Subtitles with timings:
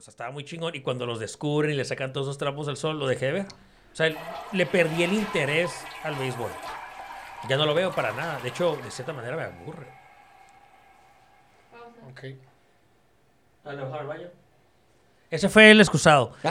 [0.00, 0.74] o sea, estaba muy chingón.
[0.74, 3.32] Y cuando los descubren y le sacan todos esos trapos al sol, lo dejé de
[3.32, 3.46] ver.
[3.92, 4.10] O sea,
[4.52, 6.50] le perdí el interés al béisbol.
[7.50, 8.40] Ya no lo veo para nada.
[8.40, 9.88] De hecho, de cierta manera me aburre.
[12.10, 12.24] Ok.
[13.64, 14.28] ¿A lo mejor baño?
[15.28, 16.32] Ese fue el excusado.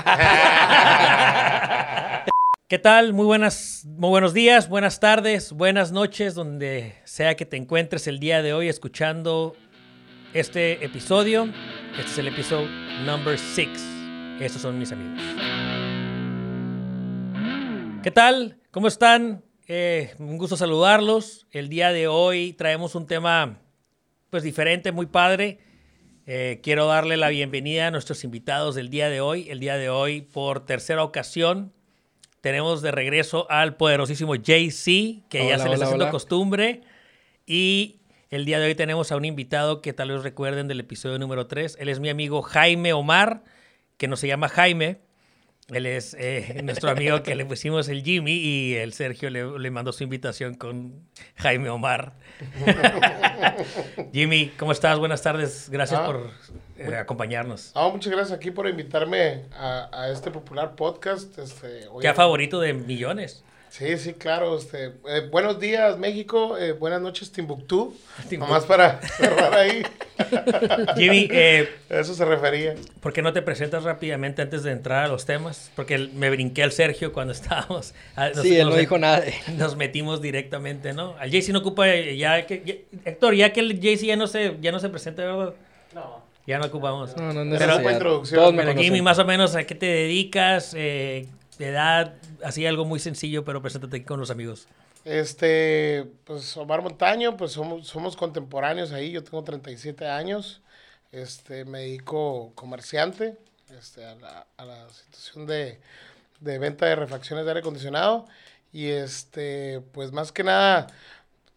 [2.67, 3.13] ¿Qué tal?
[3.13, 8.19] Muy buenas, muy buenos días, buenas tardes, buenas noches, donde sea que te encuentres el
[8.19, 9.55] día de hoy escuchando
[10.33, 11.49] este episodio.
[11.97, 12.67] Este es el episodio
[13.05, 13.69] number 6.
[14.39, 15.21] Estos son mis amigos.
[18.03, 18.57] ¿Qué tal?
[18.71, 19.43] ¿Cómo están?
[19.67, 21.47] Eh, un gusto saludarlos.
[21.51, 23.59] El día de hoy traemos un tema
[24.29, 25.59] pues diferente, muy padre.
[26.25, 29.49] Eh, quiero darle la bienvenida a nuestros invitados del día de hoy.
[29.49, 31.73] El día de hoy, por tercera ocasión,
[32.41, 36.11] tenemos de regreso al poderosísimo JC, que ya se les hola, está haciendo hola.
[36.11, 36.81] costumbre.
[37.45, 37.98] Y
[38.29, 41.47] el día de hoy tenemos a un invitado que tal vez recuerden del episodio número
[41.47, 41.77] 3.
[41.79, 43.43] Él es mi amigo Jaime Omar,
[43.97, 44.99] que no se llama Jaime.
[45.69, 49.71] Él es eh, nuestro amigo que le pusimos el Jimmy y el Sergio le, le
[49.71, 52.13] mandó su invitación con Jaime Omar.
[54.13, 54.97] Jimmy, ¿cómo estás?
[54.99, 55.69] Buenas tardes.
[55.69, 56.31] Gracias Ah, por
[56.77, 57.71] eh, acompañarnos.
[57.75, 61.37] Ah, muchas gracias aquí por invitarme a, a este popular podcast.
[61.37, 63.43] Este, hoy- Ya favorito de millones.
[63.69, 64.57] Sí, sí, claro.
[64.57, 66.57] Este, eh, buenos días, México.
[66.57, 67.95] eh, buenas noches, Timbuktu.
[68.27, 68.37] Timbuktu.
[68.39, 69.83] Nomás para cerrar ahí.
[70.97, 72.73] Jimmy, eh, A Eso se refería.
[72.99, 75.71] ¿por qué no te presentas rápidamente antes de entrar a los temas?
[75.75, 77.93] Porque me brinqué al Sergio cuando estábamos.
[78.15, 79.21] ah, nos- Sí, él nos- no dijo nada.
[79.21, 81.15] de- Nos metimos directamente, ¿no?
[81.19, 84.25] Al JC no ocupa eh, ya que ya- Héctor, ya que el JC ya no
[84.27, 85.53] se ya no se presenta, ¿verdad?
[85.93, 86.23] No.
[86.47, 87.15] Ya no ocupamos.
[87.15, 88.83] No, no, no Pero- introducción, Todos me.
[88.83, 90.73] Jimmy, más o menos, ¿a qué te dedicas?
[90.75, 91.27] Eh,
[91.59, 94.67] de edad, así algo muy sencillo, pero preséntate con los amigos.
[95.05, 99.11] Este, pues Omar Montaño, pues somos, somos contemporáneos ahí.
[99.11, 100.61] Yo tengo 37 años.
[101.11, 103.37] Este, me dedico comerciante
[103.77, 105.79] este, a, la, a la situación de,
[106.41, 108.27] de venta de refacciones de aire acondicionado.
[108.73, 110.87] Y este, pues más que nada,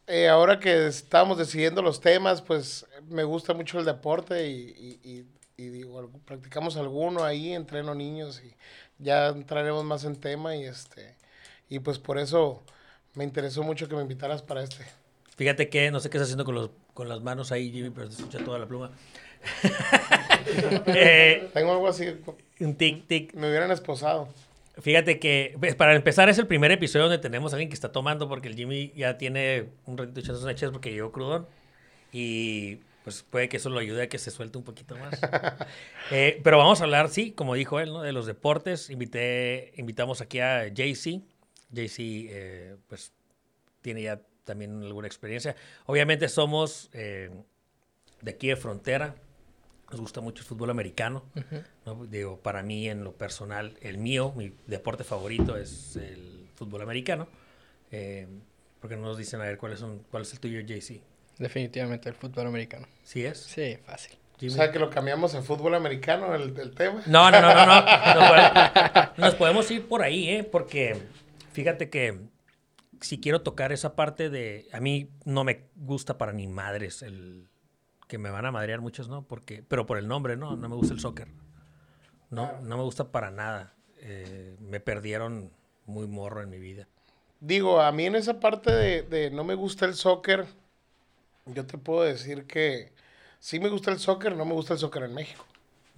[0.06, 5.10] eh, ahora que estábamos decidiendo los temas, pues me gusta mucho el deporte y, y-
[5.10, 5.26] y-
[5.58, 8.52] y digo, practicamos alguno ahí, entreno niños y
[9.02, 11.14] ya entraremos más en tema y este,
[11.68, 12.62] y pues por eso
[13.14, 14.84] me interesó mucho que me invitaras para este.
[15.36, 18.10] Fíjate que no sé qué estás haciendo con, los, con las manos ahí, Jimmy, pero
[18.10, 18.90] se escucha toda la pluma.
[20.86, 22.06] Eh, Tengo algo así,
[22.60, 23.34] un tic, tic.
[23.34, 24.28] me hubieran esposado.
[24.80, 27.92] Fíjate que, pues, para empezar, es el primer episodio donde tenemos a alguien que está
[27.92, 31.46] tomando, porque el Jimmy ya tiene un ratito echando unas porque llegó crudón.
[32.12, 35.20] Y pues puede que eso lo ayude a que se suelte un poquito más.
[36.10, 38.02] Eh, pero vamos a hablar, sí, como dijo él, ¿no?
[38.02, 38.90] de los deportes.
[38.90, 41.22] Invité, invitamos aquí a JC.
[41.70, 43.12] JC, eh, pues,
[43.80, 45.56] tiene ya también alguna experiencia.
[45.86, 47.30] Obviamente somos eh,
[48.20, 49.14] de aquí de frontera.
[49.90, 51.24] Nos gusta mucho el fútbol americano.
[51.86, 52.04] ¿no?
[52.06, 57.26] Digo, para mí, en lo personal, el mío, mi deporte favorito es el fútbol americano.
[57.90, 58.26] Eh,
[58.80, 61.00] porque no nos dicen a ver cuáles son, cuál es el tuyo, JC.
[61.42, 62.86] Definitivamente el fútbol americano.
[63.03, 63.36] ¿Sí es?
[63.38, 64.16] Sí, fácil.
[64.36, 64.53] O Jimmy?
[64.53, 67.03] sea que lo cambiamos a fútbol americano, el, el tema.
[67.06, 67.82] No, no, no, no, no.
[68.14, 70.44] Nos podemos, nos podemos ir por ahí, ¿eh?
[70.44, 71.02] Porque
[71.52, 72.20] fíjate que
[73.00, 74.69] si quiero tocar esa parte de...
[74.72, 77.48] A mí no me gusta para ni madres el...
[78.06, 79.26] Que me van a madrear muchos, ¿no?
[79.26, 80.54] Porque, pero por el nombre, ¿no?
[80.54, 81.26] No me gusta el soccer.
[82.31, 83.75] No, no me gusta para nada.
[83.97, 85.50] Eh, me perdieron
[85.86, 86.86] muy morro en mi vida.
[87.41, 90.47] Digo, a mí en esa parte de, de no me gusta el soccer,
[91.47, 92.92] yo te puedo decir que
[93.41, 95.44] sí me gusta el soccer, no me gusta el soccer en México.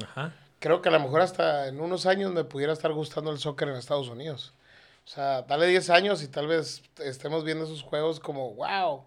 [0.03, 0.35] Ajá.
[0.59, 3.69] Creo que a lo mejor hasta en unos años me pudiera estar gustando el soccer
[3.69, 4.55] en Estados Unidos.
[5.05, 9.05] O sea, dale 10 años y tal vez estemos viendo esos juegos como, wow,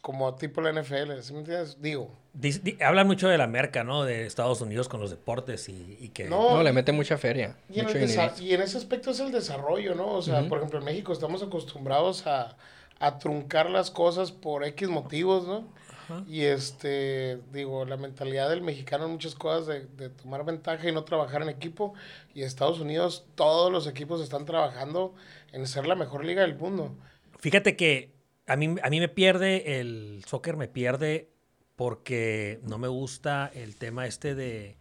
[0.00, 1.82] como tipo la NFL, ¿sí me entiendes?
[1.82, 4.04] Digo, Dice- di- hablan mucho de la merca, ¿no?
[4.04, 6.24] De Estados Unidos con los deportes y, y que...
[6.24, 7.56] No, No, le mete mucha feria.
[7.68, 7.98] En, mucho
[8.40, 10.08] y en ese aspecto es el desarrollo, ¿no?
[10.08, 12.56] O sea, por ejemplo, en México estamos acostumbrados a,
[12.98, 15.66] a truncar las cosas por X motivos, ¿no?
[16.28, 20.92] Y este, digo, la mentalidad del mexicano en muchas cosas de, de tomar ventaja y
[20.92, 21.94] no trabajar en equipo.
[22.32, 25.14] Y Estados Unidos, todos los equipos están trabajando
[25.52, 26.94] en ser la mejor liga del mundo.
[27.40, 28.14] Fíjate que
[28.46, 31.28] a mí, a mí me pierde el soccer, me pierde
[31.74, 34.76] porque no me gusta el tema este de,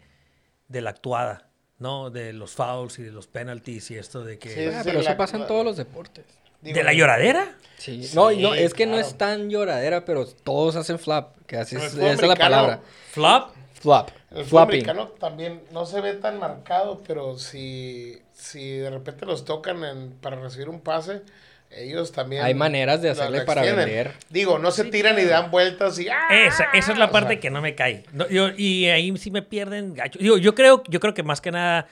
[0.67, 1.49] de la actuada,
[1.79, 2.11] ¿no?
[2.11, 4.49] De los fouls y de los penalties y esto de que...
[4.51, 6.23] Sí, Ah, sí, pero la- eso pasa en todos los deportes.
[6.65, 7.55] Digo, ¿De la lloradera?
[7.77, 8.03] Sí.
[8.03, 11.35] Sí, no, es que no es tan lloradera, pero todos hacen flap.
[11.45, 12.81] Que así es, esa la palabra.
[13.11, 13.51] ¿Flop?
[13.79, 14.09] Flop.
[14.31, 19.45] El fútbol americano también no se ve tan marcado, pero si, si de repente los
[19.45, 21.21] tocan en- para recibir un pase,
[21.69, 22.43] ellos también.
[22.43, 24.13] Hay maneras de hacerle para vender.
[24.29, 26.09] Digo, no se tiran y dan vueltas y.
[26.09, 26.27] ¡ah!
[26.31, 28.03] Esa, esa es la O parte sea, que no me cae.
[28.11, 30.17] No, yo- y ahí sí me pierden gacho.
[30.17, 31.87] Digo, yo creo, yo creo que más que nada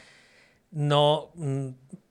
[0.72, 1.68] no mm,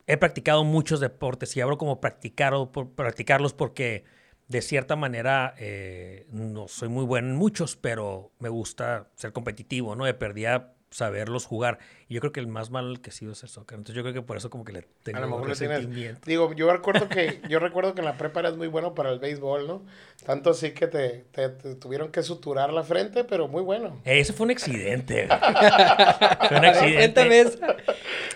[0.06, 4.04] he practicado muchos deportes y hablo como practicar o practicarlos porque
[4.48, 9.96] de cierta manera eh, no soy muy bueno en muchos, pero me gusta ser competitivo,
[9.96, 10.04] ¿no?
[10.04, 11.78] De perdida saberlos jugar.
[12.08, 13.76] Y yo creo que el más malo que he sido es el soccer.
[13.78, 16.14] Entonces yo creo que por eso como que le tengo A lo mejor le.
[16.24, 19.18] Digo, yo recuerdo que yo recuerdo que en la prepa eras muy bueno para el
[19.18, 19.82] béisbol, ¿no?
[20.24, 24.00] Tanto así que te, te- te tuvieron que suturar la frente, pero muy bueno.
[24.04, 25.26] Ese fue un accidente.
[26.48, 27.40] fue un accidente.
[27.40, 27.76] esa.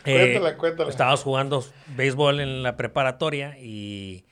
[0.04, 0.90] Eh, Cuéntala, cuéntala.
[0.90, 1.64] Estábamos jugando
[1.96, 4.24] béisbol en la preparatoria y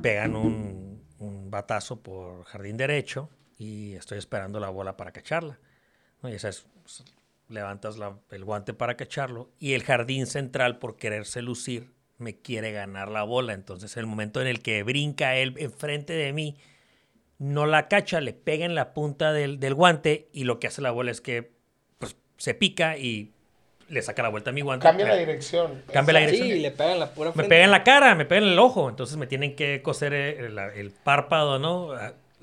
[0.00, 3.28] pegan un, un batazo por jardín derecho
[3.58, 5.58] y estoy esperando la bola para cacharla.
[6.22, 6.28] ¿no?
[6.28, 7.04] Y sabes, pues,
[7.48, 12.72] levantas la- el guante para cacharlo y el jardín central, por quererse lucir, me quiere
[12.72, 13.52] ganar la bola.
[13.52, 16.56] Entonces, el momento en el que brinca él enfrente de mí,
[17.38, 20.80] no la cacha, le pega en la punta del, del guante y lo que hace
[20.82, 21.50] la bola es que
[21.98, 23.32] pues, se pica y
[23.88, 24.84] le saca la vuelta a mi guante.
[24.84, 25.82] Cambia la dirección.
[25.92, 26.48] Cambia la dirección.
[26.48, 27.48] Sí, le pegan la pura Me frente.
[27.50, 30.56] pega en la cara, me pega en el ojo, entonces me tienen que coser el,
[30.56, 31.88] el- el párpado, ¿no?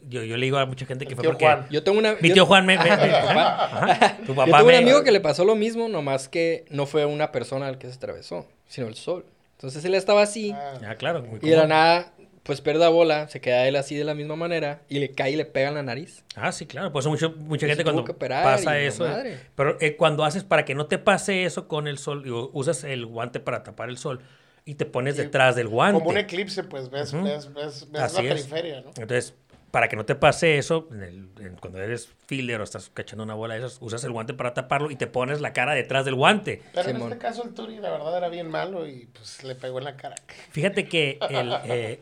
[0.02, 1.68] Ah, Yo, yo le digo a mucha gente que El fue tío porque Juan.
[1.70, 2.16] Yo tengo una...
[2.20, 2.78] mi yo- tío Juan me...
[2.78, 3.66] me- me- papá.
[3.66, 6.66] Ajá, tu Yo papá tengo un me- amigo que le pasó lo mismo, nomás que
[6.70, 9.26] no fue una persona al que se atravesó, sino el sol.
[9.58, 11.22] Entonces él estaba así Ah, Ah, claro.
[11.22, 12.14] muy y de la nada,
[12.44, 15.32] pues pierde la bola, se queda él así de la misma manera y le cae
[15.32, 16.24] y le pega en la nariz.
[16.36, 16.92] Ah, sí, claro.
[16.92, 19.06] Por eso mucho- mucha gente cuando pasa eso...
[19.06, 19.38] madre.
[19.56, 22.84] Pero eh, cuando haces, para que no te pase eso con el sol, digo, usas
[22.86, 24.22] el guante para tapar el sol
[24.66, 26.00] y te pones Sí, detrás del guante.
[26.00, 27.24] Como un eclipse, pues ves, Ujú.
[27.26, 28.46] ves, ves, ves Así la es.
[28.48, 28.88] periferia, ¿no?
[28.90, 29.34] Entonces,
[29.72, 33.24] para que no te pase eso, en el- en- cuando eres fielder o estás cachando
[33.24, 36.06] una bola de esas, usas el guante para taparlo y te pones la cara detrás
[36.06, 36.62] del guante.
[36.74, 39.78] Pero en este caso el Turi, la verdad, era bien malo y pues le pegó
[39.80, 40.16] en la cara.
[40.52, 42.00] Fíjate que el, eh,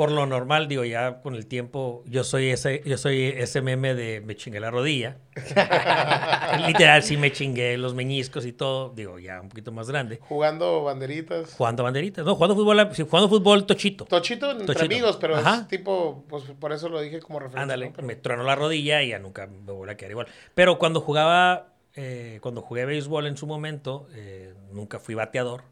[0.00, 3.94] por lo normal, digo, ya con el tiempo, yo soy ese, yo soy ese meme
[3.94, 5.18] de me chingué la rodilla.
[6.66, 10.18] Literal, sí me chingué los meñiscos y todo, digo, ya un poquito más grande.
[10.22, 11.52] Jugando banderitas.
[11.52, 14.06] Jugando banderitas, no, jugando fútbol, sí, jugando fútbol tochito.
[14.06, 14.86] Tochito entre Tochito.
[14.86, 15.56] amigos, pero Ajá.
[15.56, 17.60] es tipo, pues por eso lo dije como referencia.
[17.60, 17.92] Ándale, ¿no?
[17.92, 20.28] Pero- me tronó la rodilla y ya nunca me vuelve a quedar igual.
[20.54, 25.64] Pero cuando jugaba, eh, cuando jugué béisbol en su momento, eh, nunca fui bateador,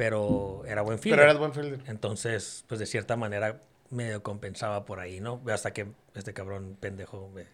[0.00, 1.18] pero era buen fielder.
[1.18, 1.82] Pero eras buen fielder.
[1.86, 3.60] Entonces, pues de cierta manera
[3.90, 5.42] medio compensaba por ahí, ¿no?
[5.52, 7.44] Hasta que este cabrón pendejo me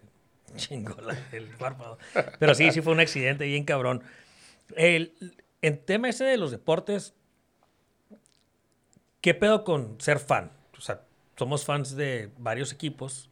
[0.57, 1.99] chingó la- el párpado.
[2.39, 4.05] Pero sí, sí fue un accidente bien cabrón.
[4.77, 5.13] El,
[5.61, 7.15] en tema ese de los deportes,
[9.21, 10.53] ¿qué pedo con ser fan?
[10.79, 11.03] O sea,
[11.37, 13.29] somos fans de varios equipos.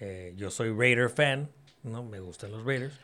[0.00, 1.48] Eh, yo soy Raider fan,
[1.84, 2.02] ¿no?
[2.02, 2.94] Me gustan los Raiders.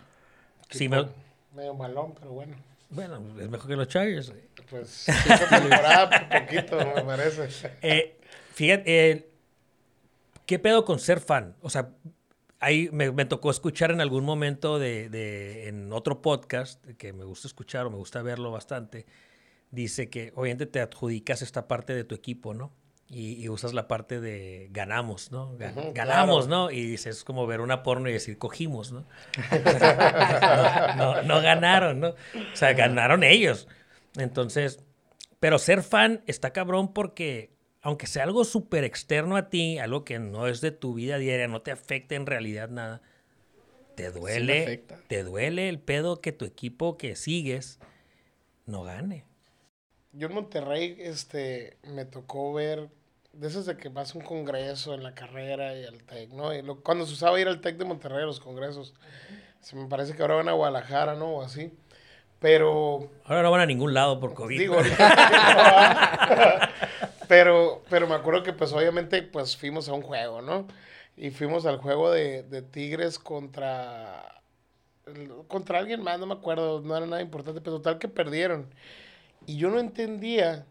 [0.70, 1.06] Sí, me-
[1.54, 2.56] Medio malón, pero bueno.
[2.90, 4.30] bueno, es mejor que los Chargers.
[4.30, 4.42] güey.
[4.70, 5.06] Pues
[6.30, 7.48] poquito, me parece.
[7.82, 8.16] Eh,
[8.54, 9.28] fíjate, eh,
[10.46, 11.54] ¿qué pedo con ser fan?
[11.62, 11.90] O sea,
[12.60, 17.24] ahí me, me tocó escuchar en algún momento de, de- en otro podcast que me
[17.24, 19.06] gusta escuchar o me gusta verlo bastante.
[19.70, 22.72] Dice que obviamente te adjudicas esta parte de tu equipo, ¿no?
[23.10, 25.58] Y, y usas la parte de ganamos, ¿no?
[25.58, 26.62] Ga- Ujú, ganamos, claro.
[26.64, 26.70] ¿no?
[26.70, 29.04] Y dices, es como ver una porno y decir cogimos, ¿no?
[30.96, 32.08] no, no, no ganaron, ¿no?
[32.08, 32.16] O
[32.56, 33.68] sea, ganaron ellos.
[34.16, 34.80] Entonces,
[35.40, 37.50] pero ser fan está cabrón porque,
[37.82, 41.48] aunque sea algo súper externo a ti, algo que no es de tu vida diaria,
[41.48, 43.02] no te afecta en realidad nada,
[43.94, 47.78] te duele, te duele el pedo que tu equipo que sigues
[48.66, 49.24] no gane.
[50.12, 52.88] Yo en Monterrey, este, me tocó ver,
[53.32, 56.54] de esos de que vas a un congreso en la carrera y al TEC, ¿no?
[56.54, 58.94] Y lo- cuando se usaba ir al TEC de Monterrey a los congresos,
[59.60, 61.36] se me parece que ahora van a Guadalajara, ¿no?
[61.36, 61.72] O así.
[62.44, 64.58] Pero, Ahora no van a ningún lado por COVID.
[64.58, 64.76] digo,
[67.26, 70.66] pero, pero me acuerdo que pues obviamente pues fuimos a un juego, ¿no?
[71.16, 74.42] Y fuimos al juego de, de Tigres contra,
[75.48, 78.66] contra alguien más, no me acuerdo, no era nada importante, pero total que perdieron.
[79.46, 80.66] Y yo no entendía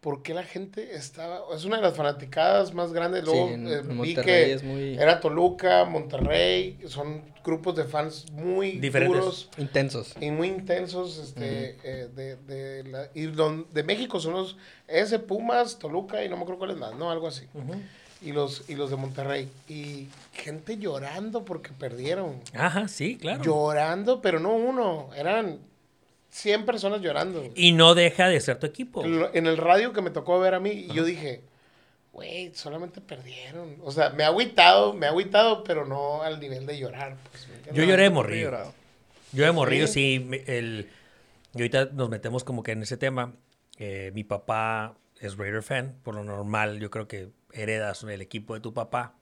[0.00, 1.40] por qué la gente estaba.
[1.54, 3.22] Es una de las fanaticadas más grandes.
[3.24, 6.78] Sí, Luego en- eh, en vi que es muy- era Toluca, Monterrey.
[6.86, 9.18] Son grupos de fans muy Diferentes.
[9.18, 10.14] duros Intensos.
[10.20, 11.18] y muy intensos.
[11.18, 16.28] Este, eh, de, de, la- y don- de México son los S, Pumas, Toluca y
[16.28, 17.10] no me acuerdo cuáles más, ¿no?
[17.10, 17.46] Algo así.
[18.20, 19.48] Y los, y los de Monterrey.
[19.68, 22.40] Y gente llorando porque perdieron.
[22.54, 23.42] Ajá, sí, claro.
[23.44, 25.10] Llorando, pero no uno.
[25.16, 25.58] Eran
[26.30, 27.44] 100 personas llorando.
[27.54, 29.04] Y no deja de ser tu equipo.
[29.04, 31.42] En el radio que me tocó ver a mí, y yo dije,
[32.12, 33.76] güey, solamente perdieron.
[33.82, 37.16] O sea, me ha agüitado, me ha agüitado, pero no al nivel de llorar.
[37.30, 37.48] pues.
[37.72, 38.74] Yo lloré de llorado.
[39.32, 40.26] Yo de morrillo, Sí.
[40.46, 40.88] el,
[41.54, 43.34] y ahorita nos metemos como que en ese tema.
[43.78, 45.96] Eh, mi papá es Raider fan.
[46.02, 49.14] Por lo normal, yo creo que heredas el equipo de tu papá.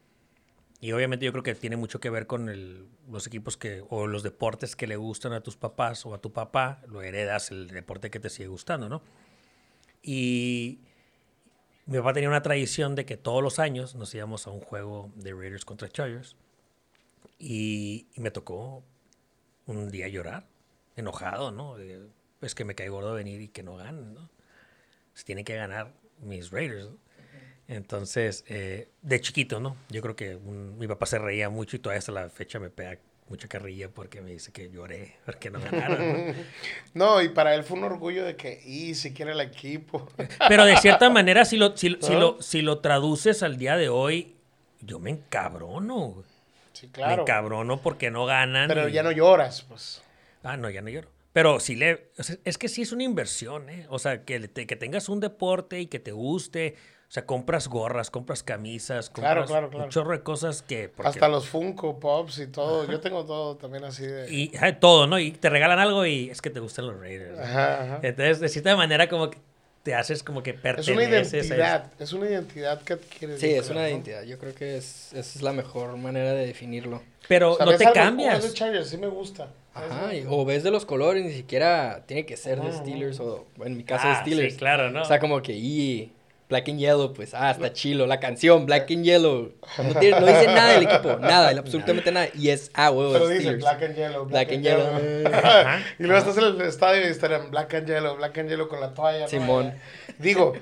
[0.81, 4.23] Y obviamente yo creo que tiene mucho que ver con los equipos que, o los
[4.23, 8.11] deportes que le gustan a tus papás o a tu papá, lo heredas el deporte
[8.11, 9.03] que te sigue gustando, ¿no?
[10.03, 10.81] Y
[11.87, 15.11] mi papá tenía una tradición de que todos los años nos íbamos a un juego
[15.15, 16.37] de Raiders contra Chargers.
[17.39, 18.85] Y, me tocó
[19.67, 20.47] un día llorar,
[20.97, 21.77] enojado, ¿no?
[22.41, 24.31] Es que me cae gordo venir y que no ganen, ¿no?
[25.15, 26.91] Se tienen que ganar mis Raiders.
[27.69, 29.77] Entonces, eh, de chiquito, ¿no?
[29.89, 32.71] Yo creo que un- mi papá se reía mucho y todavía hasta la fecha me
[32.71, 36.29] pega mucha carrilla porque me dice que lloré porque no ganaron.
[36.29, 36.35] ¿no?
[36.95, 40.09] No, y para él fue un orgullo de que, y si quiere el equipo.
[40.49, 42.19] Pero de cierta manera, si lo, si, si ¿Ah?
[42.19, 44.37] lo, si lo traduces al día de hoy,
[44.81, 46.23] yo me encabrono.
[46.73, 47.23] Sí, Me claro.
[47.23, 48.69] encabrono porque no ganan.
[48.69, 50.03] Pero y- ya no lloras, pues.
[50.45, 51.09] Ah, no, ya no lloro.
[51.33, 52.11] Pero sí le...
[52.19, 53.87] o sea, es que sí es una inversión, ¿eh?
[53.91, 56.77] O sea, que, te- que tengas un deporte y que te guste.
[57.09, 59.85] O sea, compras gorras, compras camisas, Claro, compras claro, claro.
[59.85, 60.89] un chorro de cosas que...
[60.89, 62.85] porque- Hasta los Funko Pops y todo.
[62.91, 64.31] Yo tengo todo también así de.
[64.33, 65.19] Y ajá, todo, ¿no?
[65.19, 67.37] Y te regalan algo y es que te gustan los Raiders.
[67.39, 67.45] ¿no?
[67.45, 67.99] Ajá, ajá.
[68.03, 69.39] Entonces, de cierta manera, como que
[69.85, 71.37] te haces como que Es perteneces una a eso.
[71.37, 71.93] identidad.
[72.01, 73.41] Es una identidad que adquieres.
[73.41, 73.89] Sí, es una ¿no?
[73.89, 74.23] identidad.
[74.25, 77.03] Yo creo que es, esa es la mejor manera de definirlo.
[77.29, 78.39] Pero O sea, no te algo, "Oh, cambias.
[78.45, 79.49] es de Chargers, sí me gusta.
[79.75, 83.21] Ajá, Es- y- o ves de los colores, ni siquiera tiene que ser de Steelers
[83.21, 84.55] o en mi caso de Ah, Steelers.
[84.55, 85.03] sí, claro, ¿no?
[85.03, 86.13] O sea, como que, y
[86.49, 88.07] Black and Yellow, pues, ah, está chilo.
[88.07, 89.53] La canción, Black and Yellow.
[89.79, 92.29] No, tiene- no dice nada del equipo, nada, absolutamente nada.
[92.35, 93.57] Y es, ah, huevo, Pero dice.
[93.57, 94.25] Black and Yellow.
[94.27, 95.27] Black and Yellow.
[95.33, 95.81] Ajá.
[95.99, 98.81] y luego estás en el estadio y estarán Black and Yellow, Black and Yellow con
[98.81, 99.21] la toalla.
[99.23, 99.29] ¿no?
[99.29, 99.75] Simón.
[100.19, 100.53] Digo,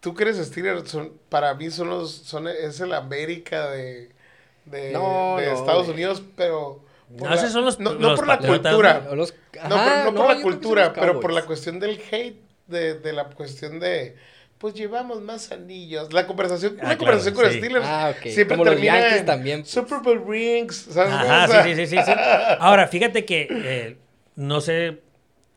[0.00, 4.10] tú que eres Steelers, son, para mí son los, son, es el América de,
[4.66, 5.88] de, No, de no, Estados.
[5.88, 6.84] Unidos, pero...
[7.08, 9.08] No, esos son los- no, no los por la cultura.
[9.14, 9.32] Los-
[9.68, 13.12] No, ajá, por, no por la cultura, pero por la cuestión del hate, de, de
[13.12, 14.16] la cuestión de,
[14.58, 16.12] pues llevamos más anillos.
[16.12, 17.58] La conversación, Ah, una claro, conversación con sí.
[17.58, 18.22] Steelers Ah, ok.
[18.22, 19.70] siempre Como los termina Yankees en también, pues.
[19.70, 21.12] Super Bowl rings, ¿sabes?
[21.12, 22.12] Ajá, O sea, sí, sí, sí, sí.
[22.58, 23.96] Ahora, fíjate que eh,
[24.36, 25.02] no sé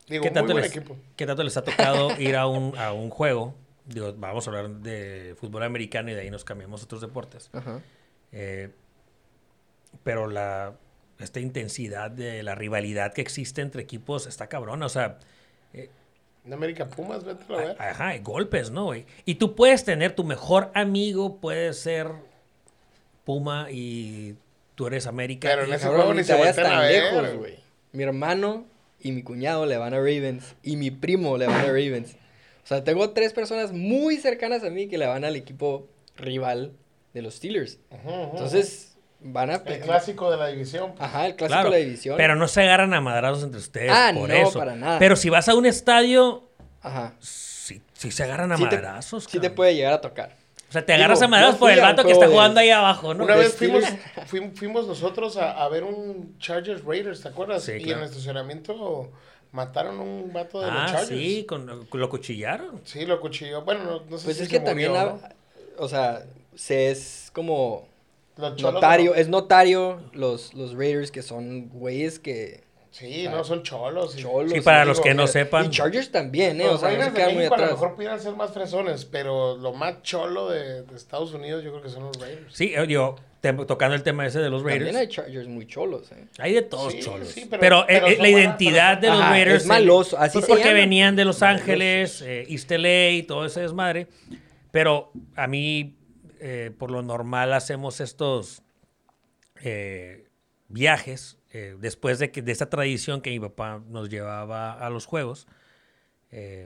[0.08, 0.72] Digo, qué tanto, les,
[1.16, 3.54] qué tanto les ha tocado ir a un, a un juego.
[3.86, 7.48] Digo, vamos a hablar de fútbol americano y de ahí nos cambiamos a otros deportes.
[7.52, 7.80] Ajá.
[8.32, 8.70] Eh,
[10.04, 10.74] pero la,
[11.18, 14.86] esta intensidad de la rivalidad que existe entre equipos está cabrona.
[14.86, 15.18] O sea,
[16.50, 17.76] En América Pumas, vete a ver.
[17.78, 19.04] Ajá, hay golpes, ¿no, güey?
[19.24, 22.08] Y tú puedes tener tu mejor amigo, puede ser
[23.24, 24.34] Puma y
[24.74, 25.48] tú eres América.
[25.48, 27.02] Pero en y- ese Cabrón, juego ni se voltean a tan ver.
[27.14, 27.54] lejos, güey.
[27.92, 28.64] Mi hermano
[29.00, 30.56] y mi cuñado le van a Ravens.
[30.64, 32.16] Y mi primo le van a Ravens.
[32.64, 36.72] O sea, tengo tres personas muy cercanas a mí que le van al equipo rival
[37.14, 37.78] de los Steelers.
[37.90, 38.10] Ujú.
[38.32, 38.89] Entonces,
[39.22, 39.54] van a...
[39.56, 40.94] el clásico de la división.
[40.98, 42.16] Ajá, el clásico Claro, de la división.
[42.16, 44.58] Pero no se agarran a madrazos entre ustedes Ah, por no, eso.
[44.58, 44.98] para nada.
[44.98, 46.44] Pero si vas a un estadio,
[46.82, 47.14] Ajá.
[47.20, 49.24] sí, sí se agarran a Sí te, madrazos.
[49.24, 50.36] sí te puede llegar a tocar.
[50.68, 52.70] O sea, te agarras Digo, a madrazos por el vato que está de- jugando ahí
[52.70, 53.24] abajo, ¿no?
[53.24, 53.82] Una vez fuimos,
[54.54, 57.64] fuimos nosotros a, a ver un Chargers Raiders, ¿te acuerdas?
[57.64, 57.98] Sí, y claro.
[57.98, 59.10] en el estacionamiento
[59.52, 61.08] mataron a un vato de los Ah, Chargers.
[61.08, 62.80] sí, con, lo cuchillaron.
[62.84, 63.62] Sí, lo cuchilló.
[63.62, 64.92] Bueno, no, no sé Pues si es se que también,
[65.76, 66.22] o sea,
[66.54, 67.88] se es como.
[67.88, 67.89] Los
[68.40, 72.68] notario, no- es notario los, los Raiders que son güeyes que...
[72.92, 74.16] Sí, no, son cholos.
[74.18, 75.66] y- Cholos, Sí, para los digo, que no sepan.
[75.66, 76.64] Y Chargers también, ¿eh?
[76.64, 79.04] Los O sea, no Raiders se quedan muy a lo mejor pudieran ser más fresones,
[79.04, 82.52] pero lo más cholo de, de Estados Unidos yo creo que son los Raiders.
[82.52, 82.86] Sí, eh,
[83.40, 84.86] te- tocando el tema ese de los Raiders.
[84.86, 86.24] También hay Chargers muy cholos, ¿eh?
[86.38, 87.28] Hay de todos Sí, cholos.
[87.28, 89.62] sí, pero pero- eh, pero eh, la identidad de los Ajá, Raiders.
[89.62, 90.74] es maloso, así se porque llama.
[90.80, 91.42] venían de Los.
[91.44, 94.08] Ángeles, eh, East LA y todo ese desmadre.
[94.72, 95.94] Pero a mí,
[96.40, 98.62] eh, por lo normal, hacemos estos
[99.62, 100.28] eh,
[100.68, 105.06] viajes eh, después de, que, de esta tradición que mi papá nos llevaba a los
[105.06, 105.46] juegos.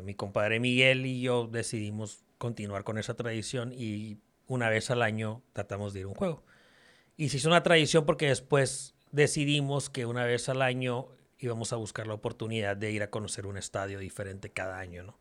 [0.03, 5.43] mi compadre Miguel y yo decidimos continuar con esa tradición y una vez al año
[5.53, 6.45] tratamos de ir a un juego.
[7.17, 11.77] Y se hizo una tradición porque después decidimos que una vez al año íbamos a
[11.77, 15.19] buscar la oportunidad de ir a conocer un estadio diferente cada año, ¿no?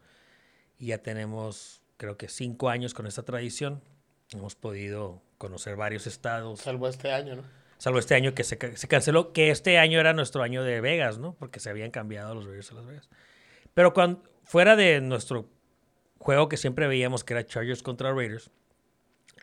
[0.78, 3.82] Y ya tenemos, creo que cinco años con esta tradición.
[4.34, 7.44] Hemos podido conocer varios estados, Salvo este año, ¿no?
[7.78, 11.18] salvo este año que se, se canceló, que este año era nuestro año de Vegas,
[11.18, 11.36] ¿no?
[11.36, 13.10] Porque se habían cambiado los Raiders a Las Vegas.
[13.74, 15.50] Pero cuando, fuera de nuestro
[16.18, 18.52] juego que siempre veíamos, que era Chargers contra Raiders,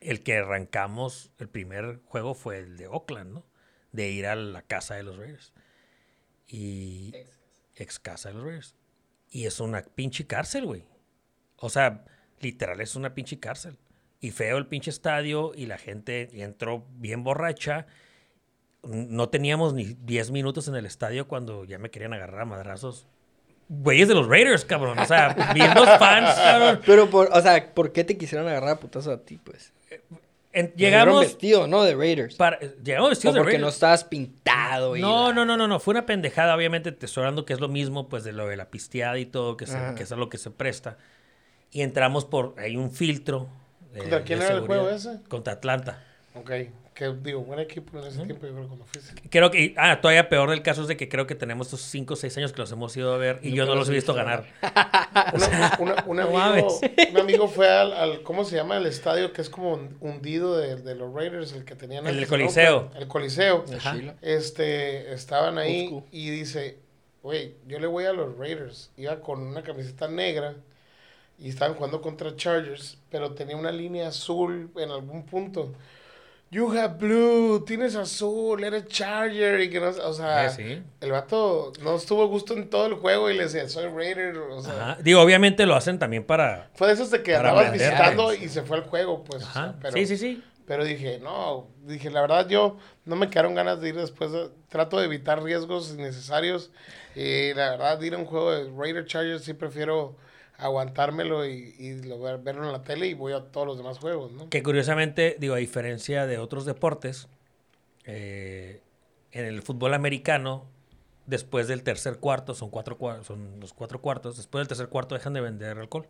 [0.00, 3.46] el que arrancamos, el primer juego fue el de Oakland, ¿no?
[3.92, 5.52] De ir a la casa de los Raiders.
[6.46, 7.12] Y
[7.74, 8.74] ex casa de los Raiders.
[9.30, 10.86] Y es una pinche cárcel, güey.
[11.56, 12.04] O sea,
[12.40, 13.76] literal es una pinche cárcel.
[14.20, 17.86] Y feo el pinche estadio y la gente entró bien borracha.
[18.82, 23.06] No teníamos ni 10 minutos en el estadio cuando ya me querían agarrar a madrazos
[23.68, 24.98] güeyes de los Raiders, cabrón.
[24.98, 26.80] O sea, bien los fans, cabrón.
[26.84, 29.72] Pero, por, o sea, ¿por qué te quisieron agarrar a putazo a ti, pues?
[30.52, 31.84] En- Llegaron llegamos, vestido, ¿no?
[31.84, 32.34] De Raiders.
[32.34, 33.74] para, llegamos O vestidos de porque no Raiders.
[33.76, 35.00] estabas pintado y...
[35.00, 37.60] No, la- no, no, no, no, fue una pendejada, obviamente te estoy hablando que es
[37.60, 40.16] lo mismo, pues de lo de la pisteada y todo, que, se- que es a
[40.16, 40.96] lo que se presta.
[41.70, 43.48] Y entramos por, hay un filtro.
[43.98, 45.18] ¿Contra quién de era el juego ese?
[45.28, 46.04] Contra Atlanta.
[46.34, 46.50] Ok,
[46.94, 49.20] que digo, buen equipo en ese tiempo, yo creo, cuando fuiste.
[49.30, 52.14] Creo que, ah, todavía peor del caso es de que creo que tenemos estos 5
[52.14, 54.14] o 6 años que los hemos ido a ver y yo no los he visto
[54.14, 54.44] ganar.
[55.34, 56.78] Una- una- un, No amigo,
[57.10, 58.76] un amigo fue al, al- ¿cómo se llama?
[58.76, 62.20] El estadio que es como hun- hundido de, de los Raiders, el que tenían El
[62.20, 62.26] ¿no?
[62.28, 62.90] Coliseo.
[62.96, 63.64] El Coliseo.
[63.76, 63.96] Ajá.
[64.22, 66.78] Este, estaban ahí y dice,
[67.22, 68.90] güey, yo le voy a los Raiders.
[68.96, 70.54] Iba con una camiseta negra
[71.40, 75.72] y estaban jugando contra Chargers, pero tenía una línea azul en algún punto.
[76.52, 80.82] You have blue, tienes azul, eres Charger y que no, o sea, Eh, sí.
[81.00, 84.36] el vato no estuvo a gusto en todo el juego y le decía, soy Raider,
[84.36, 84.98] o sea, Ajá.
[85.02, 86.68] Digo, obviamente lo hacen también para...
[86.74, 89.62] fue de esos de que andabas visitando y se fue al juego, pues, o Ajá.
[89.62, 90.42] sea, pero, Sí, sí, sí.
[90.66, 94.50] pero dije, no, dije, la verdad yo no me quedaron ganas de ir después, de-
[94.68, 96.72] trato de evitar riesgos innecesarios
[97.14, 100.16] y la verdad ir a un juego de Raider Chargers sí prefiero
[100.60, 103.98] aguantármelo y, y lo ver- verlo en la tele y voy a todos los demás
[103.98, 104.48] juegos, ¿no?
[104.48, 107.28] Que curiosamente, digo, a diferencia de otros deportes,
[108.04, 108.82] eh,
[109.32, 110.66] en el fútbol americano,
[111.26, 115.14] después del tercer cuarto, son, cuatro, cua- son los cuatro cuartos, después del tercer cuarto
[115.14, 116.06] dejan de vender alcohol.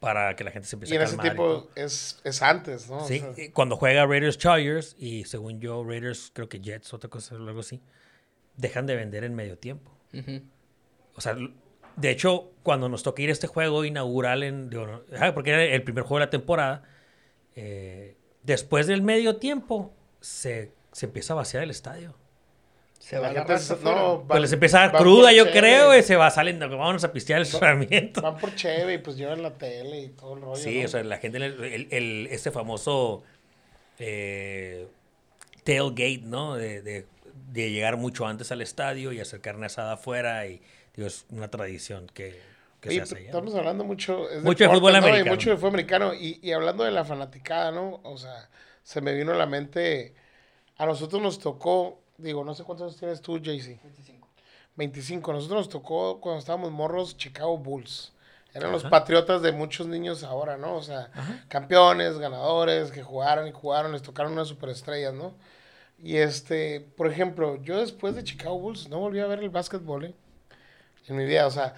[0.00, 1.26] Para que la gente se empiece Y a ese calmar.
[1.26, 1.70] y tiempo todo.
[1.74, 2.98] es, es antes, ¿no?
[2.98, 7.08] O Sí, sea, cuando juega Raiders Chargers y según yo Raiders, creo que Jets, otra
[7.08, 7.80] cosa, algo así,
[8.56, 9.90] dejan de vender en medio tiempo.
[11.14, 11.34] O sea,
[11.96, 15.62] de hecho, cuando nos toca ir a este juego inaugural, en, digo, ajá, porque era
[15.64, 16.82] el primer juego de la temporada,
[17.54, 22.14] eh, después del medio tiempo se, se empieza a vaciar el estadio.
[22.98, 25.96] Se va la gente no, Pues van- les empieza a dar cruda, yo cheve, creo,
[25.96, 28.20] y se va, salen, vámonos a pistear el estacionamiento.
[28.20, 30.56] Van por Cheve y pues llevan la tele y todo el rollo.
[30.56, 30.84] Sí, ¿no?
[30.86, 33.22] o sea, la gente, el, el- el- este famoso
[33.98, 34.88] eh,
[35.64, 36.54] tailgate, ¿no?
[36.56, 37.06] De, de-
[37.52, 40.60] de llegar mucho antes al estadio y hacer carne asada afuera, y
[40.96, 42.40] digo, es una tradición que,
[42.80, 44.98] que Oye, se hace estamos hablando mucho, es Mucho de fútbol ¿no?
[44.98, 45.30] Y americano.
[45.30, 46.14] mucho de fútbol americano.
[46.14, 48.00] Y, y hablando de la fanaticada, ¿no?
[48.02, 48.48] O sea,
[48.82, 50.14] se me vino a la mente,
[50.76, 53.80] a nosotros nos tocó, digo, no sé cuántos años tienes tú, JC.
[54.76, 55.30] 25.
[55.30, 58.12] A nosotros nos tocó cuando estábamos morros Chicago Bulls.
[58.52, 60.76] Eran los patriotas de muchos niños ahora, ¿no?
[60.76, 61.10] O sea,
[61.48, 65.34] campeones, ganadores, que jugaron y jugaron, les tocaron unas superestrellas, ¿no?
[66.02, 70.06] Y este, por ejemplo, yo después de Chicago Bulls no volví a ver el básquetbol,
[70.06, 70.14] ¿eh?
[71.08, 71.74] En mi vida, o sea,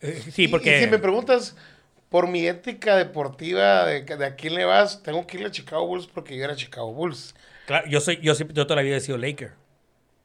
[0.00, 0.80] Eh, y- Sí, y porque...
[0.80, 1.56] si me preguntas
[2.08, 5.86] por mi ética deportiva de, de a quién le vas, tengo que irle a Chicago
[5.86, 7.34] Bulls porque yo era Chicago Bulls.
[7.66, 9.52] Claro, yo soy, yo siempre, yo toda la vida he sido Laker.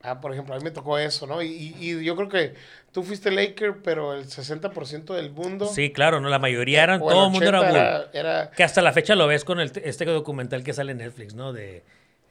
[0.02, 1.42] Ah, por ejemplo, a mí me tocó eso, ¿no?
[1.42, 2.54] Y, y- y yo creo que
[2.92, 5.66] tú fuiste Laker, pero el 60% del mundo.
[5.68, 7.82] Sí, claro, no, la mayoría eran, o el todo el mundo era 80 Bull.
[7.82, 11.00] era- era- Que hasta la fecha lo ves con el, este documental que sale en
[11.00, 11.54] Netflix, ¿no?
[11.54, 11.84] De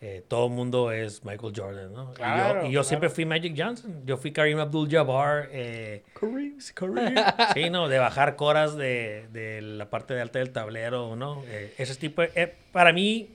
[0.06, 2.02] eh, todo el mundo es Michael Jordan, ¿no?
[2.04, 2.84] Y yo- Claro, y yo, claro.
[2.84, 4.02] siempre fui Magic Johnson.
[4.04, 5.48] Yo fui Kareem Abdul-Jabbar.
[5.50, 6.02] Eh,
[7.54, 7.88] sí, ¿no?
[7.88, 11.42] De bajar coras de, de la parte de alta del tablero, ¿no?
[11.46, 12.22] Eh, ese tipo...
[12.22, 13.30] eh, para mí,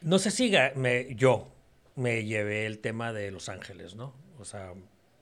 [0.00, 1.48] no sé si me, yo
[1.96, 4.14] me llevé el tema de Los Ángeles, ¿no?
[4.38, 4.72] O sea,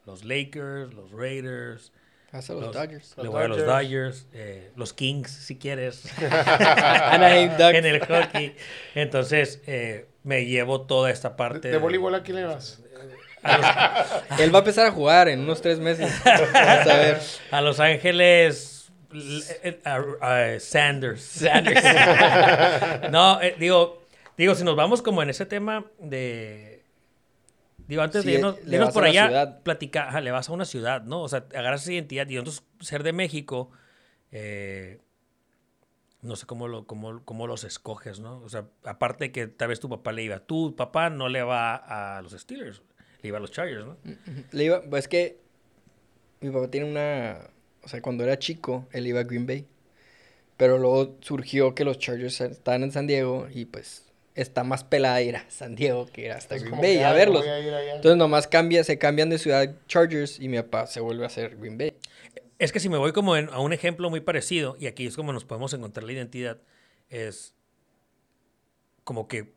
[0.07, 1.93] los Lakers, los Raiders...
[2.33, 3.15] Hasta los Los- Dodgers.
[3.17, 4.27] Le Los voy a los Dodgers.
[4.33, 6.03] Eh, los Kings, si quieres.
[6.21, 8.55] En el hockey.
[8.95, 11.69] Entonces, eh, me llevo toda esta de, parte.
[11.69, 12.81] de voleibol a quién le vas?
[13.43, 16.13] Los, Él va a empezar a jugar en unos tres meses.
[16.25, 17.21] Vamos a ver.
[17.53, 18.91] a Los Ángeles.
[19.13, 21.23] l- eh, a- a Sanders.
[21.23, 21.81] Sanders.
[23.11, 24.03] no, eh, digo,
[24.37, 26.76] digo, si nos vamos como en ese tema de.
[27.89, 30.53] Digo, antes Sí, de irnos, le de irnos por allá, platicar, ajá, le vas a
[30.53, 31.23] una ciudad, ¿no?
[31.23, 33.71] O sea, agarras esa identidad y nosotros ser de México,
[34.33, 35.01] eh,
[36.23, 38.41] no sé cómo, lo, cómo, cómo los escoges, ¿no?
[38.41, 41.77] O sea, aparte que tal vez tu papá le iba, tu papá no le va
[42.17, 42.83] a los Steelers,
[43.23, 43.97] le iba a los Chargers, ¿no?
[44.51, 45.41] Le iba, pues es que
[46.41, 47.39] mi papá tiene una,
[47.83, 49.67] o sea, cuando era chico, él iba a Green Bay.
[50.57, 54.06] Pero luego surgió que los Chargers estaban en San Diego y pues
[54.37, 57.41] está más pelada ir a San Diego que ir hasta Green Bay a verlos.
[57.41, 57.97] voy a ir allá.
[57.97, 61.57] Entonces nomás cambia, se cambian de ciudad Chargers y mi papá se vuelve a hacer
[61.57, 61.95] Green Bay.
[62.59, 65.17] Es que si me voy como en- a un ejemplo muy parecido, y aquí es
[65.17, 66.59] como nos podemos encontrar la identidad,
[67.11, 67.55] es
[69.05, 69.53] como que,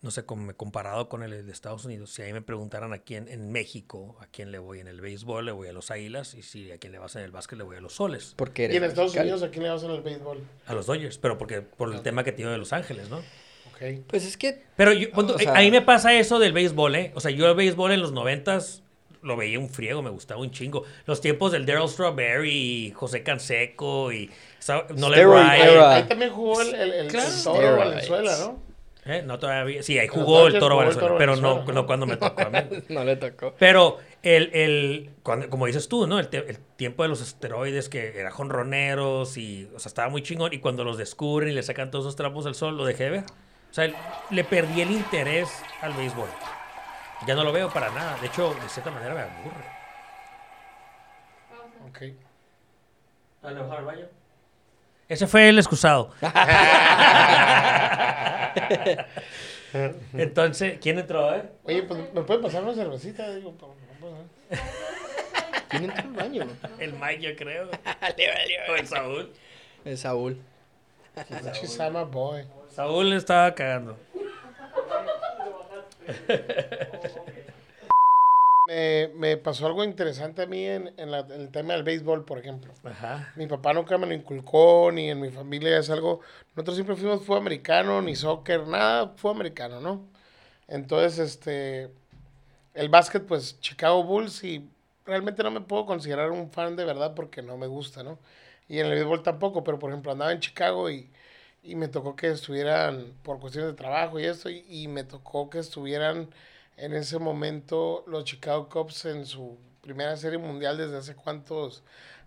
[0.00, 2.98] no sé, como me- comparado con el de Estados Unidos, si ahí me preguntaran a
[2.98, 6.34] quién en México, a quién le voy en el béisbol, le voy a los Águilas,
[6.34, 8.64] y si a quién le vas en el básquet, le voy a los Soles, Porque
[8.72, 9.22] y en Estados mexicano.
[9.22, 10.38] Unidos, ¿a quién le vas en el béisbol?
[10.66, 13.22] a los Dodgers, pero porque por el tema que tiene de Los Ángeles, ¿no?
[14.06, 16.94] Pues es que Pero yo, punto- O sea- a mí me pasa eso del béisbol,
[16.96, 17.12] ¿eh?
[17.14, 18.82] O sea, yo el béisbol en los noventas
[19.22, 20.84] lo veía un friego, me gustaba un chingo.
[21.06, 24.30] Los tiempos del Daryl Strawberry, José Canseco y
[24.68, 25.68] Ryan.
[25.68, 25.94] era.
[25.96, 27.30] Ahí también jugó el, el, el Claro.
[27.42, 27.76] Toro.
[27.76, 28.62] Valenzuela, ¿no?
[29.06, 29.22] ¿Eh?
[29.24, 29.82] No todavía.
[29.82, 31.86] Sí, ahí jugó el Toro jugó el Valenzuela, Toro pero no, no ¿no?
[31.86, 32.58] cuando me tocó a mí.
[32.88, 33.54] no le tocó.
[33.58, 36.18] Pero el, el cuando, como dices tú, ¿no?
[36.18, 40.22] El, te- el tiempo de los esteroides que era jonroneros y, o sea, estaba muy
[40.22, 40.52] chingón.
[40.54, 43.10] Y cuando los descubren y le sacan todos esos trapos al sol, lo dejé de
[43.10, 43.24] ver.
[43.74, 43.90] O sea,
[44.30, 45.50] le perdí el interés
[45.82, 46.28] al béisbol.
[47.26, 48.16] Ya no lo veo para nada.
[48.20, 49.64] De hecho, de cierta manera me aburre.
[51.88, 52.02] Ok.
[55.08, 56.12] Ese fue el excusado.
[60.12, 61.42] Entonces, ¿quién entró, eh?
[61.64, 63.28] Oye, pues, ¿me puede pasar una cervecita?
[63.34, 63.66] Digo, pa-
[65.68, 66.46] ¿Quién entró al baño?
[66.78, 67.70] El Mike, yo creo.
[68.70, 69.32] O el Saúl.
[69.84, 70.40] Es Saúl.
[71.80, 72.44] I'm a boy.
[72.74, 73.96] Saúl le estaba cagando.
[78.66, 82.24] Me, me pasó algo interesante a mí en, en la- en el tema del béisbol,
[82.24, 82.72] por ejemplo.
[82.82, 83.30] Ajá.
[83.36, 86.20] Mi papá nunca me lo inculcó, ni en mi familia es algo.
[86.54, 90.06] Nosotros siempre fuimos fútbol americano, ni soccer, nada fútbol americano, ¿no?
[90.68, 91.90] Entonces, este.
[92.72, 94.68] El básquet, pues Chicago Bulls, y
[95.06, 98.18] realmente no me puedo considerar un fan de verdad porque no me gusta, ¿no?
[98.68, 101.08] Y en el béisbol tampoco, pero por ejemplo andaba en Chicago y,
[101.64, 105.48] y me tocó que estuvieran por cuestiones de trabajo y eso, y, y me tocó
[105.50, 106.28] que estuvieran
[106.76, 111.82] en ese momento los Chicago Cubs en su primera serie mundial desde hace cuántos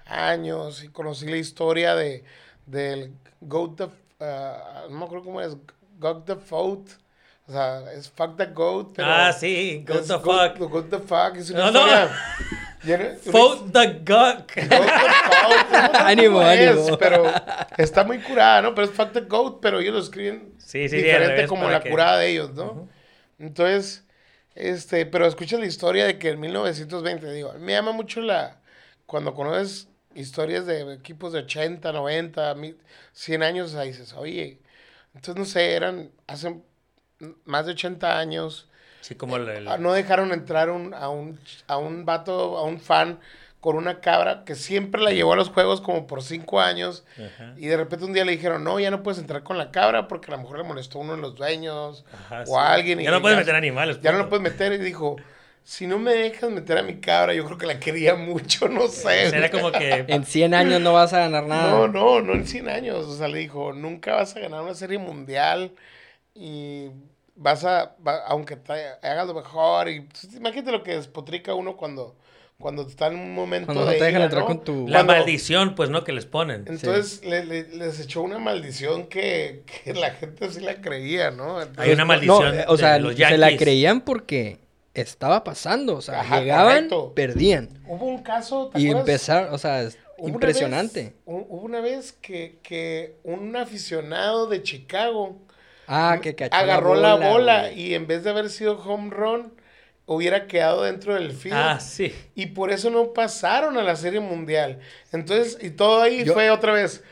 [0.05, 2.23] años y conocí la historia de
[2.65, 5.55] del Goat the uh, no me acuerdo cómo es
[5.99, 6.89] Goat the Foat
[7.47, 9.83] o sea es Fuck the Goat pero ah, sí.
[9.87, 10.69] Go es the Goat- fuck.
[10.69, 11.79] Goat the Fuck es una No, no.
[12.83, 13.99] historia Vote the.
[14.05, 14.51] Goat
[15.49, 16.89] no Ánimo, ánimo.
[16.89, 17.23] es, pero
[17.77, 20.89] está muy curada no pero es Fuck the Goat pero ellos lo escriben Sí, sí,
[20.89, 22.87] sí, diferente revés como la que- curada de ellos no
[23.39, 24.03] entonces
[24.55, 28.59] este, pero escucha la historia de que en 1920, digo, me llama mucho la,
[29.05, 32.75] cuando conoces historias de equipos de 80, 90, mil-
[33.13, 34.57] 100 años, ahí dices, oye,
[35.13, 36.59] entonces no sé, eran hace
[37.45, 38.67] más de 80 años,
[39.01, 39.47] Sí, como el...
[39.47, 43.19] el- ah, no dejaron entrar un, a, un, a un vato, a un fan
[43.59, 47.53] con una cabra que siempre la llevó a los juegos como por 5 años Ajá.
[47.57, 50.07] y de repente un día le dijeron, no, ya no puedes entrar con la cabra
[50.07, 52.53] porque a lo mejor le molestó a uno de los dueños Ajá, o sí.
[52.55, 53.01] a alguien.
[53.01, 53.99] y Ya no puedes ya- meter animales.
[54.01, 55.15] ya no lo puedes meter y dijo,
[55.63, 58.87] si no me dejas meter a mi cabra, yo creo que la quería mucho, no
[58.87, 59.29] sé.
[59.31, 60.05] Será como que...
[60.07, 61.71] En 100 años no vas a ganar nada.
[61.71, 63.05] No, no, no en 100 años.
[63.05, 65.73] O sea, le dijo, nunca vas a ganar una serie mundial
[66.33, 66.89] y
[67.35, 69.89] vas a, va- aunque te hagas lo mejor.
[69.89, 72.15] Y pues, imagínate lo que despotrica uno cuando,
[72.59, 74.47] cuando está en un momento Cuando no de te dejan ira, entrar ¿no?
[74.47, 76.03] con tu- La Cuando- maldición, pues, ¿no?
[76.03, 76.65] Que les ponen.
[76.67, 81.59] Entonces le- le- les echó una maldición que, que la gente sí la creía, ¿no?
[81.77, 84.59] Hay una maldición eh, o sea, de los se la creían porque
[84.95, 85.95] estaba pasando.
[85.97, 87.13] O sea, Ajá, llegaban, correcto.
[87.13, 87.69] perdían.
[87.87, 91.03] Hubo un caso, ¿te Y empezaron, o sea, es Hubo una impresionante.
[91.03, 95.37] vez- hu- hubo una vez que, que un aficionado de Chicago
[95.85, 99.53] Ah, que cachó agarró la bola, y en vez de haber sido home run,
[100.07, 101.55] hubiera quedado dentro del field.
[101.55, 102.11] Ah, sí.
[102.33, 104.79] Y por eso no pasaron a la Serie Mundial.
[105.11, 107.03] Entonces, y todo ahí Yo- fue otra vez,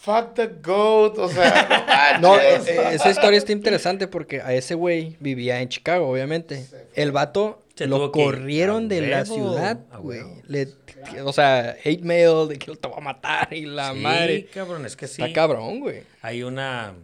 [0.00, 4.74] fuck the goat, o sea, No, eh, eh, esa historia está interesante porque a ese
[4.74, 6.66] güey vivía en Chicago, obviamente.
[6.94, 10.20] El vato Se lo corrieron de la ciudad, a güey.
[11.24, 14.46] O sea, hate mail de que lo te va a matar y la sí, madre.
[14.46, 15.22] cabrón, es que sí.
[15.22, 16.02] Está cabrón, güey.
[16.22, 16.94] Hay una...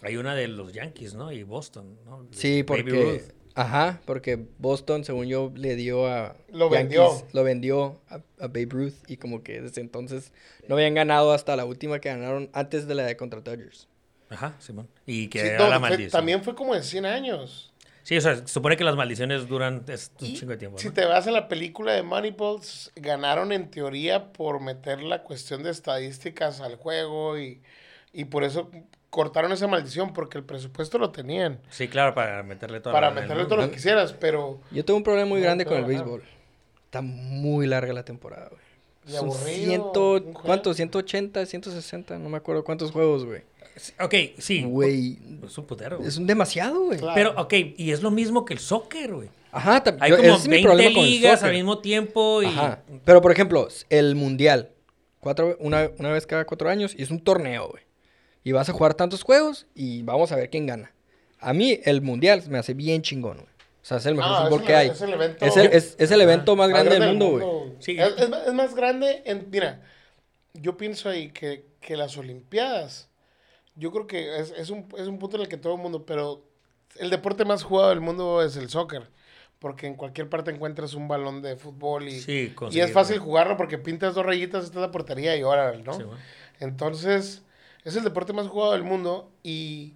[0.00, 1.32] Hay una de los Yankees, ¿no?
[1.32, 2.26] Y Boston, ¿no?
[2.30, 3.24] Sí, Baby porque...
[3.54, 6.36] Ajá, porque Boston, según yo, le dio a...
[6.48, 7.10] Lo vendió.
[7.32, 10.32] Lo vendió a, a Babe Ruth y como que desde entonces
[10.68, 13.86] no habían ganado hasta la última que ganaron antes de la de contra Dodgers.
[14.30, 14.88] Ajá, Simón.
[15.06, 16.10] Y que Sí, era no, la fue- maldición.
[16.10, 17.72] también fue como de 100 años.
[18.02, 20.90] Sí, o sea, se supone que las maldiciones duran es un chingo de tiempo, Si
[20.90, 25.62] te vas a la película de Moneyball, s- ganaron en teoría por meter la cuestión
[25.62, 27.62] de estadísticas al juego y,
[28.12, 28.70] y por eso
[29.14, 33.44] cortaron esa maldición porque el presupuesto lo tenían Sí, claro, para meterle todo para meterle
[33.44, 36.24] todo lo que quisieras, pero Yo tengo un problema muy No, grande con el béisbol.
[36.86, 38.60] Está muy larga la temporada, güey.
[39.06, 40.40] Y Son aburrido, ciento, un juego.
[40.42, 40.76] ¿cuántos?
[40.76, 43.42] 180, 160, no me acuerdo cuántos juegos, güey.
[44.00, 44.62] Ok, sí.
[44.64, 45.98] Güey, Es un putero.
[45.98, 46.08] güey.
[46.08, 46.98] es un demasiado, güey.
[46.98, 47.14] Claro.
[47.14, 49.28] Pero, ok, y es lo mismo que el soccer, güey.
[49.52, 51.78] Ajá, tam- Hay yo- como ese es mi 20 problema con el ligas al mismo
[51.78, 52.46] tiempo y...
[52.46, 52.80] Ajá.
[53.04, 54.70] Pero, por ejemplo, el mundial,
[55.20, 57.82] cuatro, una, una vez cada cuatro años, y es un torneo, güey.
[58.44, 60.92] Y vas a jugar tantos juegos y vamos a ver quién gana.
[61.40, 63.48] A mí, el mundial me hace bien chingón, güey.
[63.82, 64.88] O sea, es el mejor Ah, fútbol es que hay.
[64.88, 67.72] es el evento- Es el, es- es el evento más grande del mundo, güey.
[67.80, 67.96] Sí.
[67.98, 69.82] Es, es más- es más grande, en, mira,
[70.54, 73.08] yo pienso ahí que, que las Olimpiadas,
[73.74, 76.06] yo creo que es, es un, es un punto en el que todo el mundo,
[76.06, 76.42] pero
[76.98, 79.02] el deporte más jugado del mundo es el soccer.
[79.58, 83.56] porque en cualquier parte encuentras un balón de fútbol y, Sí, y es fácil jugarlo
[83.56, 85.94] porque pintas dos rayitas, esta es la portería y órale, ¿no?
[85.94, 86.20] Sí, bueno.
[86.60, 87.42] Entonces,
[87.84, 89.94] es el deporte más jugado del mundo y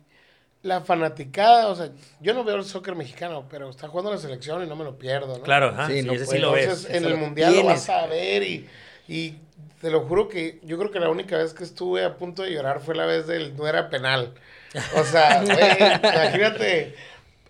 [0.62, 4.62] la fanaticada, o sea, yo no veo el soccer mexicano, pero está jugando la selección
[4.64, 5.44] y no me lo pierdo, ¿no?
[5.44, 6.40] Claro, ajá, Sí, sí, no ese sí puede.
[6.40, 6.64] lo ves.
[6.64, 8.68] Entonces, en Eso el lo mundial lo vas a ver y,
[9.06, 9.36] y
[9.80, 12.50] te lo juro que yo creo que la única vez que estuve a punto de
[12.52, 14.34] llorar fue la vez del no era penal.
[14.90, 15.42] O sea,
[16.12, 16.94] imagínate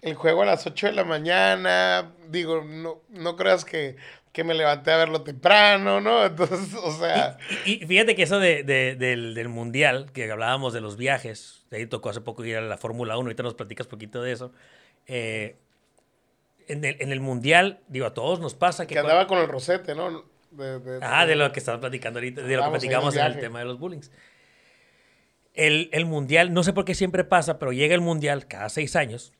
[0.03, 3.97] el juego a las 8 de la mañana, digo, no, no creas que,
[4.33, 6.25] que me levanté a verlo temprano, ¿no?
[6.27, 10.73] Entonces, o sea, Y, y fíjate que eso de, de- del, del mundial, que hablábamos
[10.73, 13.55] de los viajes, de ahí tocó hace poco ir a la Fórmula 1, ahorita nos
[13.55, 14.53] platicas poquito de eso.
[15.07, 15.57] eh,
[16.69, 18.89] en, el, en el mundial, digo, a todos nos pasa que...
[18.89, 20.25] que cuando- andaba con el rosete, ¿no?
[20.51, 23.27] De, Ah, de lo que estamos platicando ahorita, de lo que en platicamos el en
[23.27, 24.11] el tema de los bullings.
[25.55, 28.95] El, el mundial, no sé por qué siempre pasa, pero llega el mundial cada seis
[28.97, 29.33] años.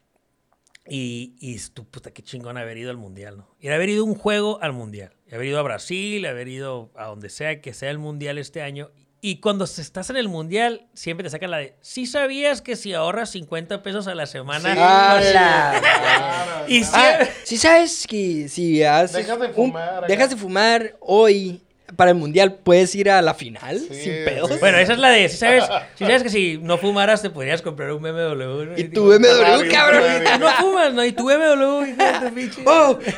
[0.91, 3.49] Y, y tu puta, qué chingón haber ido al mundial, ¿no?
[3.61, 5.13] Y haber ido un juego al mundial.
[5.31, 8.63] Y haber ido a Brasil, haber ido a donde sea que sea el mundial este
[8.63, 8.91] año.
[9.21, 12.95] Y cuando estás en el mundial, siempre te sacan la de, ¿sí sabías que si
[12.95, 14.73] ahorras 50 pesos a la semana?
[14.73, 14.79] Sí.
[14.81, 15.81] ¡Hala!
[15.83, 17.25] Claro, Y claro.
[17.25, 20.07] Ah, si sabes que si haces Dejas de un- fumar acá.
[20.07, 21.61] dejas de fumar hoy
[21.97, 24.51] para el mundial, puedes ir a la final Sí, sin pedos.
[24.51, 24.57] sí.
[24.61, 27.63] Bueno, esa es la de, si sabes, si sabes que si no fumaras te podrías
[27.63, 28.65] comprar un BMW.
[28.65, 28.79] ¿no?
[28.79, 30.03] Y tu BMW, Ferrari, cabrón.
[30.03, 30.39] Ferrari.
[30.41, 31.05] No fumas, ¿no?
[31.05, 32.99] Y tu BMW, hijo de tu pinche- Oh,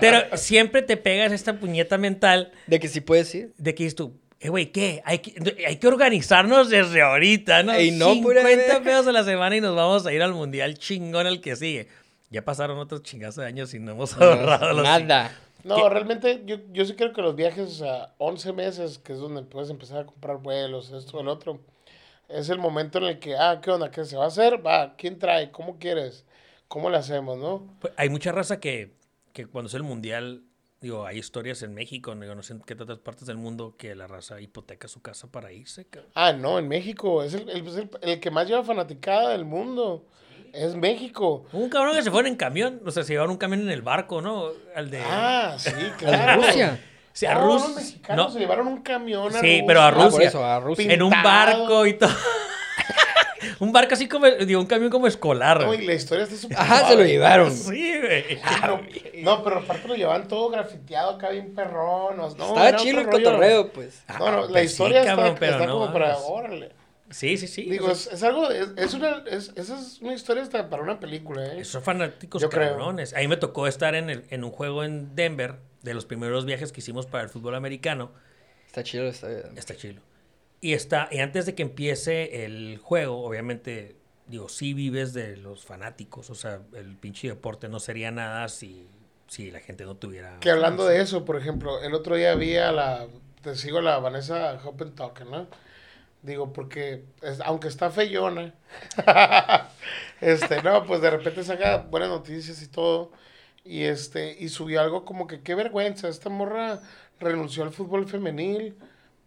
[0.00, 3.52] Pero siempre te pegas esta puñeta mental de que sí puedes ir.
[3.58, 5.02] de que dices tú, eh, güey, ¿qué?
[5.04, 7.72] Hay que, hay que organizarnos desde ahorita, ¿no?
[7.72, 8.80] Ey, no, pura 50 verga.
[8.84, 11.88] pesos a la semana y nos vamos a ir al mundial chingón el que sigue.
[12.30, 15.32] Ya pasaron otros chingazos de años y no hemos ahorrado los Nada.
[15.68, 15.88] No, ¿Qué?
[15.90, 19.70] realmente yo, yo sí creo que los viajes a 11 meses, que es donde puedes
[19.70, 21.60] empezar a comprar vuelos, esto, el otro,
[22.28, 23.90] es el momento en el que, ah, ¿qué onda?
[23.90, 24.64] ¿Qué se va a hacer?
[24.66, 25.50] Va, ¿quién trae?
[25.50, 26.24] ¿Cómo quieres?
[26.68, 27.66] ¿Cómo le hacemos, no?
[27.80, 28.94] Pues, Hay mucha raza que,
[29.32, 30.42] que cuando es el mundial,
[30.80, 33.94] digo, hay historias en México, digo, no sé en qué otras partes del mundo, que
[33.94, 36.12] la raza hipoteca su casa para irse, cabrón.
[36.14, 39.44] Ah, no, en México, es el, el- es el- el que más lleva fanaticada del
[39.44, 40.04] mundo.
[40.52, 41.44] Es México.
[41.52, 43.70] Hubo un cabrón que se fueron en camión, o sea, se llevaron un camión en
[43.70, 44.46] el barco, ¿no?
[44.74, 45.00] Al de...
[45.04, 46.42] Ah, sí, ¿A claro.
[46.42, 46.80] Rusia?
[47.12, 48.32] Sí, a No, Rus- los mexicanos no.
[48.32, 50.28] se llevaron un camión a Sí, pero a Ah, por Rusia.
[50.28, 50.92] eso, a Rusia.
[50.92, 52.10] en un barco y todo.
[53.60, 55.60] un barco así como, digo, un camión como escolar.
[55.64, 57.50] No, y la historia está súper Ajá, se lo llevaron.
[57.50, 58.40] Sí, güey.
[58.40, 58.80] Claro.
[59.16, 62.16] No, pero aparte lo llevaban todo grafiteado acá bien perrón.
[62.16, 64.02] No, Estaba chido el cotorreo, pues.
[64.18, 66.72] No, no, la Pues sí, historia está, cabrón, pero está no como para, órale.
[67.10, 67.62] Sí, sí, sí.
[67.62, 70.68] Digo, o es, sea, es algo, es, es una, es, esa es una historia hasta
[70.68, 71.64] para una película, ¿eh?
[71.64, 72.70] Son fanáticos Yo creo.
[72.70, 73.14] cabrones.
[73.14, 76.44] A mí me tocó estar en, el- en un juego en Denver, de los primeros
[76.44, 78.12] viajes que hicimos para el fútbol americano.
[78.66, 79.06] Está chido.
[79.06, 79.30] Está...
[79.56, 80.02] Está chilo.
[80.60, 85.64] Y, está, y antes de que empiece el juego, obviamente, digo, sí vives de los
[85.64, 86.30] fanáticos.
[86.30, 88.88] O sea, el pinche deporte no sería nada si,
[89.28, 90.38] si la gente no tuviera...
[90.40, 93.06] Que hablando de eso, por ejemplo, el otro día vi a la,
[93.40, 95.46] te sigo a la Vanessa Hoppentucker, ¿no?
[96.22, 98.54] Digo, porque es- aunque está feyona,
[100.20, 103.12] este, no, pues de repente saca buenas noticias y todo.
[103.64, 106.80] Y este, y subió algo como que qué vergüenza, esta morra
[107.20, 108.76] renunció al fútbol femenil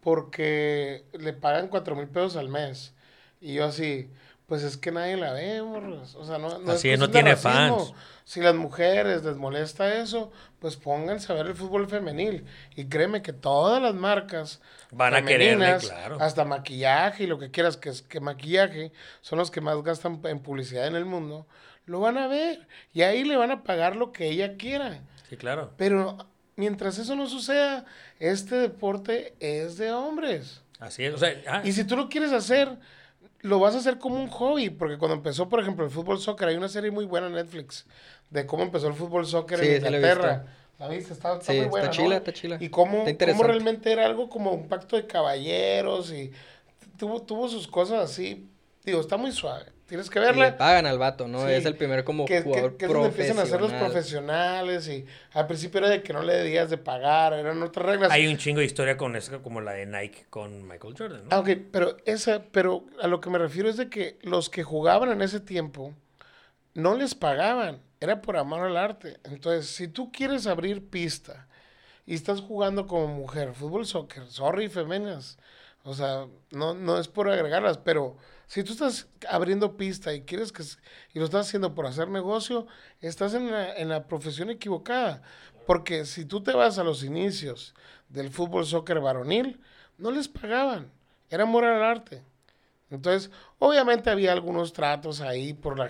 [0.02, 2.94] porque le pagan cuatro mil pesos al mes.
[3.40, 4.10] Y yo así,
[4.52, 6.14] pues es que nadie la ve, morros.
[6.16, 7.86] O sea, no, no Así es, no tiene racismo.
[7.86, 7.94] fans.
[8.26, 12.44] Si las mujeres les molesta eso, pues pónganse a ver el fútbol femenil.
[12.76, 14.60] Y créeme que todas las marcas
[14.92, 16.18] Van a quererle, claro.
[16.20, 20.20] hasta maquillaje y lo que quieras, que es que maquillaje son los que más gastan
[20.26, 21.48] en publicidad en el mundo,
[21.86, 22.68] lo van a ver.
[22.92, 25.00] Y ahí le van a pagar lo que ella quiera.
[25.30, 25.72] Sí, claro.
[25.78, 26.18] Pero
[26.58, 27.86] mientras eso no suceda,
[28.20, 30.62] este deporte es de hombres.
[30.78, 31.14] Así es.
[31.14, 32.78] O sea, ah, Y si tú lo quieres hacer,
[33.42, 36.48] lo vas a hacer como un hobby, porque cuando empezó, por ejemplo, el fútbol soccer,
[36.50, 37.86] hay una serie muy buena en Netflix
[38.30, 40.46] de cómo empezó el fútbol soccer Sí, en Inglaterra.
[40.80, 41.14] ¿La viste?
[41.14, 41.92] Está, está Sí, muy está buena, ¿no?
[41.92, 42.58] chila, está chila.
[42.60, 46.32] Y cómo, Está cómo realmente era algo como un pacto de caballeros y
[46.98, 48.50] tuvo, tuvo sus cosas así.
[48.84, 49.66] Digo, está muy suave.
[49.92, 50.58] Tienes que Y le verla.
[50.58, 51.46] pagan al vato, ¿no?
[51.48, 51.52] Sí.
[51.52, 54.64] es el primer como que, que, jugador que es donde empiezan a ser los profesional.
[54.64, 58.10] profesionales y al principio era de que no le debías de pagar, eran otras reglas.
[58.10, 61.28] hay un chingo de historia con eso, como la de Nike con Michael Jordan, ¿no?
[61.36, 64.64] Ah, ok, pero esa, pero a lo que me refiero es de que los que
[64.64, 65.94] jugaban en ese tiempo
[66.74, 69.18] no les pagaban, era por amor al arte.
[69.26, 71.48] Entonces, si tú quieres abrir pista
[72.06, 75.38] y estás jugando como mujer, fútbol, soccer, sorry, femeninas,
[75.84, 78.16] o sea, no, no es por agregarlas, pero
[78.52, 80.62] si tú estás abriendo pista y quieres que,
[81.14, 82.68] y lo estás haciendo por hacer negocio,
[83.00, 85.22] estás en la, en la profesión equivocada.
[85.66, 87.74] Porque si tú te vas a los inicios
[88.10, 89.62] del fútbol, soccer varonil,
[89.98, 90.92] no les pagaban,
[91.30, 92.26] era amor al arte.
[92.90, 95.90] Entonces, obviamente había algunos tratos ahí por la,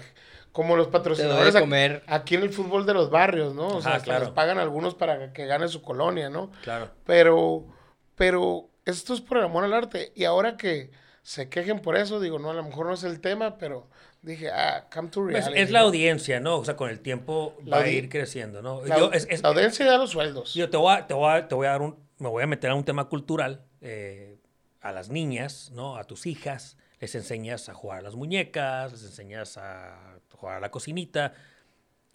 [0.52, 2.04] como los patrocinadores comer.
[2.06, 3.70] aquí en el fútbol de los barrios, ¿no?
[3.70, 4.26] O sea, Ajá, hasta claro.
[4.26, 6.52] les pagan algunos para que gane su colonia, ¿no?
[6.62, 6.92] Claro.
[7.08, 7.66] Pero,
[8.14, 10.12] pero esto es por el amor al arte.
[10.16, 10.92] Y ahora que
[11.24, 13.88] se quejen por eso, digo, no, a lo mejor no es el tema, pero
[14.22, 15.62] dije, ah, come to Pues, reality.
[15.62, 16.58] es la audiencia, ¿no?
[16.58, 18.84] O sea, con el tiempo La va a ir creciendo, ¿no?
[18.86, 20.54] La, Yo, es- es- la audiencia da los sueldos.
[20.54, 21.98] yo te, voy a, te, voy a, te voy a dar un...
[22.18, 23.64] Me voy a meter a un tema cultural.
[23.82, 24.38] eh,
[24.84, 25.96] a las niñas, ¿no?
[25.96, 26.76] A tus hijas.
[27.00, 31.34] Les enseñas a jugar a las muñecas, les enseñas a jugar a la cocinita.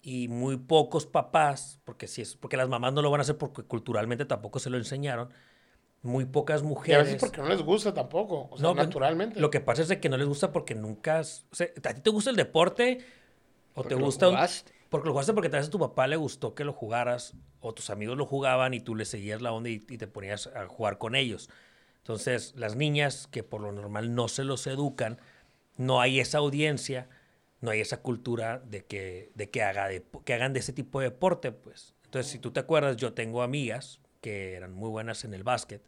[0.01, 3.37] Y muy pocos papás, porque, si es, porque las mamás no lo van a hacer
[3.37, 5.29] porque culturalmente tampoco se lo enseñaron.
[6.03, 7.05] Muy pocas y a mujeres...
[7.05, 9.39] veces porque no les gusta tampoco, o sea, No, pues, naturalmente.
[9.39, 11.21] Lo que pasa es de que no les gusta porque nunca...
[11.21, 12.99] o sea, ¿A ti te gusta el deporte?
[13.73, 14.29] ¿O Porque te gusta...
[14.89, 17.73] porque lo jugaste porque tal vez a tu papá le gustó que lo jugaras o
[17.73, 20.67] tus amigos lo jugaban y tú le seguías la onda y, y te ponías a
[20.67, 21.49] jugar con ellos.
[21.97, 25.19] Entonces, las niñas que por lo normal no se los educan,
[25.75, 27.09] no hay esa audiencia,
[27.59, 30.99] no hay esa cultura de que, de que, haga de, que hagan de ese tipo
[30.99, 31.95] de deporte, pues.
[32.05, 35.81] Entonces, si tú te acuerdas, yo tengo amigas que eran muy buenas en el básquet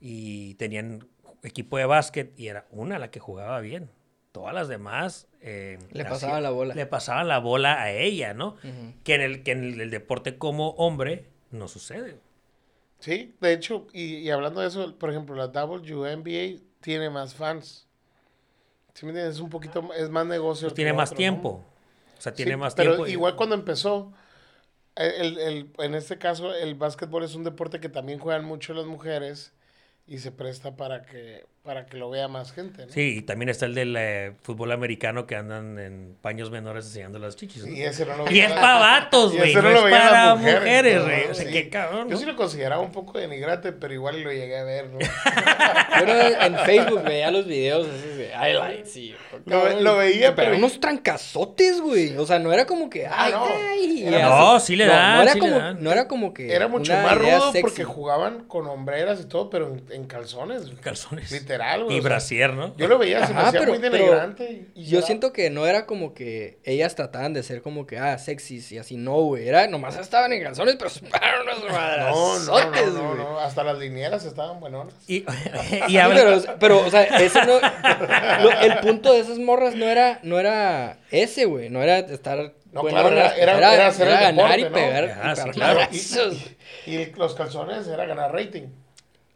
[0.00, 1.08] y tenían
[1.42, 3.90] equipo de básquet y era una la que jugaba bien.
[4.32, 5.28] Todas las demás...
[5.40, 6.74] eh, Le pasaban la bola.
[6.74, 8.56] Le pasaban la bola a ella, ¿no?
[9.04, 12.20] Que, en el, que en el deporte como hombre no sucede.
[12.98, 17.86] Sí, de hecho, y, y hablando de eso, por ejemplo, la WNBA tiene más fans.
[18.94, 19.36] ¿Sí me entiendes?
[19.36, 20.68] Es un poquito, es más negocio.
[20.68, 21.16] Pues tiene más otro, ¿no?
[21.16, 21.64] tiempo.
[22.18, 23.06] O sea, tiene Sí, más pero tiempo.
[23.06, 24.12] igual cuando empezó,
[24.96, 28.86] el, el- en este caso, el básquetbol es un deporte que también juegan mucho las
[28.86, 29.52] mujeres
[30.06, 32.92] y se presta para que, para que lo vea más gente, ¿no?
[32.92, 37.18] Sí, y también está el del eh, fútbol americano que andan en paños menores enseñando
[37.18, 37.66] las chichis.
[37.66, 37.72] ¿no?
[37.72, 39.54] Y ese no lo Y es para vatos, y güey.
[39.54, 41.24] No, lo es para mujeres, mujeres, güey.
[41.26, 41.30] ¿no?
[41.32, 41.52] O sea, Sí.
[41.52, 42.08] qué cabrón.
[42.08, 42.16] Yo ¿no?
[42.20, 44.98] sí lo consideraba un poco denigrante, pero igual lo llegué a ver, ¿no?
[46.00, 49.14] Yo no- en Facebook veía los videos esos de highlights y...
[49.44, 50.46] Lo ve- lo veía, pero...
[50.52, 52.16] pero- unos trancazotes, güey.
[52.16, 53.06] O sea, no era como que...
[53.06, 53.46] Ay, no.
[53.46, 54.66] ay, Era- y No, así.
[54.68, 55.82] sí le No, dan, No era, sí le como, dan.
[55.82, 56.52] no era como que...
[56.54, 57.60] Era mucho más rudo sexy.
[57.62, 60.62] porque jugaban con hombreras y todo, pero en, en calzones.
[60.80, 61.30] Calzones.
[61.32, 61.96] Literal, güey.
[61.96, 62.76] Y o sea, brasier, ¿no?
[62.76, 64.66] Yo lo veía, se me hacía muy denigrante.
[64.74, 67.98] y- Yo era- siento que no era como que ellas trataban de ser como que,
[67.98, 68.96] ah, sexys y así.
[68.96, 69.46] No, güey.
[69.48, 70.90] Era, nomás estaban en calzones, pero
[71.46, 74.94] No, no, madrazotes, no, no, no, Hasta las linieras estaban buenonas.
[75.06, 75.20] Y,
[75.88, 77.58] pero, pero, o sea, ese no.
[78.42, 81.70] lo- el punto de esas morras no era, no era ese, güey.
[81.70, 82.52] No era estar.
[82.72, 84.72] No, buenonas, claro, era- era- era hacer el ganar deporte, y ¿no?
[84.72, 85.20] pegar.
[85.22, 85.80] Ah, y sí, pegar claro.
[85.80, 86.36] madrazos.
[86.86, 88.64] Y, y los calzones era ganar rating.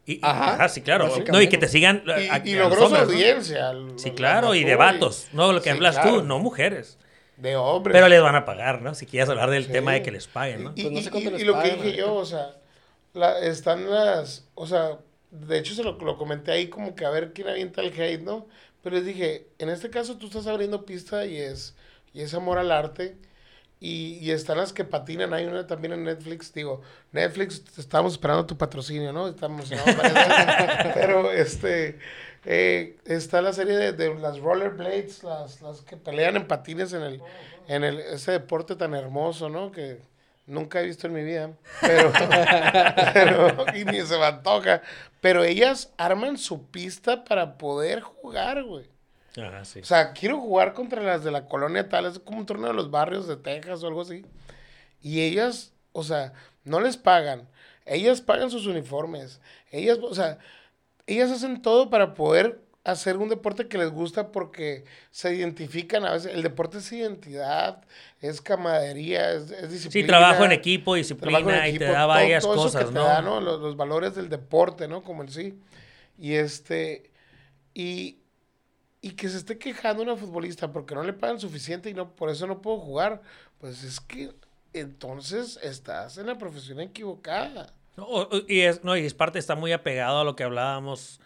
[0.05, 1.09] Y- y- Ajá, ajá, sí, claro.
[1.31, 2.03] No, y que te sigan.
[2.05, 3.13] Y, a- y a logró su hombres, ¿no?
[3.13, 3.69] audiencia.
[3.69, 5.27] al- Sí, claro, y de vatos.
[5.33, 6.19] No, lo que Sí, hablas claro.
[6.19, 6.97] tú, no mujeres.
[7.37, 7.93] De hombres.
[7.95, 8.93] Pero les van a pagar, ¿no?
[8.93, 9.71] Si quieres hablar del Sí.
[9.71, 10.71] tema de que les paguen, ¿no?
[10.75, 12.55] Y, Pues no y- sé cuánto y- les y lo que dije yo, o sea,
[13.13, 14.99] la- están las, o sea,
[15.31, 18.21] de hecho se lo, lo comenté ahí como que a ver quién avienta el hate,
[18.21, 18.47] ¿no?
[18.83, 21.75] Pero les dije, en este caso tú estás abriendo pista y es,
[22.13, 23.15] y es amor al arte.
[23.83, 28.45] Y, y están las que patinan, hay una también en Netflix, digo, Netflix, estamos esperando
[28.45, 29.27] tu patrocinio, ¿no?
[29.27, 29.77] Estamos, no,
[30.93, 31.97] pero este,
[32.45, 37.01] eh, está la serie de, de las rollerblades, las, las que pelean en patines en
[37.01, 37.23] el,
[37.67, 39.71] en el, ese deporte tan hermoso, ¿no?
[39.71, 39.99] Que
[40.45, 42.11] nunca he visto en mi vida, pero,
[43.15, 44.83] pero y ni se me antoja,
[45.21, 48.85] pero ellas arman su pista para poder jugar, güey.
[49.37, 49.79] Ajá, sí.
[49.79, 52.73] O sea, quiero jugar contra las de la colonia tal, es como un torneo de
[52.73, 54.25] los barrios de Texas o algo así.
[55.01, 57.47] Y ellas, o sea, no les pagan.
[57.85, 59.41] Ellas pagan sus uniformes.
[59.71, 60.37] Ellas, o sea,
[61.07, 66.13] ellas hacen todo para poder hacer un deporte que les gusta porque se identifican a
[66.13, 66.33] veces.
[66.33, 67.83] El deporte es identidad,
[68.21, 70.05] es camaradería, es, es disciplina.
[70.05, 73.03] Sí, trabajo en equipo, disciplina y te da varias todo eso cosas, que ¿no?
[73.03, 73.39] Te da, ¿no?
[73.39, 75.03] Los, los valores del deporte, ¿no?
[75.03, 75.59] Como el sí.
[76.17, 77.11] Y este,
[77.73, 78.20] y,
[79.01, 82.29] y que se esté quejando una futbolista porque no le pagan suficiente y no por
[82.29, 83.21] eso no puedo jugar,
[83.59, 84.31] pues es que
[84.73, 87.73] entonces estás en la profesión equivocada.
[87.97, 91.19] No, y, es, no, y es parte, está muy apegado a lo que hablábamos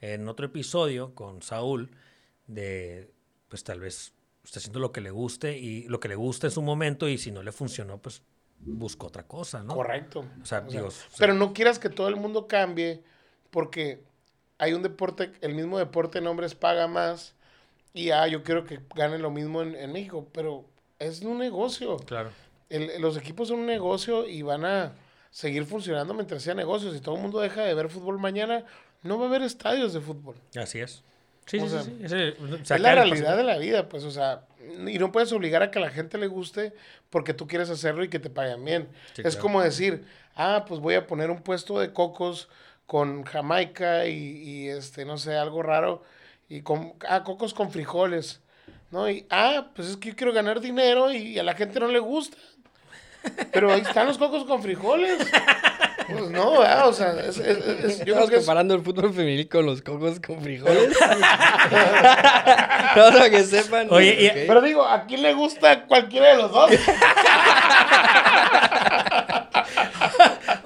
[0.00, 1.90] en otro episodio con Saúl,
[2.46, 3.10] de,
[3.48, 4.12] pues tal vez
[4.44, 7.18] está haciendo lo que le guste y lo que le gusta en su momento y
[7.18, 8.22] si no le funcionó, pues
[8.58, 9.74] busca otra cosa, ¿no?
[9.74, 10.20] Correcto.
[10.20, 13.02] O sea, O sea, digo, o sea, Pero no quieras que todo el mundo cambie
[13.50, 14.04] porque
[14.62, 17.34] hay un deporte, el mismo deporte en hombres paga más
[17.92, 20.64] y ah, yo quiero que gane lo mismo en, en México, pero
[21.00, 21.96] es un negocio.
[21.96, 22.30] Claro.
[22.70, 24.92] El- los equipos son un negocio y van a
[25.32, 26.92] seguir funcionando mientras sea negocio.
[26.92, 28.64] Si todo el mundo deja de ver fútbol mañana,
[29.02, 30.36] no va a haber estadios de fútbol.
[30.56, 31.02] Así es.
[31.46, 32.72] Sí, O sí, sea, sí, sí.
[32.72, 34.42] Es la realidad de la vida, pues, o sea,
[34.86, 36.72] y no puedes obligar a que a la gente le guste
[37.10, 38.88] porque tú quieres hacerlo y que te paguen bien.
[39.14, 39.40] Sí, es claro.
[39.42, 40.04] como decir,
[40.36, 42.48] ah, pues voy a poner un puesto de cocos
[42.92, 46.02] con Jamaica y, y, este, no sé, algo raro,
[46.50, 48.42] y con, ah, cocos con frijoles.
[48.90, 49.08] ¿no?
[49.08, 51.98] Y, ah, pues es que yo quiero ganar dinero y a la gente no le
[52.00, 52.36] gusta.
[53.50, 55.26] Pero ahí están los cocos con frijoles.
[56.06, 56.88] Pues no, ¿verdad?
[56.88, 59.80] O sea, es, es- es- yo creo que es- comparando el fútbol femenil con los
[59.80, 60.90] cocos con frijoles.
[61.00, 61.06] no,
[63.12, 63.86] para que sepan.
[63.90, 64.34] Oye, y- Ok.
[64.48, 66.70] Pero digo, ¿a quién le gusta cualquiera de los dos?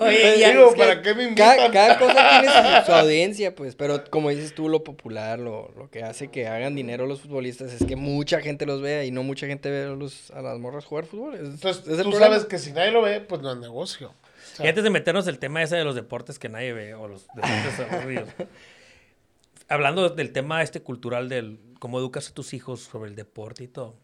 [0.08, 1.72] Oye, y Digo, Es que ¿para qué me Cada, invitan?
[1.72, 5.90] cada cosa tiene su, su audiencia, pues, pero como dices tú, lo popular, lo, lo
[5.90, 9.22] que hace que hagan dinero los futbolistas es que mucha gente los vea y no
[9.22, 11.34] mucha gente ve a, los, a las morras jugar fútbol.
[11.34, 12.26] Es, Entonces, es tú problema.
[12.26, 14.08] sabes que si nadie lo ve, pues no es negocio.
[14.08, 16.94] O sea, Y antes de meternos el tema ese de los deportes que nadie ve,
[16.94, 18.28] o los deportes aburridos.
[19.68, 23.68] Hablando del tema este cultural del cómo educas a tus hijos sobre el deporte y
[23.68, 23.96] todo.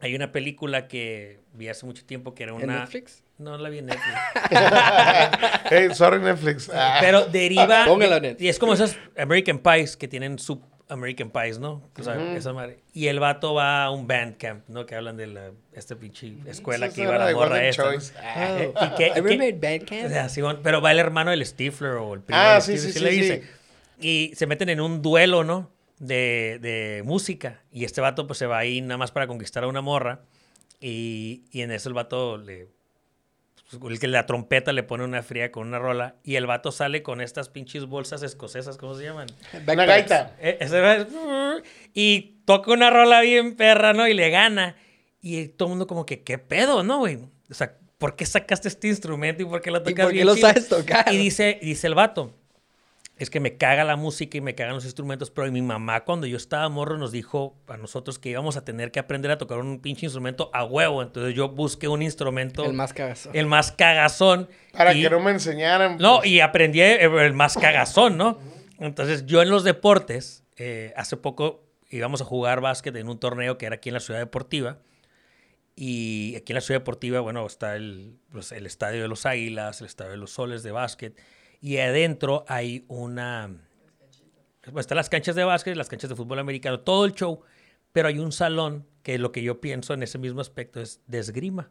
[0.00, 2.80] Hay una película que vi hace mucho tiempo que era ¿En una...
[2.80, 3.22] Netflix?
[3.38, 4.16] No la vi en Netflix.
[5.70, 6.70] hey, sorry Netflix.
[6.74, 6.98] Ah.
[7.00, 7.84] Pero deriva...
[7.86, 8.42] Póngala Netflix.
[8.42, 11.82] y es como esos American Pies que tienen sub American Pies, ¿no?
[11.98, 12.80] O sea, esa madre.
[12.94, 14.86] Y el vato va a un band camp, ¿no?
[14.86, 17.92] Que hablan de la, esta pinche escuela que iba era la morra esta.
[17.92, 17.98] ¿no?
[18.22, 18.56] Ah.
[18.58, 20.06] Eh, y Ever que- made Bandcamp?
[20.06, 22.78] o sea, Simón, pero va el hermano del Stifler o el primo Ah, del sí,
[22.78, 23.42] Stifler, sí, le sí, dice.
[23.42, 23.48] sí.
[24.00, 25.70] Y se meten en un duelo, ¿no?
[25.98, 27.60] De, de música.
[27.70, 30.22] Y este vato pues se va ahí nada más para conquistar a una morra.
[30.80, 32.68] Y, y en eso el vato le...
[33.70, 36.16] pues, El que la trompeta le pone una fría con una rola.
[36.24, 39.26] Y el vato sale con estas pinches bolsas escocesas, ¿cómo se llaman?
[39.66, 40.36] Una gaita.
[40.40, 40.58] Eh,
[41.94, 44.06] Y toca una rola bien perra, ¿no?
[44.08, 44.76] Y le gana.
[45.20, 47.16] Y todo el mundo como que, ¿qué pedo, no, güey?
[47.50, 50.14] O sea, ¿por qué sacaste este instrumento y por qué lo ¿Y tocas por qué
[50.14, 50.48] bien lo chido?
[50.48, 51.12] sabes tocar?
[51.12, 52.37] Y dice, dice el vato,
[53.18, 56.26] es que me caga la música y me cagan los instrumentos, pero mi mamá cuando
[56.26, 59.58] yo estaba morro nos dijo a nosotros que íbamos a tener que aprender a tocar
[59.58, 61.02] un pinche instrumento a huevo.
[61.02, 63.30] Entonces yo busqué un instrumento, El más cagazo.
[63.34, 64.48] el más cagazón.
[64.72, 65.98] Para y- que no me enseñaran.
[65.98, 66.30] no, pues.
[66.30, 68.38] y aprendí el el más cagazón, ¿no?
[68.78, 73.58] Entonces, yo en los deportes, eh, hace poco íbamos a jugar básquet en un torneo
[73.58, 74.78] que era aquí en la Ciudad Deportiva.
[75.74, 79.80] Y aquí en la Ciudad Deportiva, bueno, está el, pues, el Estadio de los Águilas,
[79.80, 81.16] el Estadio de los Soles de básquet.
[81.60, 83.48] Y adentro hay una...
[84.64, 87.42] Bueno, están las canchas de básquet, las canchas de fútbol americano, todo el show.
[87.92, 91.18] Pero hay un salón que lo que yo pienso en ese mismo aspecto es de
[91.18, 91.70] esgrima.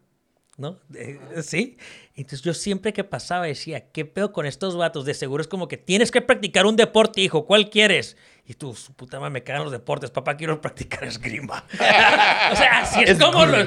[0.58, 0.80] ¿no?
[0.96, 1.78] Eh, sí.
[2.16, 5.06] Entonces yo siempre que pasaba decía, ¿qué pedo con estos vatos?
[5.06, 8.18] De seguro es como que tienes que practicar un deporte, hijo, ¿cuál quieres?
[8.46, 11.64] Y tú, su puta madre, me cagan los deportes, papá, quiero practicar esgrima.
[11.74, 13.58] o sea, así es como lo,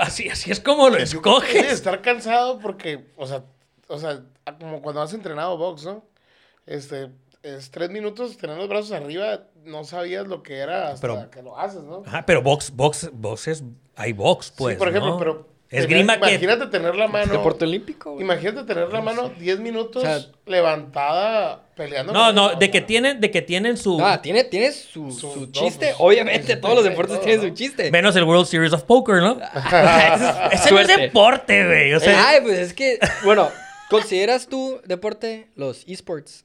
[0.00, 1.72] así, así es como lo escoges.
[1.72, 3.44] estar cansado porque, o sea,
[3.88, 4.20] o sea,
[4.60, 6.04] como cuando has entrenado box, ¿no?
[6.66, 7.08] Este,
[7.42, 11.42] es tres minutos tener los brazos arriba, no sabías lo que era hasta Pero- que
[11.42, 12.02] lo haces, ¿no?
[12.06, 13.64] Ajá, pero box, box, box es,
[13.94, 15.18] hay box, pues, sí, por ejemplo, ¿no?
[15.18, 16.44] pero Esgrima tener- que...
[16.44, 18.24] imagínate tener la mano, Deporte olímpico, güey.
[18.24, 22.12] imagínate tener la mano 10 minutos O sea, levantada peleando.
[22.12, 24.00] No, no, de que tienen, de que tienen su...
[24.00, 25.92] Ah, tiene, tiene su, Su- chiste.
[25.98, 27.48] Obviamente, todos los deportes todo, tienen ¿no?
[27.48, 27.90] su chiste.
[27.90, 29.38] Menos el World Series of Poker, ¿no?
[30.52, 31.94] Ese no es deporte, güey.
[31.94, 33.48] O sea, Ay, pues es que, bueno,
[33.90, 36.44] ¿consideras tú deporte los esports?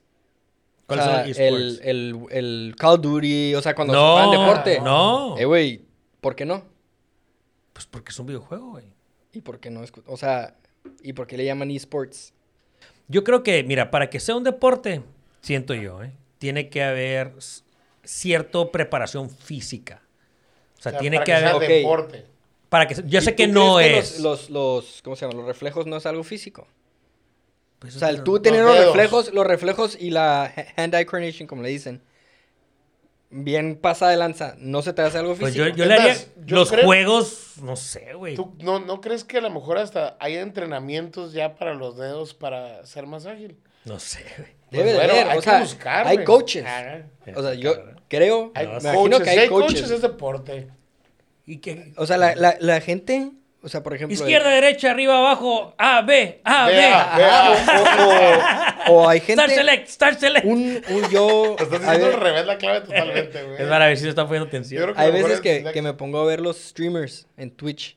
[0.84, 1.80] O ¿Cuáles sea, son los el, esports?
[1.86, 4.80] el, el Call of Duty, o sea, cuando No, se juegan deporte.
[4.80, 5.38] no.
[5.38, 5.82] Eh, güey,
[6.20, 6.64] ¿por qué no?
[7.72, 8.84] Pues porque es un videojuego, güey.
[9.32, 9.82] ¿Y por qué no?
[10.06, 10.56] O sea,
[11.02, 12.34] ¿y por qué le llaman esports?
[13.08, 15.02] Yo creo que, mira, para que sea un deporte,
[15.40, 16.12] siento yo, ¿eh?
[16.38, 17.32] tiene que haber
[18.04, 20.02] cierta preparación física.
[20.78, 21.54] O sea, O sea, tiene para que sea haber...
[21.62, 21.68] Ok.
[21.76, 22.26] deporte.
[22.68, 24.20] Para que, yo ¿Y sé que no los- es...
[24.20, 25.38] Los, los, ¿cómo se llama?
[25.38, 26.66] Los reflejos no es algo físico.
[27.82, 31.46] Pues O sea, el tú tener los reflejos, los reflejos y la ha- hand-eye coordination,
[31.46, 32.00] como le dicen,
[33.30, 35.74] bien pasa de lanza, ¿no se te hace algo Pues físico?
[35.76, 36.14] yo, le haría...
[36.44, 38.34] yo los creo- juegos, no sé, güey.
[38.36, 42.34] ¿Tú no, no crees que a lo mejor hasta hay entrenamientos ya para los dedos
[42.34, 43.56] para ser más ágil?
[43.84, 44.50] No sé, güey.
[44.70, 46.64] Debe Pues de bueno, haber, hay o que sea, buscar, hay coaches.
[46.66, 46.98] Ah,
[47.34, 47.74] O sea, yo
[48.08, 49.90] creo, Hay me imagino coaches, que si hay hay coaches coaches.
[49.90, 50.68] es deporte.
[51.46, 51.92] ¿Y qué?
[51.96, 53.32] O sea, la, la, la gente,
[53.62, 54.14] o sea, por ejemplo...
[54.14, 56.84] Izquierda, derecha, arriba, abajo, A, B, A, B.
[56.84, 59.34] A, Ajá, o, o- o hay gente...
[59.42, 60.44] Start select, start select.
[60.46, 61.56] Un, un yo...
[61.58, 63.62] Estás diciendo al revés la clave totalmente, güey.
[63.62, 64.92] Es para ver si se está poniendo tensión.
[64.96, 67.96] hay veces es que, que me pongo a ver los streamers en Twitch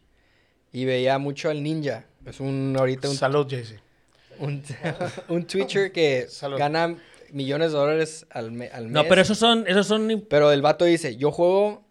[0.71, 2.05] y veía mucho al ninja.
[2.25, 3.79] Es un ahorita un, Salud, Jaycee.
[4.39, 4.63] un,
[5.29, 6.57] un Twitcher que Salud.
[6.57, 6.95] gana
[7.31, 8.91] millones de dólares al, me- al mes.
[8.91, 11.83] No, pero esos son, esos son Pero el vato dice, yo juego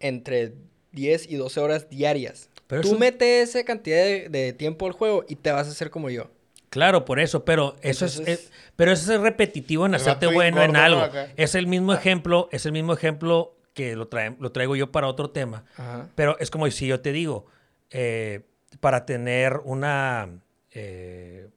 [0.00, 0.54] entre
[0.92, 2.48] 10 y 12 horas diarias.
[2.66, 5.70] Pero Tú eso- metes esa cantidad de, de tiempo al juego y te vas a
[5.70, 6.30] hacer como yo.
[6.70, 10.62] Claro, por eso, pero eso es, Entonces- es- pero eso es repetitivo en hacerte bueno
[10.62, 11.00] en algo.
[11.00, 11.28] Acá.
[11.36, 15.06] Es el mismo ejemplo, es el mismo ejemplo que lo, trae- lo traigo yo para
[15.08, 15.64] otro tema.
[15.76, 16.08] Ajá.
[16.14, 17.46] Pero es como si yo te digo,
[17.90, 18.40] eh,
[18.80, 20.30] para tener una,
[20.70, 21.48] eh,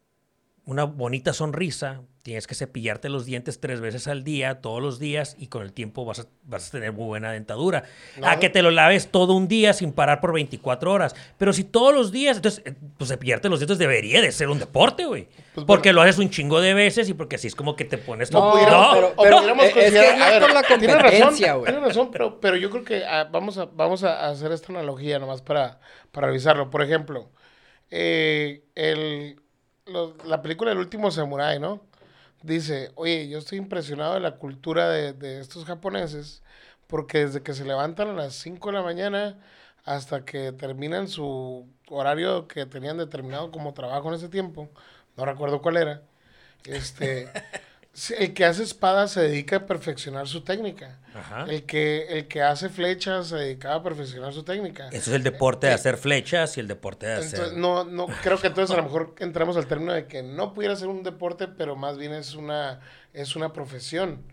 [0.65, 5.35] una bonita sonrisa, tienes que cepillarte los dientes tres veces al día, todos los días,
[5.37, 7.83] y con el tiempo vas a, vas a tener muy buena dentadura.
[8.19, 8.27] No.
[8.27, 11.15] A que te lo laves todo un día sin parar por 24 horas.
[11.37, 14.57] Pero si todos los días, entonces, eh, pues cepillarte los dientes debería de ser un
[14.57, 15.27] deporte, güey.
[15.53, 17.99] Pues, porque lo haces un chingo de veces y porque así es como que te
[17.99, 18.51] pones No, todo.
[18.53, 21.71] pudiéramos- pero- pero es que considerar- es más a ver, la tienes razón, competencia, güey.
[21.71, 25.19] Tienes razón, pero, pero yo creo que ah, vamos, a, vamos a hacer esta analogía
[25.19, 25.79] nomás para,
[26.11, 26.71] para revisarlo.
[26.71, 27.29] Por ejemplo,
[27.91, 29.39] eh, el,
[29.85, 31.81] lo- la película El último samurái, ¿no?
[32.43, 36.43] Dice, oye, yo estoy impresionado de la cultura de, de estos japoneses
[36.87, 39.39] porque desde que se levantan a las 5 de la mañana
[39.85, 44.69] hasta que terminan su horario que tenían determinado como trabajo en ese tiempo,
[45.17, 46.03] no recuerdo cuál era,
[46.65, 47.29] este,
[48.17, 50.99] el que hace espadas se dedica a perfeccionar su técnica.
[51.13, 51.45] Ajá.
[51.47, 54.87] El que, el que hace flechas se dedicaba a perfeccionar su técnica.
[54.89, 57.39] Eso es el deporte de hacer flechas y el deporte de hacer.
[57.39, 60.53] Entonces, no, no, creo que entonces a lo mejor entramos al término de que no
[60.53, 62.81] pudiera ser un deporte, pero más bien es una,
[63.13, 64.23] es una profesión.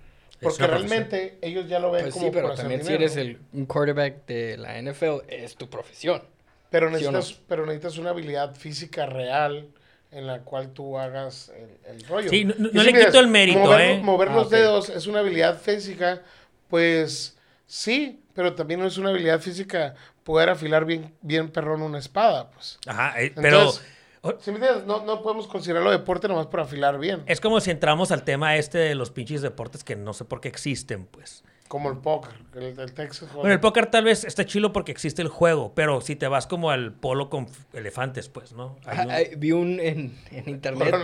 [0.40, 2.92] Porque una realmente ellos ya lo ven Pues como sí, pero por hacer también si
[2.92, 6.24] eres el, un quarterback de la NFL, es tu profesión.
[6.68, 7.18] Pero ¿Sí o no?
[7.18, 9.68] necesitas, pero necesitas una habilidad física real
[10.12, 12.30] en la cual tú hagas el, el rollo.
[12.30, 14.00] Sí, no- no le quito el mérito, mover, ¿eh?
[14.02, 16.22] Mover Ah, los dedos es una habilidad física,
[16.68, 17.36] pues
[17.66, 19.94] sí, pero también no es una habilidad física
[20.24, 22.78] poder afilar bien, bien perrón una espada, pues.
[22.86, 23.72] Ajá, eh, pero
[24.40, 24.60] ¿sí me?
[24.86, 27.22] No, no podemos considerarlo deporte nomás por afilar bien.
[27.26, 30.40] es como si entramos al tema este de los pinches deportes que no sé por
[30.40, 31.42] qué existen, pues.
[31.72, 33.34] Como el póker, el, el Texas Hold'em.
[33.40, 36.46] Bueno, el póker tal vez está chilo porque existe el juego, pero si te vas
[36.46, 38.76] como al polo con elefantes, pues, ¿no?
[38.84, 40.94] Hay un- Vi un en, en internet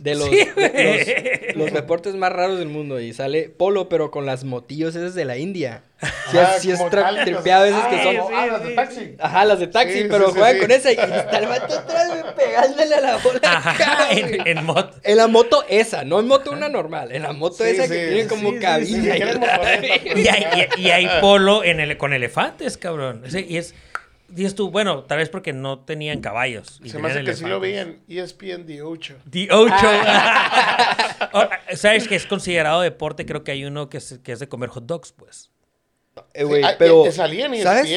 [0.00, 4.10] de los, Sí, de los, los deportes más raros del mundo y sale polo, pero
[4.10, 5.82] con las motillos esas de la India.
[6.02, 7.24] Ah, es, sí es tálicas.
[7.24, 8.34] tripeado a veces que Ah, son...
[8.34, 9.16] ah, las de taxi.
[9.20, 10.60] Ajá, las de taxi, Sí, pero sí, juegan sí.
[10.60, 13.40] con esa y está el vato atrás pegándole a la bola.
[13.44, 14.86] Ajá, en, en mod.
[15.04, 17.90] En la moto esa, no en moto una normal, en la moto Sí, esa sí,
[17.90, 19.14] que tiene como cabina.
[19.14, 23.22] sí, y hay, y- y hay polo en el, con elefantes, cabrón.
[23.32, 23.74] Y es,
[24.28, 26.80] dices tú, bueno, tal vez porque no tenían caballos.
[26.82, 29.14] y Se me hace que sí lo vi en ESPN D8.
[29.30, 29.86] The Ocho.
[31.32, 31.44] Oh,
[31.76, 33.24] ¿Sabes que es considerado deporte?
[33.24, 35.50] Creo que hay uno que es, que es de comer hot dogs, pues.
[36.34, 37.06] Eh, Ah, pero...
[37.06, 37.88] eh, salía en ¿sabes?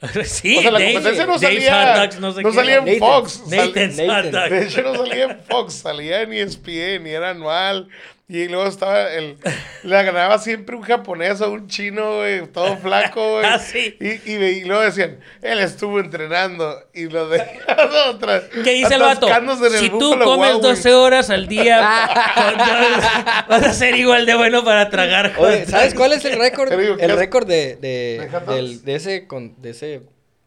[0.24, 2.54] Sí, o sea, la Dave- competencia no salía, no sé no qué.
[2.54, 2.98] salía en.
[2.98, 3.42] Fox.
[3.48, 3.72] sal-
[4.06, 4.50] Nathan.
[4.50, 7.88] De hecho, no salía en Fox, salía en ESPN y era anual.
[8.28, 9.36] Y luego estaba el.
[9.84, 13.44] La ganaba siempre un japonés o un chino, güey, todo flaco, güey.
[13.46, 13.96] Ah, sí.
[14.00, 16.76] Y, y, y luego decían, él estuvo entrenando.
[16.92, 17.28] Y lo
[18.08, 18.42] otra.
[18.64, 19.28] ¿Qué dice el vato?
[19.28, 20.96] el Si tú comes Wild 12 Wings.
[20.96, 21.78] horas al día,
[23.48, 25.34] vas a ser igual de bueno para tragar.
[25.38, 25.64] Oye.
[25.66, 26.68] ¿sabes cuál es el récord?
[26.68, 29.95] Te digo, ¿qué El récord de, de, ¿De de ese, con- de ese,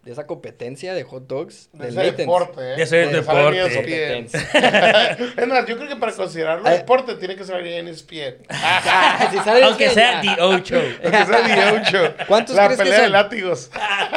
[0.04, 2.76] de esa competencia de hot dogs De ese deporte, ¿eh?
[2.78, 3.60] De ese deporte.
[3.66, 4.30] ESPN.
[5.42, 6.72] es más, yo creo que para considerarlo Ah.
[6.72, 6.78] Ay.
[6.80, 8.46] deporte tiene que salir en E ESPN.
[9.32, 10.22] Si sale Aunque sea.
[10.22, 10.82] The Ocho.
[11.04, 12.26] Aunque sea D8.
[12.28, 13.70] ¿Cuántos La crees que pelea de látigos.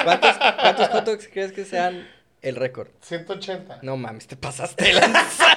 [0.05, 2.09] ¿Cuántos, ¿Cuántos hot dogs crees que sean
[2.43, 2.89] el récord?
[3.03, 3.81] 180.
[3.83, 5.57] No mames, te pasaste lanza.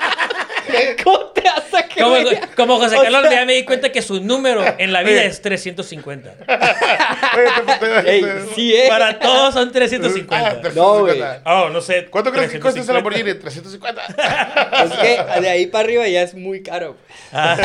[1.04, 2.02] ¿Cómo te vas que
[2.56, 5.24] Como, José O Carlos sea- ya me di cuenta que su número en la vida
[5.24, 6.30] es 350.
[7.38, 7.48] Oye,
[7.80, 8.86] te- te- Ey, te- sí, eh.
[8.90, 10.54] Para todos son Ah, 350.
[10.76, 11.18] No, güey.
[11.20, 11.42] 350.
[11.46, 12.06] Oh, no sé.
[12.10, 12.94] ¿Cuánto crees que cuesta ese 350?
[12.94, 13.34] Lamborghini?
[13.40, 14.84] 350.
[14.84, 14.92] Es
[15.34, 16.96] que de ahí para arriba ya es muy caro.
[17.32, 17.58] Ah,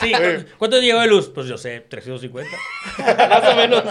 [0.00, 0.12] sí, sí.
[0.12, 1.30] ¿Cu- ¿Cuánto llegó de luz?
[1.34, 2.50] Pues yo sé, 350.
[3.28, 3.82] Más o menos.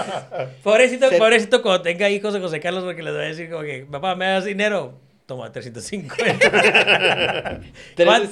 [0.63, 3.63] Pobrecito, Se- pobrecito cuando tenga hijos de José Carlos porque les va a decir como
[3.63, 4.99] que, papá, ¿me das dinero?
[5.30, 6.16] Toma, 350.
[8.04, 8.28] ¿Cuán-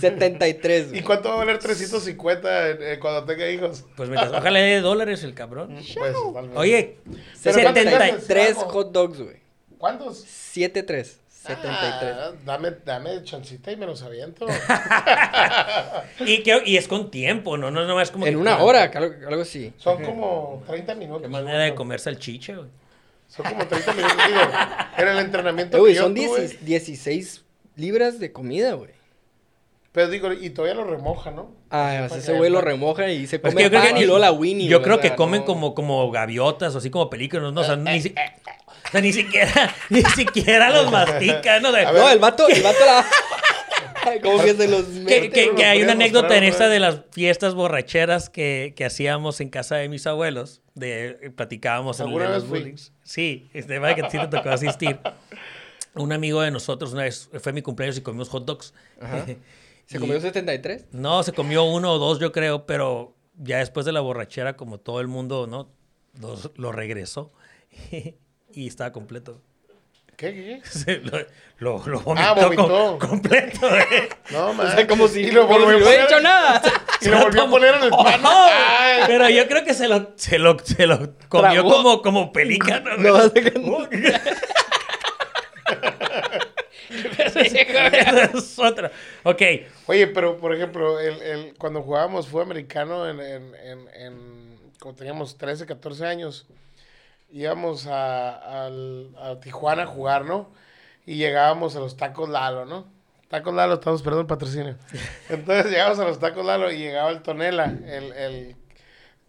[0.00, 0.86] 73.
[0.94, 3.84] ¿Y cuánto va a valer 350 en- eh, cuando tenga hijos?
[3.98, 5.74] Pues mientras, ojalá le dé dólares el cabrón.
[5.94, 6.16] Pues.
[6.54, 6.96] Oye,
[7.42, 8.06] Pero ¿cuánto 70 cuesta?
[8.20, 9.36] 73 hot dogs, güey.
[9.76, 10.20] ¿Cuántos?
[10.20, 11.20] 73.
[11.28, 12.16] 73.
[12.18, 14.46] Ah, dame, dame chancita y me los aviento.
[16.20, 17.70] y, creo- y es con tiempo, ¿no?
[17.70, 19.70] No, no es como en que- una hora, algo, algo así.
[19.76, 21.22] Son como 30 minutos.
[21.22, 22.68] Qué manera de comer salchicha, güey.
[23.28, 24.16] Son como 30 minutos.
[24.26, 24.40] Digo,
[24.98, 26.40] en el entrenamiento Eh, que güey, yo son tuve.
[26.40, 27.44] 10 16
[27.76, 28.90] libras de comida, güey.
[29.92, 31.50] Pero digo, y todavía lo remoja, ¿no?
[31.70, 34.00] Ah, Para ese que- güey lo remoja y se Pues come que yo creo que,
[34.00, 34.68] y luego la Winnie.
[34.68, 35.46] yo creo o que sea, comen no.
[35.46, 37.60] como, como gaviotas o así como pelícanos, ¿no?
[37.62, 38.14] O sea, ni, si-
[38.86, 41.72] o sea, ni siquiera, ni siquiera los mastican, ¿no?
[41.72, 43.04] Ver, No, el vato, el vato la...
[44.22, 48.30] como que se los que, hay una anécdota mostrar, en esta de las fiestas borracheras
[48.30, 52.34] que, que hacíamos en casa de mis abuelos, de eh, platicábamos en el ¿Alguna de
[52.34, 52.74] los fui?
[53.08, 55.00] Sí, este va que sí te tocó asistir.
[55.94, 58.74] Un amigo de nosotros una vez fue mi cumpleaños y comimos hot dogs.
[59.00, 59.24] Ajá.
[59.86, 60.88] ¿Se Y- comió 73?
[60.92, 64.78] No, se comió uno o dos, yo creo, pero ya después de la borrachera, como
[64.78, 65.70] todo el mundo, ¿no?
[66.20, 67.32] Los- lo regresó
[68.52, 69.40] y estaba completo.
[70.18, 70.60] ¿Qué, qué?
[70.68, 71.18] Se lo,
[71.58, 72.98] lo, lo vomitó, Ah, vomitó.
[72.98, 73.66] com- completo.
[73.74, 74.10] ¿eh?
[74.30, 74.66] No, man.
[74.66, 76.62] O sea, como si, Y lo como si volvió no a he poner- hecho nada.
[77.00, 78.20] Y lo volvió a poner en el pan.
[78.24, 78.48] Oh,
[79.06, 81.70] pero yo creo que se lo, se lo, se lo comió Tragó.
[81.70, 82.96] como, como pelícano.
[82.96, 83.32] No, es
[88.58, 88.90] otra.
[89.22, 89.42] Ok.
[89.86, 94.98] Oye, pero por ejemplo, el, el- cuando jugábamos fútbol americano, en, en, en, en- cuando
[94.98, 96.46] teníamos 13, 14 años,
[97.30, 100.50] íbamos a, al- a Tijuana a jugar, ¿no?
[101.06, 102.86] Y llegábamos a los tacos Lalo, ¿no?
[103.28, 104.76] Tacos Lalo, estamos esperando el patrocinio.
[105.28, 108.56] Entonces llegamos a los tacos Lalo y llegaba el Tonela, el, el,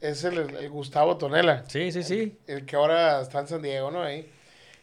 [0.01, 2.37] es el, el Gustavo Tonela, Sí, sí, sí.
[2.47, 4.01] el que ahora está en San Diego, ¿no?
[4.03, 4.29] Ahí.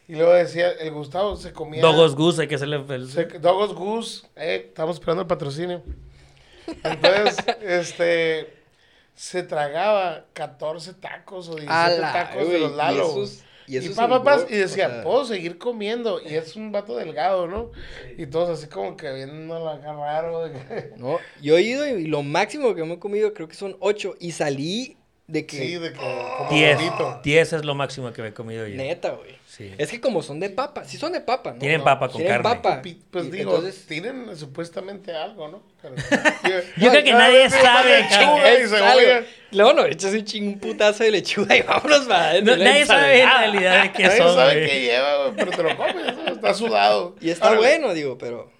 [0.07, 1.81] Y luego decía, el Gustavo se comía...
[1.81, 2.81] Dogos Goose, hay que hacerle.
[2.89, 5.83] el- Se- Dogos Goose, eh, estamos esperando el patrocinio.
[6.83, 8.56] Entonces, este,
[9.17, 13.03] se tragaba 14 tacos o 17 Ala, tacos de los y Lalo.
[13.09, 16.21] esos- y Y, esos pa, pa, pa, engor- y decía, o sea- puedo seguir comiendo.
[16.21, 17.71] Y es un vato delgado, ¿no?
[18.17, 20.47] Y todos así como que viendo la cara raro.
[20.47, 23.55] de que- No, yo he ido y lo máximo que me he comido creo que
[23.55, 24.15] son ocho.
[24.19, 24.97] Y salí
[25.27, 25.57] de que...
[25.57, 26.75] Sí, de que como 10.
[26.77, 27.19] gordito.
[27.23, 28.77] 10 es lo máximo que me he comido yo.
[28.77, 29.35] Neta, güey.
[29.45, 29.73] Sí.
[29.77, 31.59] Es que como son de papa, sí son de papa, ¿no?
[31.59, 32.61] Tienen No, papa con tienen carne.
[32.61, 32.81] papa.
[33.11, 35.63] Pues Y digo, entonces- tienen supuestamente algo, ¿no?
[35.81, 35.95] Pero-
[36.77, 39.25] Yo creo que nadie sabe, cabrón.
[39.51, 43.21] Luego no, echas un ching un putazo de lechuga y vámonos para No, nadie sabe
[43.21, 44.35] en realidad de qué Nadie son.
[44.35, 44.67] sabe güey.
[44.69, 46.27] qué lleva, güey, pero te lo comes, ¿no?
[46.33, 47.15] está sudado.
[47.19, 48.51] Y está bueno, digo, pero...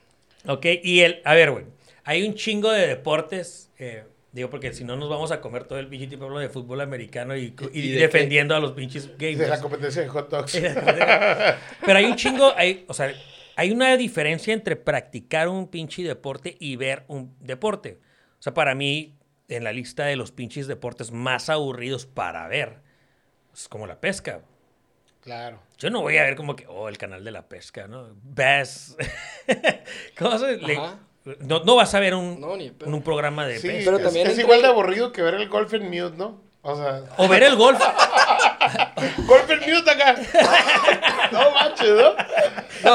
[0.47, 1.65] Ok, y el, a ver, güey,
[2.03, 4.03] hay un chingo de deportes, eh,
[4.37, 7.35] digo, porque si no nos vamos a comer todo el pinche tipo de fútbol americano
[7.35, 9.61] y, y ¿Y de defendiendo a los pinches De la gamers.
[9.61, 10.53] competencia de hot dogs.
[11.85, 13.13] Pero hay un chingo, hay, o sea,
[13.55, 17.99] hay una diferencia entre practicar un pinche deporte y ver un deporte.
[18.39, 19.17] O sea, para mí,
[19.47, 22.81] en la lista de los pinches deportes más aburridos para ver,
[23.53, 24.41] es como la pesca.
[25.21, 25.59] Claro.
[25.77, 28.15] Yo no voy a ver como que, oh, el canal de la pesca, ¿no?
[28.23, 28.95] Bass.
[30.17, 30.79] ¿Cómo se le-.
[31.41, 32.89] No, no vas a ver un, No, ni pedo.
[32.89, 33.81] un programa de Sí, pesca.
[33.85, 36.39] Pero es, también es entre- igual de aburrido que ver el golf en mute, ¿no?
[36.61, 37.79] O sea, O ver el golf.
[39.25, 40.15] golf en mute acá.
[41.31, 42.93] no manches, ¿no?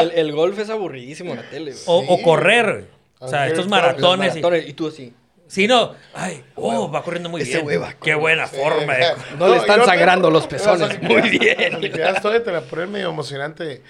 [0.00, 2.06] El, el- el golf es aburridísimo en la tele, güey.
[2.08, 2.88] O, correr.
[3.18, 4.36] O sea, estos maratones.
[4.36, 5.14] Y- tú así.
[5.48, 5.94] Sí, no.
[6.12, 7.80] Ay, oh, va corriendo muy Ese bien.
[7.80, 9.06] va Qué buena forma de.
[9.38, 11.00] No le están sangrando los pezones.
[11.00, 11.76] Muy bien.
[11.76, 13.82] Olimpiadas todavía te la ponen medio emocionante.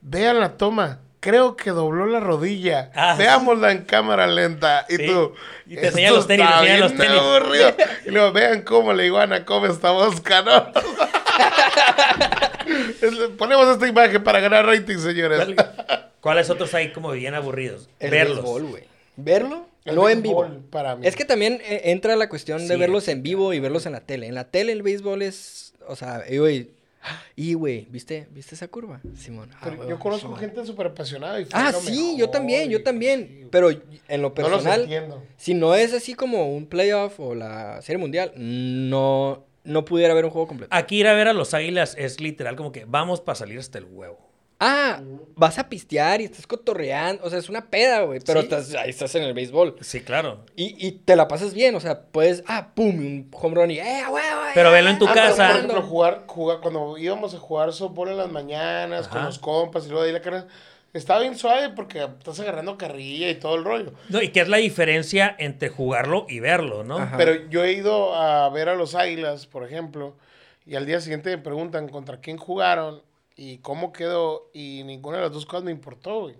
[0.00, 0.98] Vean la toma.
[1.24, 2.90] Creo que dobló la rodilla.
[2.94, 4.84] Ah, Veámosla en cámara lenta.
[4.90, 5.06] Y Sí.
[5.06, 5.32] tú.
[5.66, 7.18] Y te enseñan "Esto los tenis, te enseñan los tenis".
[7.18, 7.74] aburrido".
[8.06, 10.70] Y luego vean cómo la iguana come esta mosca, ¿no?
[13.38, 15.46] Ponemos esta imagen para ganar rating, señores.
[15.54, 17.88] ¿Cuál- ¿Cuáles otros hay como bien aburridos?
[18.00, 18.36] El Verlos.
[18.42, 18.82] béisbol, güey.
[19.16, 20.42] Verlo, El no en vivo.
[20.42, 21.06] béisbol, para mí.
[21.06, 23.92] Es que también eh, entra la cuestión de Sí, verlos en vivo y verlos en
[23.92, 24.26] la tele.
[24.26, 26.70] En la tele el béisbol es, o sea, y güey,
[27.36, 29.50] y güey, ¿viste, ¿viste esa curva, Simón?
[29.54, 30.40] Ah, Pero yo conozco Simón.
[30.40, 31.40] gente súper apasionada.
[31.40, 33.28] Y Ah, sí, mejor, yo también, yo y- también.
[33.28, 35.22] sí, Pero en lo No los personal, entiendo.
[35.36, 40.24] si no es así como un playoff o la serie mundial, no, no pudiera ver
[40.24, 40.74] un juego completo.
[40.74, 43.78] Aquí ir a ver a los águilas es literal como que vamos para salir hasta
[43.78, 44.18] el huevo.
[44.60, 45.00] Ah,
[45.34, 48.44] vas a pistear y estás cotorreando, o sea, es una peda, güey, pero Sí.
[48.46, 49.76] estás, ahí estás en el béisbol.
[49.80, 50.44] Sí, claro.
[50.56, 53.78] Y, y te la pasas bien, o sea, puedes, ah, pum, un home run y,
[53.80, 55.46] eh, huevo, eh, Pero velo en tu Ah, pero, casa.
[55.48, 59.84] por ejemplo, jugar, jugar, cuando íbamos a jugar softball en las mañanas con los compas
[59.86, 60.46] y luego de ahí la cara,
[60.92, 63.92] estaba bien suave porque estás agarrando carrilla y todo el rollo.
[64.08, 66.98] No, ¿Y qué es la diferencia entre jugarlo y verlo, no?
[66.98, 67.16] Ajá.
[67.16, 70.14] Pero yo he ido a ver a los Águilas, por ejemplo,
[70.64, 73.02] y al día siguiente me preguntan contra quién jugaron
[73.36, 76.36] y cómo quedó, y ninguna de las dos cosas me importó, güey.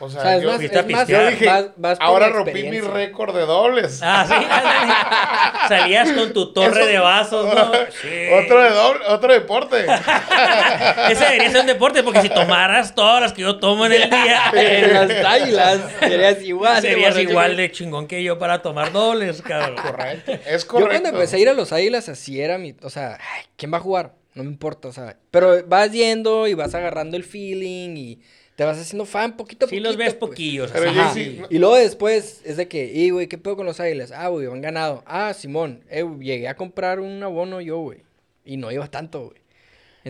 [0.00, 2.28] O sea, O sea, es yo, más, es más, yo dije, vas- vas por ahora
[2.28, 3.98] rompí mi récord de dobles.
[4.00, 5.68] Ah, sí.
[5.68, 7.72] Salías con tu torre Eso- de vasos, ¿no?
[8.00, 8.28] Sí.
[8.32, 9.86] otro, de doble, otro deporte.
[11.10, 14.08] Ese debería ser un deporte porque si tomaras todas las que yo tomo en el
[14.08, 16.80] día, en las águilas serías igual.
[16.80, 19.76] serías igual de chingón que yo para tomar dobles, cabrón.
[19.82, 20.30] Correcto.
[20.46, 20.90] Es Yo correcto.
[20.92, 23.18] cuando empecé a ir a los águilas, así era mi, o sea,
[23.56, 24.12] ¿quién va a jugar?
[24.34, 28.20] No me importa, o sea, pero vas yendo y vas agarrando el feeling y
[28.56, 29.88] te vas haciendo fan poquito a Sí poquito.
[29.88, 30.30] los ves pues.
[30.30, 30.70] poquillos.
[30.72, 31.14] Pero Ajá.
[31.14, 34.12] sí- Y luego después es de que, y güey, ¿qué pedo con los águilas?
[34.12, 35.02] Ah, güey, han ganado.
[35.06, 38.00] Ah, Simón, eh, llegué a comprar un abono yo, güey.
[38.44, 39.37] Y no iba tanto, güey.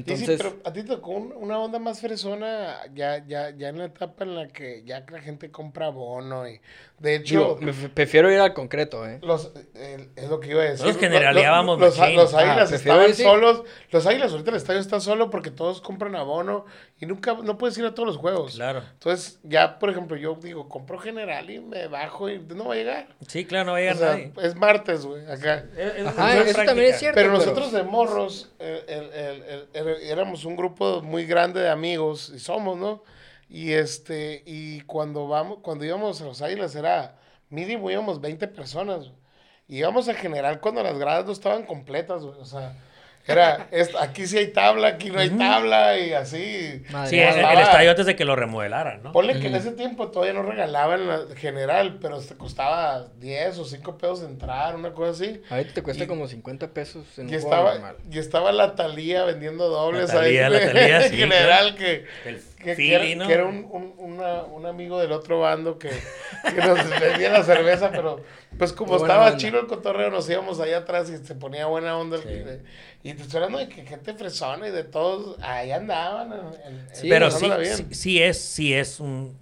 [0.07, 3.51] Sí, sí, Entonces, pero a ti te tocó un- una onda más fresona ya, ya,
[3.51, 6.61] ya en la etapa en la que ya la gente compra bono y
[6.99, 9.20] de hecho digo, me prefiero ir al concreto, ¿eh?
[9.22, 10.84] los eh, es lo que iba a decir.
[10.86, 12.16] Nosotros generaleábamos los, los, machín.
[12.16, 16.16] los águilas Ah, estaban solos, los águilas ahorita el estadio está solo porque todos compran
[16.16, 16.64] abono
[17.01, 18.57] y nunca no puedes ir a todos los juegos.
[18.57, 18.82] Claro.
[18.94, 22.76] Entonces, ya por ejemplo, yo digo, compro general y me bajo y no va a
[22.76, 23.07] llegar.
[23.28, 24.32] Sí, claro, no va a O llegar sea, nadie.
[24.42, 25.64] es martes, güey, acá.
[25.76, 26.64] Es- es- Ajá, es eso práctica.
[26.64, 27.14] también es cierto.
[27.14, 31.70] Pero pero- nosotros de morros, el- el- el- el- éramos un grupo muy grande de
[31.70, 33.03] amigos, y somos, ¿no?
[33.49, 37.18] Y este, y cuando vamos, cuando íbamos a los Águilas era
[37.51, 39.11] mínimo íbamos 20 personas.
[39.68, 42.22] íbamos a general cuando las gradas no estaban completas.
[42.22, 42.76] O sea,
[43.29, 46.83] era, es- aquí sí hay tabla, aquí no hay tabla, y así.
[46.91, 49.12] Madre Sí, el, estadio antes de que lo remodelaran, ¿no?
[49.12, 53.64] Ponle que en ese tiempo todavía no regalaban la general, pero te costaba 10 o
[53.64, 55.43] 5 pesos entrar, una cosa así.
[55.51, 57.97] Ahorita te cuesta Y- como 50 pesos en Y un juego estaba, normal.
[58.11, 62.41] y estaba la Talía vendiendo dobles La Thalía, la Thalía, en sí, general que, El
[62.76, 63.26] que, era, ¿no?
[63.26, 67.42] que era un, un, una- un amigo del otro bando que, que nos vendía la
[67.44, 68.22] cerveza, pero
[68.58, 71.96] pues como buena estaba chino el cotorreo, nos íbamos allá atrás y se ponía buena
[71.96, 72.16] onda.
[72.16, 73.08] el- Sí.
[73.10, 76.32] y te estoy hablando de que gente fresona y de todos, ahí andaban.
[76.92, 79.36] Sí, Pero sí, sí, sí es, sí es un,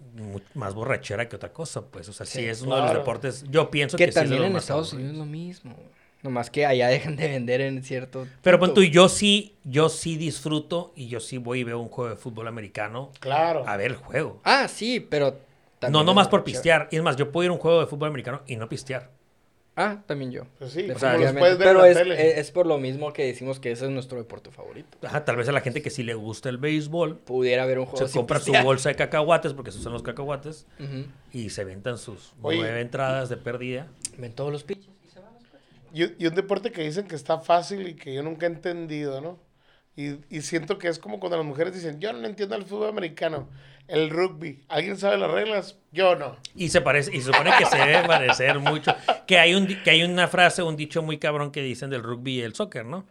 [0.54, 2.08] más borrachera que otra cosa, pues.
[2.08, 3.44] O sea, sí, Sí, es uno de los deportes.
[3.50, 4.92] Yo pienso Que que, sí es de también en más Estados.
[4.92, 5.76] Unidos es lo mismo.
[6.26, 8.26] Nomás que allá dejan de vender en cierto.
[8.42, 8.74] Pero punto.
[8.74, 12.10] pon tú, yo sí, yo sí disfruto y yo sí voy y veo un juego
[12.10, 13.62] de fútbol americano Claro.
[13.66, 14.40] a ver el juego.
[14.44, 15.38] Ah, sí, pero.
[15.88, 16.88] no, no más por pistear.
[16.90, 19.10] Y es más, yo puedo ir a un juego de fútbol americano y no pistear.
[19.78, 20.44] Ah, también yo.
[20.58, 21.38] Pues sí, los Definitivamente.
[21.38, 22.30] puedes ver Pero en la es, tele.
[22.30, 24.96] es- es por lo mismo que decimos que ese es nuestro deporte favorito.
[25.06, 27.84] Ajá, tal vez a la gente que sí le gusta el béisbol, Pudiera haber un
[27.84, 31.04] juego se sin compra su bolsa de cacahuates, porque esos son los cacahuates, Ujú.
[31.34, 32.56] y se ventan sus Oye.
[32.56, 33.86] nueve entradas de pérdida.
[34.16, 34.88] Ven todos los pitches
[36.04, 36.22] y.
[36.22, 39.38] Y, un deporte que dicen que está fácil y que yo nunca he entendido, ¿no?
[39.96, 42.90] Y, y siento que es como cuando las mujeres dicen, yo no entiendo el fútbol
[42.90, 43.48] americano,
[43.88, 44.64] el rugby.
[44.68, 45.78] ¿Alguien sabe las reglas?
[45.92, 46.36] Yo no.
[46.54, 48.94] Y se parece, y se supone que se debe parecer mucho.
[49.26, 52.38] Que hay un que hay una frase, un dicho muy cabrón que dicen del rugby
[52.38, 53.06] y el soccer, ¿no?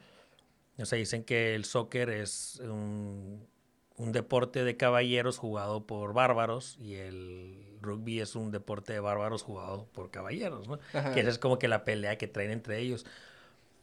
[0.78, 3.48] O sea, dicen que el soccer es un,
[3.96, 9.44] un deporte de caballeros jugado por bárbaros y el rugby es un deporte de bárbaros
[9.44, 10.80] jugado por caballeros, ¿no?
[10.94, 11.14] Ajá.
[11.14, 13.06] Que esa es como que la pelea que traen entre ellos.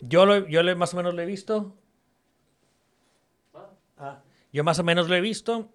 [0.00, 1.74] Yo lo, yo le, más o menos lo he visto.
[3.98, 4.20] Ah,
[4.53, 5.68] Yo más o menos lo he visto.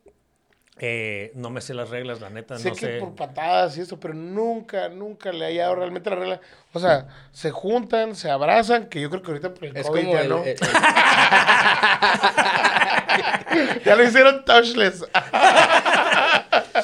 [0.80, 3.00] Eh, no me sé las reglas, la neta, sé no que sé.
[3.00, 6.40] por patadas y eso, pero nunca, nunca le he hallado realmente la regla.
[6.72, 10.08] O sea, se juntan, se abrazan, que yo creo que ahorita por el Es COVID
[10.08, 10.44] ya el, no.
[10.44, 10.56] el-
[13.86, 15.04] ya lo hicieron touchless.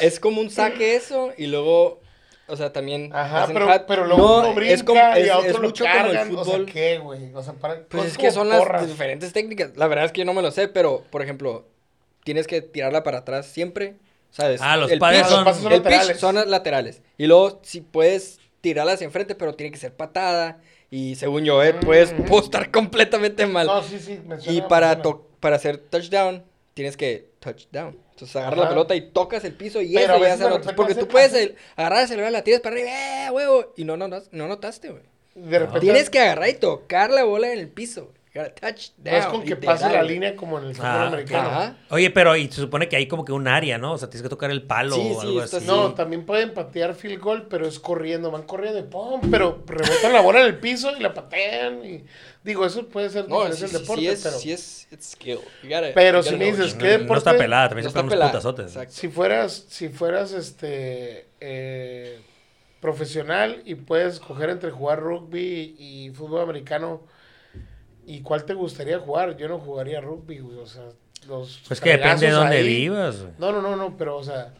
[0.05, 2.01] es como un saque eso y luego,
[2.47, 5.21] o sea, también Ajá, hacen pero, hat- pero luego no, uno brinca es como y
[5.21, 6.31] es, a otro es lo mucho como el cargan.
[6.35, 6.65] O sea, fútbol.
[6.65, 7.33] ¿qué, güey?
[7.33, 8.81] O sea, para, Pues es es que son porras.
[8.81, 9.71] las diferentes técnicas.
[9.77, 11.67] La verdad es que yo no me lo sé, pero por ejemplo,
[12.23, 13.95] tienes que tirarla para atrás siempre,
[14.31, 14.61] ¿sabes?
[14.61, 16.19] Ah, los el pases son- Los son el pitch laterales.
[16.19, 17.01] son las laterales.
[17.17, 21.63] Y luego si puedes tirarla hacia enfrente, pero tiene que ser patada y según yo,
[21.63, 22.23] eh, puedes Mm.
[22.25, 23.67] puedo estar completamente mal.
[23.67, 24.19] No, sí, sí.
[24.25, 25.01] me y suena, me para suena.
[25.03, 26.43] to- para hacer touchdown
[26.73, 27.97] tienes que touchdown.
[28.13, 31.07] Entonces agarras la pelota y tocas el piso y Pero eso ya se Porque tú
[31.07, 33.73] puedes el- agarrar el celular, la tiras para arriba, ¡eh, huevo!
[33.75, 35.01] Y no, no, no, no notaste, güey.
[35.35, 35.79] De repente.
[35.81, 38.03] Tienes que agarrar y tocar la bola en el piso.
[38.05, 38.15] güey.
[38.33, 39.03] Touchdown.
[39.03, 41.49] No es con que pase la línea como en el fútbol Ah, americano.
[41.49, 41.77] Ajá.
[41.91, 43.93] Oye, pero y se supone que hay como que un área, ¿no?
[43.93, 45.57] O sea, tienes que tocar el palo Sí, o sí, algo así.
[45.67, 49.21] No, también pueden patear field goal, pero es corriendo, van corriendo y ¡pum!
[49.29, 51.85] Pero rebotan la bola en el piso y la patean.
[51.85, 52.05] Y
[52.43, 54.87] digo, eso puede ser No, diferente sí, el sí, deporte, sí es, pero sí es
[54.91, 55.39] it's skill.
[55.63, 56.73] Gotta- Pero si me dices.
[56.73, 57.29] ¿qué no, no deporte?
[57.29, 58.65] está pelada, también No se pegan unos putazotes.
[58.65, 58.93] Exacto.
[58.95, 62.19] si fueras, si fueras este eh,
[62.79, 67.01] profesional y puedes escoger entre jugar rugby y fútbol americano,
[68.05, 69.37] ¿y cuál te gustaría jugar?
[69.37, 70.83] Yo no jugaría rugby, güey, o sea,
[71.27, 73.21] los Pues que depende de dónde ahí- vivas.
[73.21, 73.33] güey.
[73.37, 74.53] No, no, no, no, pero, o sea,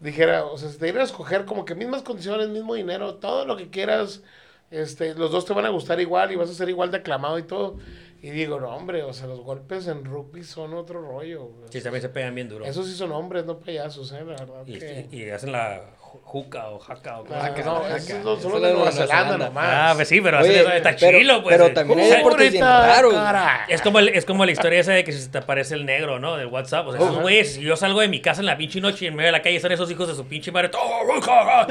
[0.00, 3.46] dijera, o sea, si te dieran a escoger como que mismas condiciones, mismo dinero, todo
[3.46, 4.22] lo que quieras,
[4.70, 7.38] este, los dos te van a gustar igual y vas a ser igual de aclamado
[7.38, 7.78] y todo.
[8.22, 11.44] Y digo, no, hombre, o sea, los golpes en rugby son otro rollo.
[11.44, 11.68] güey.
[11.70, 12.64] Sí, también se pegan bien duro.
[12.64, 14.62] Esos sí son hombres, no payasos, eh, la verdad.
[14.66, 15.08] Y, que...
[15.10, 15.90] y- y hacen la
[16.22, 19.66] juca o jaca o Ah, no, no- es de de Nueva Zelanda nomás.
[19.68, 21.56] Ah, pues sí, pero Oye, eso, está pero- chilo, pues.
[21.56, 23.14] pero también hay ¡Uh, deportes bien raros.
[23.68, 25.84] Es como, el- es como la historia esa de que si se te aparece el
[25.86, 26.36] negro, ¿no?
[26.36, 26.86] Del WhatsApp.
[26.88, 29.08] O sea, esos güeyes, si yo salgo de mi casa en la pinche noche y
[29.08, 30.70] en medio de la calle están esos hijos de su pinche madre.
[30.78, 31.66] ¡Oh, Me cago,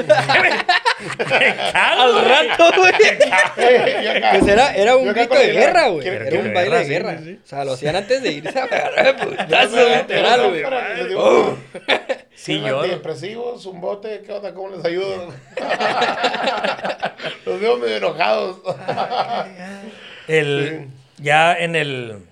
[1.73, 2.93] Al rato, güey.
[4.33, 6.07] Pues era, era un grito de guerra, güey.
[6.07, 7.17] Era un baile de guerra.
[7.43, 8.67] O sea, lo hacían antes de irse a
[9.17, 10.63] putazos, Ya, literal, güey.
[12.35, 12.79] Sí, "Son yo.
[12.81, 14.53] Antidepresivos, un bote, ¿qué onda?
[14.53, 15.33] ¿Cómo les ayudo?
[17.45, 18.59] Los veo medio enojados.
[20.27, 22.25] El, ya en el,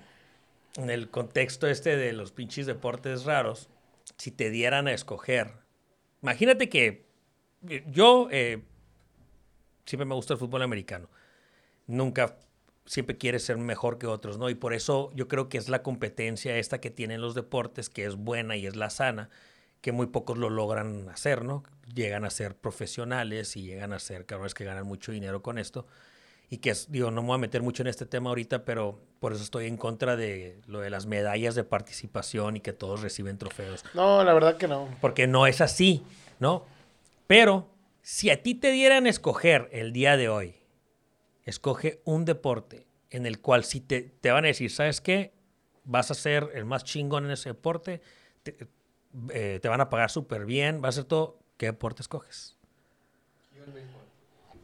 [0.76, 3.68] en el contexto este de los pinches deportes raros,
[4.16, 5.52] si te dieran a escoger,
[6.22, 7.04] imagínate que
[7.68, 8.62] eh, yo eh,
[9.84, 11.10] siempre me gusta el fútbol americano.
[11.86, 12.36] Nunca,
[12.86, 14.48] siempre quieres ser mejor que otros, ¿no?
[14.48, 18.06] Y por eso yo creo que es la competencia esta que tienen los deportes, que
[18.06, 19.28] es buena y es la sana,
[19.82, 21.64] que muy pocos lo logran hacer, ¿no?
[21.92, 25.86] Llegan a ser profesionales y llegan a ser cabrones que ganan mucho dinero con esto.
[26.48, 29.00] y que es, digo, no me voy a meter mucho en este tema ahorita, pero
[29.20, 33.00] por eso estoy en contra de lo de las medallas de participación y que todos
[33.00, 33.84] reciben trofeos.
[33.94, 34.86] No, la verdad que no.
[35.00, 36.04] Porque no es así,
[36.40, 36.66] ¿no?
[37.26, 37.70] Pero
[38.02, 40.54] si a ti te dieran escoger el día de hoy,
[41.44, 45.32] escoge un deporte en el cual si te, te van a decir, ¿sabes qué?
[45.84, 48.02] Vas a ser el más chingón en ese deporte,
[48.42, 48.56] te,
[49.30, 51.38] eh, te van a pagar súper bien, va a ser todo.
[51.56, 52.56] ¿Qué deporte escoges?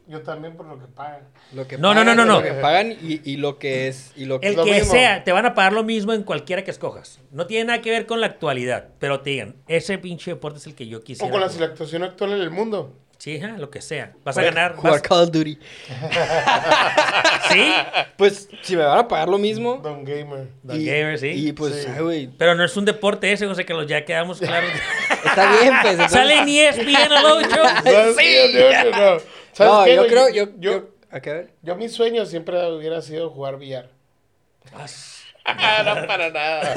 [0.07, 1.21] Yo también por lo que pagan.
[1.53, 2.43] Lo que No, no, pagan, no, no, Lo no.
[2.43, 4.11] que pagan y, y lo que es.
[4.15, 4.91] Y lo que El Lo que mismo.
[4.91, 7.21] sea, te van a pagar lo mismo en cualquiera que escojas.
[7.31, 10.65] No tiene nada que ver con la actualidad, pero te digan, ese pinche deporte es
[10.65, 11.27] el que yo quisiera.
[11.27, 11.69] O con la jugar.
[11.69, 12.95] situación actual en el mundo.
[13.19, 14.13] Sí, lo que sea.
[14.23, 14.75] Vas a ganar.
[14.77, 15.59] Jugar vas- Call of Duty.
[17.51, 17.73] Sí,
[18.15, 19.77] Pues si me van a pagar lo mismo.
[19.77, 20.47] Don Gamer.
[20.63, 21.27] Don y, Gamer, sí.
[21.47, 21.89] Y pues, Sí.
[21.97, 24.69] ay, pero no es un deporte ese, José Carlos, ya quedamos claros.
[25.25, 26.11] Está bien, pues.
[26.11, 27.49] Sale en ESPN al 8.
[27.83, 28.81] ¿Sabes qué?
[28.83, 29.21] No, no, no.
[29.51, 30.29] ¿Sabes No, qué, yo creo.
[30.29, 31.49] Yo, yo, yo, ¿A qué ver?
[31.61, 33.89] yo mi sueño siempre hubiera sido jugar billar.
[34.71, 36.73] no, para nada.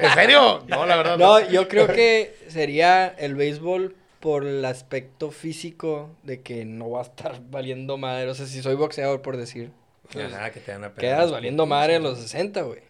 [0.00, 0.62] ¿En serio?
[0.68, 6.42] No, la verdad No, yo creo que sería el béisbol por el aspecto físico de
[6.42, 8.30] que no va a estar valiendo madre.
[8.30, 9.72] O sea, si soy boxeador, por decir.
[10.12, 12.80] pues, Ajá, que te van a quedas valiendo madre a los 60, güey.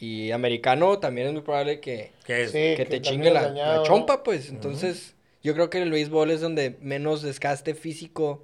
[0.00, 2.58] Y americano también es muy probable que, Que es- Sí.
[2.58, 3.82] que que te chingue la, ¿no?
[3.84, 4.48] chompa, pues.
[4.48, 5.14] Entonces,
[5.44, 8.42] yo creo que en el béisbol es donde menos desgaste físico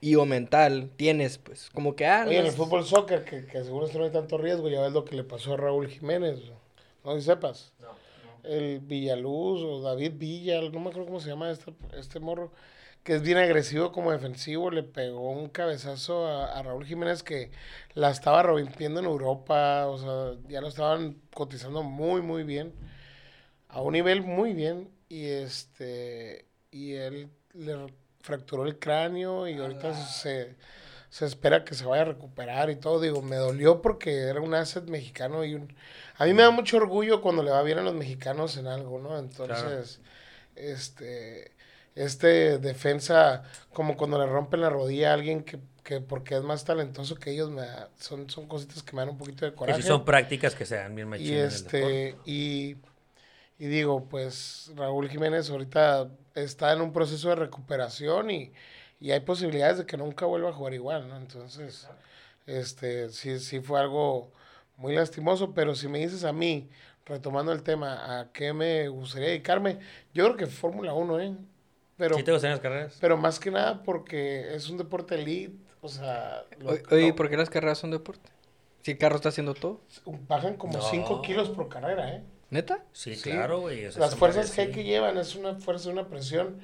[0.00, 1.70] y o mental tienes, pues.
[1.70, 4.68] Como que, ah, Oye, en el fútbol soccer, que, que seguro no hay tanto riesgo,
[4.68, 6.38] ya ves lo que le pasó a Raúl Jiménez.
[7.02, 7.72] No sé si sepas.
[8.44, 12.52] El Villaluz o David Villa, no me acuerdo cómo se llama este, este morro,
[13.02, 17.50] que es bien agresivo como defensivo, le pegó un cabezazo a, a Raúl Jiménez que
[17.94, 22.72] la estaba rompiendo en Europa, o sea, ya lo estaban cotizando muy, muy bien,
[23.68, 27.86] a un nivel muy bien, y este, y él le
[28.20, 30.56] fracturó el cráneo y ahorita se,
[31.10, 33.00] se espera que se vaya a recuperar y todo.
[33.00, 35.72] Digo, me dolió porque era un asset mexicano y un...
[36.18, 38.98] A mí me da mucho orgullo cuando le va bien a los mexicanos en algo,
[39.00, 39.18] ¿no?
[39.18, 40.00] Entonces,
[40.56, 41.52] este,
[41.94, 46.64] este defensa, como cuando le rompen la rodilla a alguien que, que porque es más
[46.64, 49.82] talentoso que ellos, me da- son, son cositas que me dan un poquito de coraje.
[49.82, 52.16] sí son prácticas que se dan bien Y el deporte.
[52.16, 52.76] este, y,
[53.58, 58.52] y digo, pues Raúl Jiménez ahorita está en un proceso de recuperación y,
[59.00, 61.16] y hay posibilidades de que nunca vuelva a jugar igual, ¿no?
[61.16, 61.88] Entonces,
[62.46, 64.32] este, sí, sí fue algo
[64.76, 66.68] muy lastimoso, pero si me dices a mí,
[67.06, 69.78] retomando el tema, ¿a qué me gustaría dedicarme?
[70.12, 71.34] Yo creo que Fórmula 1, ¿eh?
[71.96, 72.96] Pero, ¿Sí te gustan las carreras?
[73.00, 76.44] pero más que nada porque es un deporte elite, o sea...
[76.58, 78.30] lo- Oye, lo- ¿por qué las carreras son deporte?
[78.82, 79.80] Si el carro está haciendo todo.
[80.28, 80.82] bajan como No.
[80.82, 82.22] 5 kilos por carrera, ¿eh?
[82.50, 82.84] ¿Neta?
[82.92, 83.30] Sí, Sí.
[83.30, 83.86] claro, güey.
[83.86, 86.58] o sea, Las fuerzas G que llevan es una fuerza, una presión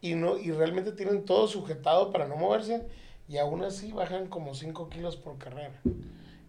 [0.00, 2.86] y no y realmente tienen todo sujetado para no moverse
[3.28, 5.80] y aún así bajan como 5 kilos por carrera.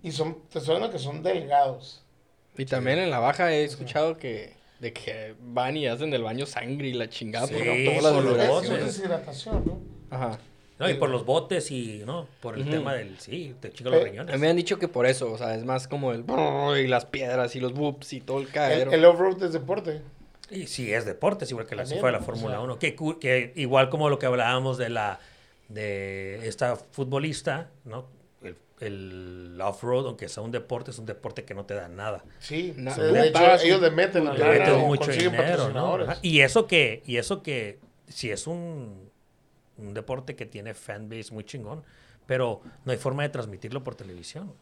[0.04, 2.04] Y son, te hablando que son delgados.
[2.58, 6.45] Y también en la baja he escuchado que de que van y hacen del baño
[6.45, 9.80] sangre y la chingada Sí, por por todas los las es deshidratación, ¿no?
[10.16, 10.38] Ajá.
[10.80, 12.28] No, y por los botes y, ¿no?
[12.39, 12.70] Por el Ujú.
[12.70, 14.32] tema del, sí, te chingo los riñones.
[14.32, 16.78] A mí me han dicho que por eso, o sea, es más como el brrr
[16.78, 18.91] y las piedras y los whoops y todo el El, cagadero.
[18.91, 20.02] el off-road es deporte.
[20.52, 22.24] Y sí, es deporte, es igual que la, También, fuera la.
[22.24, 22.80] Fórmula O sea- 1.
[22.80, 25.20] Que, que igual como lo que hablábamos de la
[25.70, 28.06] de esta futbolista, ¿no?
[28.80, 32.24] El, off-road, aunque sea un deporte, es un deporte que no te da nada.
[32.40, 36.00] Sí, de hecho pagas ellos le meten le o mucho dinero, ¿no?
[36.22, 39.10] Y eso que, y eso que, si es un,
[39.78, 41.84] un deporte que tiene fanbase muy chingón,
[42.28, 44.54] pero no hay forma de transmitirlo por televisión.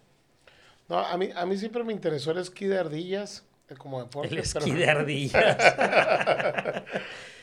[0.87, 4.27] No, a mí, a mí siempre me interesó el esquí de ardillas eh, como deporte.
[4.29, 5.33] El pero esquí de ardillas.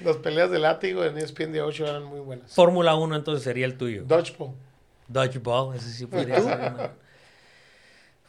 [0.00, 2.54] Las peleas de látigo en ESPN de 8 eran muy buenas.
[2.54, 4.04] Fórmula 1 entonces sería el tuyo.
[4.04, 4.54] Dodgeball.
[5.12, 6.58] Dodgeball, ese sí podría ser.
[6.58, 6.92] una-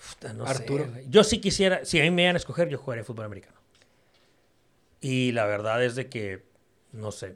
[0.10, 0.86] Puta, no Arturo.
[0.94, 1.06] sé.
[1.10, 3.58] Yo sí quisiera, si a mí me iban a escoger, yo jugaría fútbol americano.
[5.02, 6.44] Y la verdad es de que,
[6.92, 7.36] no sé,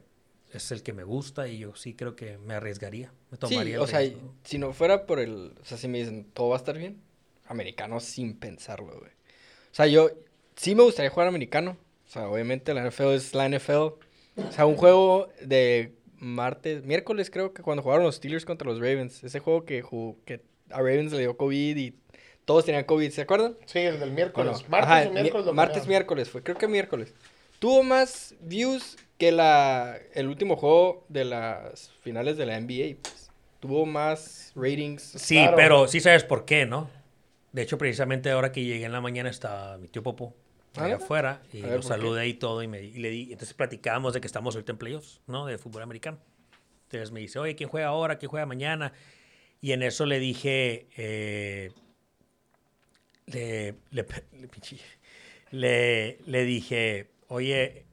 [0.52, 3.12] es el que me gusta y yo sí creo que me arriesgaría.
[3.30, 4.00] Me tomaría Sí, o sea,
[4.44, 7.00] si no fuera por el, o sea, si me dicen, todo va a estar bien,
[7.46, 9.10] americano sin pensarlo, güey.
[9.10, 10.10] O sea, yo
[10.56, 11.76] sí me gustaría jugar americano.
[12.06, 13.72] O sea, obviamente la NFL es la NFL.
[14.36, 18.78] O sea, un juego de martes, miércoles creo que cuando jugaron los Steelers contra los
[18.78, 19.22] Ravens.
[19.24, 20.40] Ese juego que, jugó- que
[20.70, 21.94] a Ravens le dio COVID y
[22.44, 23.56] todos tenían COVID, ¿se acuerdan?
[23.66, 24.52] Sí, el del miércoles.
[24.52, 25.46] Bueno, martes ajá, o miércoles.
[25.46, 27.14] lo martes, miércoles fue, creo que miércoles.
[27.58, 32.96] Tuvo más views que la, el último juego de las finales de la NBA.
[33.02, 33.30] pues.
[33.60, 35.02] Tuvo más ratings.
[35.02, 35.56] Sí, Claro.
[35.56, 36.88] pero sí sabes por qué, ¿no?
[37.52, 40.47] De hecho, precisamente ahora que llegué en la mañana estaba mi tío Popo ¿Ah,
[40.84, 41.88] allá afuera y ver, lo ¿por qué?
[41.88, 44.78] saludé y todo y, me, y le di, entonces platicábamos de que estamos ahorita en
[44.78, 45.46] playoffs, ¿no?
[45.46, 46.18] De fútbol americano.
[46.84, 48.18] Entonces me dice, oye, ¿quién juega ahora?
[48.18, 48.92] ¿Quién juega mañana?
[49.60, 51.72] Y en eso le dije, eh,
[53.26, 54.06] le, le,
[55.50, 57.84] le- le dije, oye,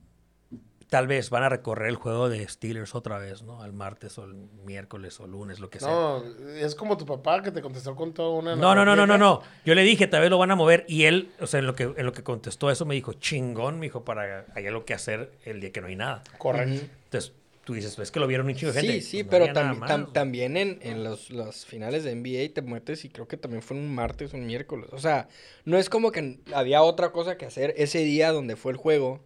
[0.89, 3.63] tal vez van a recorrer el juego de Steelers otra vez, ¿no?
[3.65, 4.33] El martes o el
[4.65, 5.89] miércoles o lunes, lo que sea.
[5.89, 6.23] No,
[6.55, 8.55] es como tu papá que te contestó con toda una...
[8.55, 9.41] No, no, no, no, no, no.
[9.65, 10.85] Yo le dije, tal vez lo van a mover.
[10.87, 13.79] Y él, o sea, en lo que, en lo que contestó eso, me dijo, chingón,
[13.79, 16.23] me dijo, para hay algo que hacer el día que no hay nada.
[16.37, 16.85] Correcto.
[17.05, 17.33] Entonces,
[17.63, 19.01] tú dices, es que lo vieron un chingo de gente.
[19.01, 22.61] Sí, sí, Pues no pero tam- también en, en los, los finales de NBA te
[22.61, 24.87] metes y creo que también fue un martes o un miércoles.
[24.91, 25.27] O sea,
[25.65, 29.19] no es como que había otra cosa que hacer ese día donde fue el juego.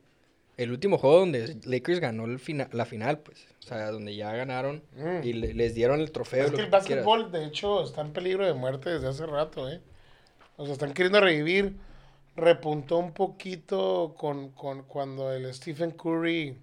[0.62, 3.47] El último juego donde Lakers ganó el fina- la final, pues.
[3.64, 5.24] O sea, donde ya ganaron Mm.
[5.24, 6.45] y le- les dieron el trofeo.
[6.45, 9.80] Es que el básquetbol, de hecho, está en peligro de muerte desde hace rato, ¿eh?
[10.57, 11.76] O sea, están queriendo revivir.
[12.36, 16.57] Repuntó un poquito con, con cuando el Stephen Curry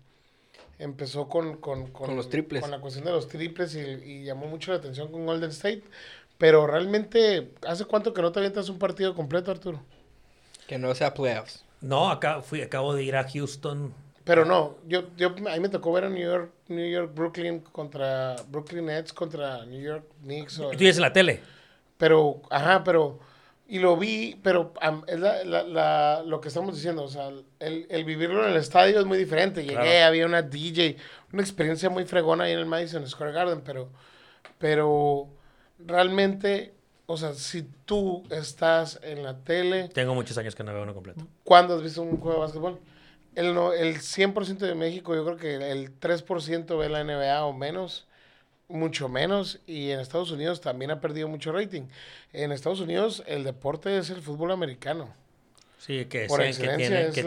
[0.79, 2.61] empezó con, con, Con los triples.
[2.63, 5.83] Con la cuestión de los triples y, y llamó mucho la atención con Golden State.
[6.39, 9.81] Pero realmente, ¿hace cuánto que no te avientas un partido completo, Arturo?
[10.67, 11.65] Que no sea playoffs.
[11.81, 13.93] No, acá fui, acabo de ir a Houston.
[14.25, 17.61] Pero no, yo, yo, a mí me tocó ver a New York, New York, Brooklyn
[17.61, 20.59] contra, Brooklyn Nets contra New York Knicks.
[20.59, 21.41] o- Tú en la tele.
[21.97, 23.21] Pero, ajá, pero,
[23.69, 24.73] y lo vi, pero
[25.07, 27.29] es la, la, la- lo que estamos diciendo, o sea,
[27.61, 29.63] el, el vivirlo en el estadio es muy diferente.
[29.63, 30.07] Llegué, Claro.
[30.09, 30.97] había una DJ,
[31.33, 33.91] una experiencia muy fregona ahí en el Madison Square Garden, pero,
[34.59, 35.29] pero
[35.79, 36.75] realmente,
[37.07, 40.95] o sea, si tú estás en la tele, Tengo muchos años que no veo uno
[40.95, 41.27] completo.
[41.45, 42.79] ¿cuándo has visto un juego de básquetbol?
[43.35, 47.53] El, no, el 100% de México, yo creo que el 3% ve la NBA o
[47.53, 48.07] menos,
[48.69, 51.83] mucho menos, y en Estados Unidos también ha perdido mucho rating.
[52.33, 55.15] En Estados Unidos el deporte es el fútbol americano.
[55.79, 56.77] Sí, que, Por que, es que, la-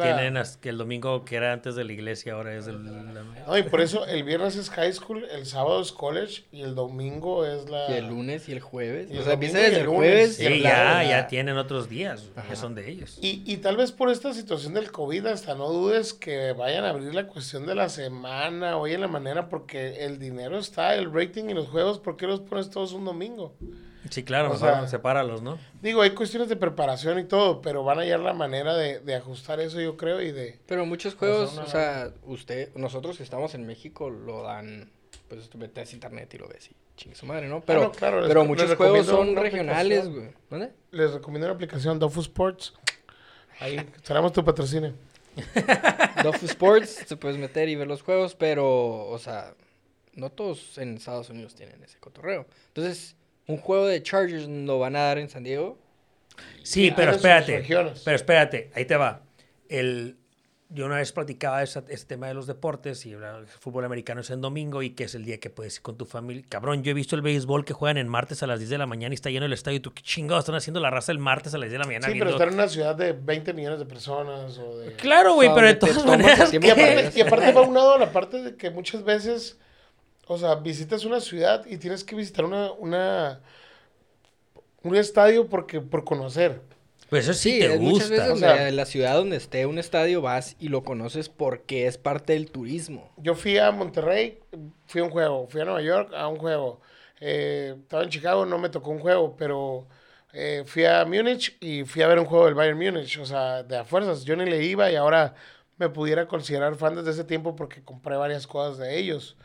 [0.04, 2.84] tienen as- que el domingo que era antes de la iglesia ahora es el...
[2.84, 6.64] la- No, y por eso el viernes es high school, el sábado es college y
[6.64, 7.90] el domingo es la...
[7.92, 9.08] Y el lunes y el jueves.
[9.10, 10.36] Y el o sea, empieza y desde el jueves.
[10.38, 12.26] Sí, y ya, la- ya tienen otros días.
[12.50, 13.20] Ya son de ellos.
[13.22, 16.90] Y, y tal vez por esta situación del COVID, hasta no dudes que vayan a
[16.90, 21.46] abrir la cuestión de la semana, oye, la manera, porque el dinero está, el rating
[21.50, 23.56] y los juegos, ¿por qué los pones todos un domingo?
[24.10, 25.58] Sí, claro, O sea- sepáralos, ¿no?
[25.82, 29.16] Digo, hay cuestiones de preparación y todo, pero van a hallar la manera de, de
[29.16, 30.58] ajustar eso, yo creo, y de...
[30.68, 34.90] Pero muchos juegos, una- o sea, usted, nosotros que estamos en México lo dan,
[35.28, 37.62] pues tú metes a internet y lo ves y chingue su madre, ¿no?
[37.62, 40.30] Pero, no, claro, les- pero les muchos juegos son regionales, güey.
[40.50, 40.72] ¿Dónde?
[40.92, 42.74] Les recomiendo la aplicación Dofu Sports.
[43.60, 44.94] Ahí, cerramos tu patrocinio.
[46.24, 49.54] Dofu Sports, te puedes meter y ver los juegos, pero, o sea,
[50.14, 52.46] no todos en Estados Unidos tienen ese cotorreo.
[52.68, 53.16] Entonces,
[53.50, 55.78] un juego de Chargers lo van a dar en San Diego.
[56.64, 57.66] Sí, Sí, pero espérate.
[57.68, 59.24] Pero espérate, ahí te va.
[59.68, 60.18] El,
[60.70, 64.30] yo una vez platicaba esa- este tema de los deportes y el fútbol americano es
[64.30, 66.44] en domingo y que es el día que puedes ir con tu familia.
[66.48, 68.86] Cabrón, yo he visto el béisbol que juegan en martes a las 10 de la
[68.86, 69.78] mañana y está lleno el estadio.
[69.78, 71.86] ¿Y tú qué chingados están haciendo la raza el martes a las 10 de la
[71.86, 72.06] mañana?
[72.06, 74.94] Sí, pero viendo- estar en una ciudad de 20 millones de personas o de...
[74.94, 76.54] Claro, güey, O sea, pero de todas maneras.
[76.54, 79.58] Y aparte, y aparte va unado a la parte de que muchas veces,
[80.30, 83.42] o sea, visitas una ciudad y tienes que visitar una, una
[84.84, 86.62] un estadio porque por conocer.
[87.10, 88.24] Pues eso sí, Sí, te es muchas gusta.
[88.24, 91.88] veces O sea- en la ciudad donde esté un estadio vas y lo conoces porque
[91.88, 93.12] es parte del turismo.
[93.18, 94.40] Yo fui a Monterrey,
[94.86, 95.48] fui a un juego.
[95.48, 96.82] Fui a Nueva York a un juego.
[97.20, 99.88] Eh, estaba en Chicago, no me tocó un juego, pero
[100.34, 103.18] eh, fui a Múnich y fui a ver un juego del Bayern Múnich.
[103.18, 104.24] O sea, de a fuerzas.
[104.24, 105.34] Yo ni le iba y ahora
[105.78, 109.36] me pudiera considerar fan desde ese tiempo porque compré varias cosas de ellos.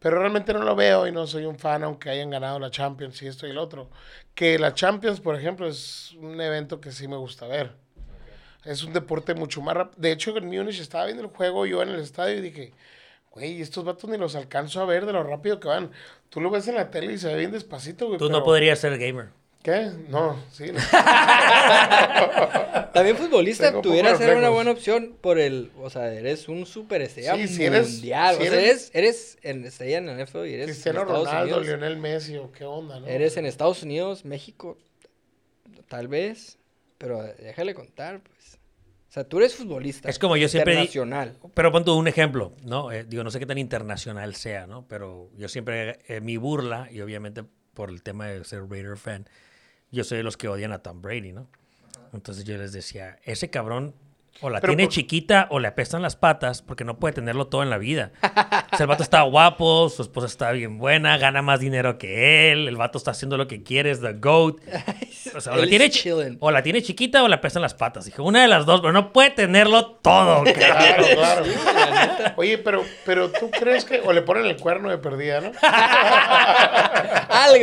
[0.00, 3.20] Pero realmente no lo veo y no soy un fan aunque hayan ganado la Champions
[3.22, 3.90] y esto y el otro.
[4.34, 7.72] Que la Champions, por ejemplo, es un evento que sí me gusta ver.
[8.64, 10.00] Es un deporte mucho más rápido.
[10.00, 12.72] De hecho, en Múnich estaba viendo el juego yo en el estadio y dije,
[13.32, 15.90] güey, estos vatos ni los alcanzo a ver de lo rápido que van.
[16.28, 18.18] Tú lo ves en la tele y se ve bien despacito, güey.
[18.18, 19.30] Tú no podrías ser gamer.
[19.62, 19.90] ¿Qué?
[20.08, 20.70] No, sí.
[20.72, 20.78] no.
[22.92, 27.34] También futbolista Tengo tuviera ser una buena opción por el, o sea, eres un superestrella
[27.36, 30.54] Sí, si eres- mundial, si o sea, eres- eres, en estrella en el NFL y
[30.54, 31.66] eres Cristiano en Ronaldo, Unidos.
[31.66, 33.06] Lionel Messi o qué onda, ¿no?
[33.06, 34.78] Eres en Estados Unidos, México,
[35.88, 36.58] tal vez,
[36.98, 38.58] pero déjale contar, pues.
[39.08, 40.10] O sea, tú eres futbolista.
[40.10, 41.34] Es como yo siempre di- Internacional.
[41.54, 42.92] Pero pon tú un ejemplo, ¿no?
[42.92, 44.86] Eh, digo, no sé qué tan internacional sea, ¿no?
[44.86, 49.26] Pero yo siempre, eh, mi burla, y obviamente por el tema de ser Raider fan,
[49.90, 51.48] yo soy de los que odian a Tom Brady, ¿no?
[52.12, 53.94] Entonces yo les decía, ese cabrón
[54.40, 57.48] O la Pero tiene por- chiquita o le apestan las patas porque no puede tenerlo
[57.48, 58.12] todo en la vida.
[58.22, 62.52] O sea, el vato está guapo, su esposa está bien buena, gana más dinero que
[62.52, 64.60] él, el vato está haciendo lo que quiere, es the GOAT.
[65.34, 65.90] O sea, o la, tiene,
[66.38, 68.04] o la chiquita o le apestan las patas.
[68.04, 70.44] Dije, una de las dos, pero no puede tenerlo todo.
[70.44, 71.44] Claro, claro.
[72.36, 74.00] Oye, pero, pero tú crees que.
[74.00, 75.50] O le ponen el cuerno de perdida, ¿no?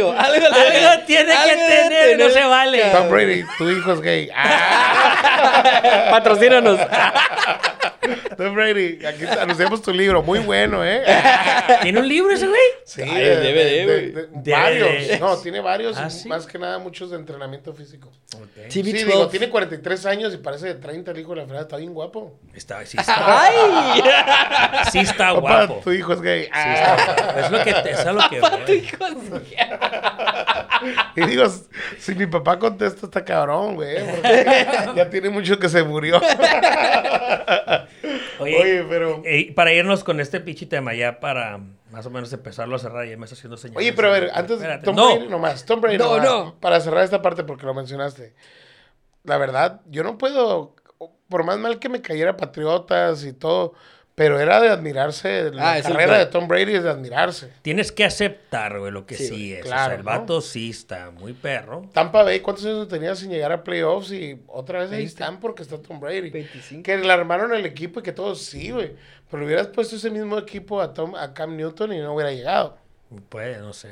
[0.01, 2.81] Algo, algo, Algo tiene que algo debe tener, no se vale.
[2.91, 4.29] Tom Brady, tu hijo es gay.
[4.35, 6.79] Ah, Patrocínanos.
[8.37, 10.21] Tom Brady, aquí anunciamos tu libro.
[10.23, 11.03] Muy bueno, ¿eh?
[11.81, 12.59] ¿Tiene un libro ese güey?
[12.85, 15.19] Sí, Ay, de- el de- de- varios.
[15.19, 15.97] No, tiene varios.
[15.97, 16.07] Ah.
[16.27, 18.11] Más que nada, muchos de entrenamiento físico.
[18.29, 18.69] TV12.
[18.69, 21.63] Sí, digo, tiene 43 años y parece de 30 el hijo de la fregada.
[21.63, 22.39] Está bien guapo.
[22.53, 23.15] Está, sí está,
[23.45, 24.01] ¡Ay!
[24.91, 25.81] sí está Papá, guapo.
[25.83, 26.43] tu hijo es gay.
[26.43, 26.95] Sí Ah.
[26.97, 27.39] está guapo.
[27.39, 29.15] Es lo que, es lo que Papá, tu hijo es-
[31.15, 31.45] Y digo,
[31.99, 33.97] si mi papá contesta, está cabrón, güey.
[34.05, 36.21] Porque ya tiene mucho que se murió.
[38.39, 39.21] Oye, Oye, pero.
[39.25, 41.59] eh, para irnos con este pinche tema, ya para
[41.91, 43.77] más o menos empezarlo a cerrar, ya me está haciendo señales.
[43.79, 44.85] Oye, pero a ver, antes Espérate.
[44.85, 46.55] Tom no, Brady nomás, Tom Brady No, nomás, no.
[46.59, 48.33] para cerrar esta parte porque lo mencionaste.
[49.23, 50.75] La verdad, yo no puedo,
[51.29, 53.73] por más mal que me cayera Patriotas y todo,
[54.15, 57.51] pero era de admirarse, la Ah, carrera de Tom Brady es de admirarse.
[57.61, 59.61] tienes que aceptar, güey, lo que sí, Sí, es.
[59.63, 60.05] claro, o sea, el ¿no?
[60.11, 61.89] vato sí está muy perro.
[61.93, 64.11] Tampa Bay, ¿cuántos años tenía sin llegar a playoffs?
[64.13, 65.09] Y otra vez ahí 20.
[65.09, 66.29] están porque está Tom Brady.
[66.29, 66.83] 25.
[66.83, 68.93] Que le armaron el equipo y que todos sí, güey.
[69.29, 72.31] Pero le hubieras puesto ese mismo equipo a, Tom, a Cam Newton y no hubiera
[72.31, 72.77] llegado.
[73.29, 73.89] Puede, no sé.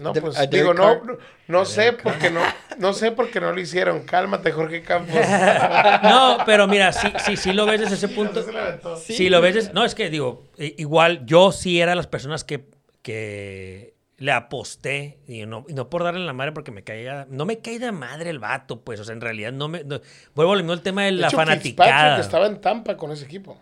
[0.00, 1.18] No, De- pues a digo, no, no,
[1.48, 2.40] no sé porque no,
[2.78, 4.04] no sé por qué no lo hicieron.
[4.04, 5.14] Cálmate, Jorge Campos.
[6.02, 8.42] No, pero mira, sí, sí, sí lo ves desde ese punto.
[8.96, 9.54] Sí, Sí, lo ves.
[9.54, 12.64] desde- No, es que digo, igual yo sí era las personas que,
[13.02, 15.18] que le aposté.
[15.26, 17.26] Y no, y no por darle la madre porque me caía.
[17.30, 19.00] No me caía de madre el vato, pues.
[19.00, 19.84] O sea, en realidad no me.
[19.84, 20.00] no-
[20.34, 21.90] vuelvo al mismo el tema de, De la hecho, fanaticada.
[22.16, 23.60] Fitzpatrick estaba en Tampa con ese equipo.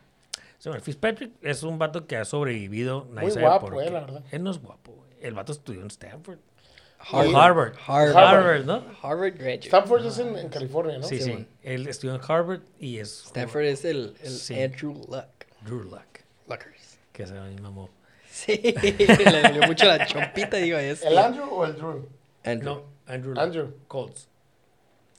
[0.59, 3.07] Sí, bueno, Fitzpatrick es un vato que ha sobrevivido.
[3.13, 4.23] Muy guapo, eh, la verdad.
[4.31, 5.06] Él no es guapo, güey.
[5.27, 6.39] El vato estudió en Stanford.
[6.99, 7.35] Harvard.
[7.35, 7.75] O Harvard.
[7.87, 8.17] Harvard.
[8.17, 8.85] Harvard, ¿no?
[9.03, 9.67] Harvard graduate.
[9.67, 11.07] Stanford es en, en California, ¿no?
[11.07, 11.47] Sí, Sí.
[11.63, 13.25] Él estudió en Harvard y es.
[13.27, 14.61] Stanford es el, el Sí.
[14.61, 15.27] Andrew Luck.
[15.63, 16.21] Drew Luck.
[16.49, 16.99] Luckers.
[17.13, 17.91] Que se me mamó.
[18.31, 21.07] Sí, le dolió mucho la chompita, digo, esto.
[21.09, 22.09] ¿El Andrew o el Drew?
[22.45, 22.75] Andrew.
[22.75, 23.35] No, Andrew.
[23.35, 23.43] Luck.
[23.43, 23.75] Andrew.
[23.89, 24.29] Colts.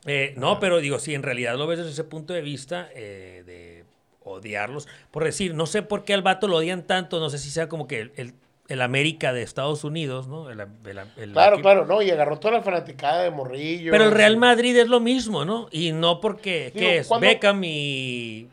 [0.06, 3.44] Eh, no, pero digo, si en realidad lo ves desde ese punto de vista eh,
[3.46, 3.86] de
[4.24, 7.50] odiarlos, por decir, no sé por qué al vato lo odian tanto, no sé si
[7.50, 8.34] sea como que el, el-
[8.68, 10.50] el América de Estados Unidos, ¿no?
[10.50, 10.70] El- el-
[11.18, 12.02] el Claro, equipo- claro, no.
[12.02, 13.92] Y agarró toda la fanaticada de Morrillo.
[13.92, 15.68] Pero el Real Madrid es lo mismo, ¿no?
[15.72, 17.08] Y no porque, Digo, ¿qué es?
[17.08, 18.50] ¿cuándo- Beckham y,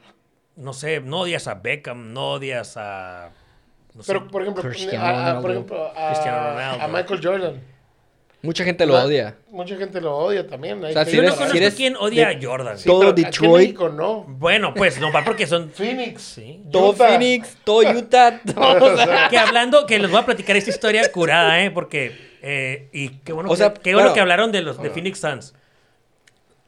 [0.56, 3.30] no sé, no odias a Beckham, no odias a...
[3.94, 4.12] no sé.
[4.12, 6.84] Pero, por ejemplo, Cristiano a, a- por ejemplo, a, Cristiano Ronaldo.
[6.84, 7.73] a Michael Jordan.
[8.44, 9.36] Mucha gente lo odia.
[9.50, 10.84] Mucha gente lo odia también.
[10.84, 12.78] Hay sea, que- si Yo no eres- conozco eres quién odia de- a Jordan.
[12.78, 13.62] Sí, todo Detroit.
[13.68, 14.24] México no.
[14.28, 15.70] Bueno, pues no, porque son...
[15.70, 16.22] Phoenix.
[16.22, 16.60] Sí.
[16.70, 17.08] Todo Utah.
[17.08, 18.40] Phoenix, todo Utah.
[18.54, 21.70] todo- O sea, Que hablando, que les voy a platicar esta historia curada, ¿eh?
[21.70, 25.18] Porque, eh, y qué bueno, O que, qué bueno que hablaron de los de Phoenix
[25.20, 25.54] Suns.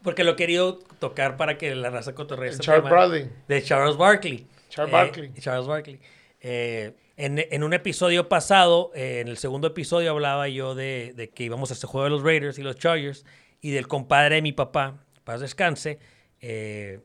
[0.03, 2.89] Porque lo he querido tocar para que la raza cotorree este Charles.
[2.89, 3.29] Bradley.
[3.49, 4.47] De Charles Barkley.
[4.71, 5.33] Charles Eh, Barkley.
[5.41, 6.01] Charles Barkley.
[6.41, 11.31] Eh, en, en un episodio pasado, eh, en el segundo episodio, hablaba yo de, de
[11.31, 13.25] que íbamos a este juego de los Raiders y los Chargers
[13.61, 15.99] y del compadre de mi papá, paz descanse,
[16.41, 17.01] eh,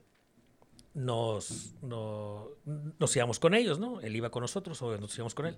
[0.94, 2.50] nos, no-
[3.00, 4.02] nos íbamos con ellos, ¿no?
[4.02, 5.58] Él iba con nosotros o nos íbamos con él.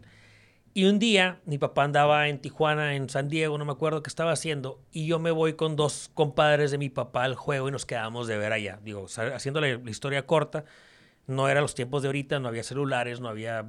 [0.76, 4.08] Y un día mi papá andaba en Tijuana, en San Diego, no me acuerdo qué
[4.10, 7.72] estaba haciendo, y yo me voy con dos compadres de mi papá al juego y
[7.72, 8.80] nos quedamos de ver allá.
[8.84, 10.66] Digo, sa- haciéndole la historia corta,
[11.28, 13.66] no eran los tiempos de ahorita, no había celulares, no había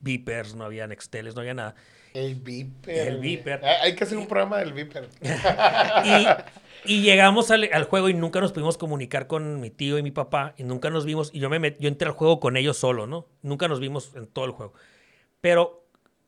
[0.00, 1.74] beepers, no había nexteles, no había nada.
[2.14, 3.08] El Viper.
[3.08, 3.62] El Viper.
[3.64, 5.08] Hay hay que hacer un programa del Viper.
[6.04, 10.02] Y, y llegamos al, al juego y nunca nos pudimos comunicar con mi tío y
[10.02, 11.30] mi papá y nunca nos vimos.
[11.34, 13.26] Y yo, me met- yo entré al juego con ellos solo, ¿no?
[13.42, 14.72] Nunca nos vimos en todo el juego.
[15.40, 15.84] Pero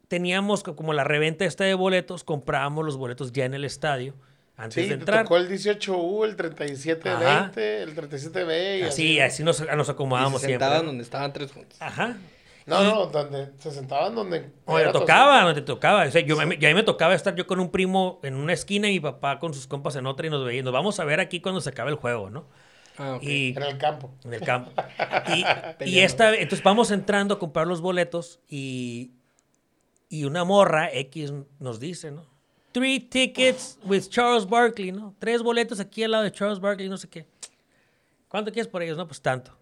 [0.08, 4.14] teníamos co- como la reventa esta de boletos, comprábamos los boletos ya en el estadio
[4.56, 5.22] antes Sí, de te entrar.
[5.22, 7.52] tocó el 18U, el 3720, Ajá.
[7.54, 8.80] el 37B.
[8.80, 10.68] Y Así, así nos, nos Y acomodábamos se siempre.
[10.68, 11.76] donde estaban tres juntos.
[11.80, 12.16] Ajá.
[12.68, 14.52] No, Y- no, donde se sentaban donde.
[14.66, 16.04] Donde tocaba, donde te tocaba.
[16.06, 18.34] O sea, yo, me, yo a mí me tocaba estar yo con un primo en
[18.34, 20.72] una esquina y mi papá con sus compas en otra y nos veíamos.
[20.72, 22.46] Vamos a ver aquí cuando se acabe el juego, ¿no?
[22.99, 23.22] Ah, ok.
[23.22, 24.11] Y, En el campo.
[24.24, 24.70] en el campo.
[25.34, 25.45] Y,
[25.88, 29.12] y esta entonces vamos entrando a comprar los boletos y,
[30.08, 32.26] y una morra X nos dice, ¿no?
[32.72, 35.14] Three tickets with Charles Barkley, ¿no?
[35.18, 37.26] Tres boletos aquí al lado de Charles Barkley, no sé qué.
[38.28, 38.96] ¿Cuánto quieres por ellos?
[38.99, 39.57] No, pues tanto.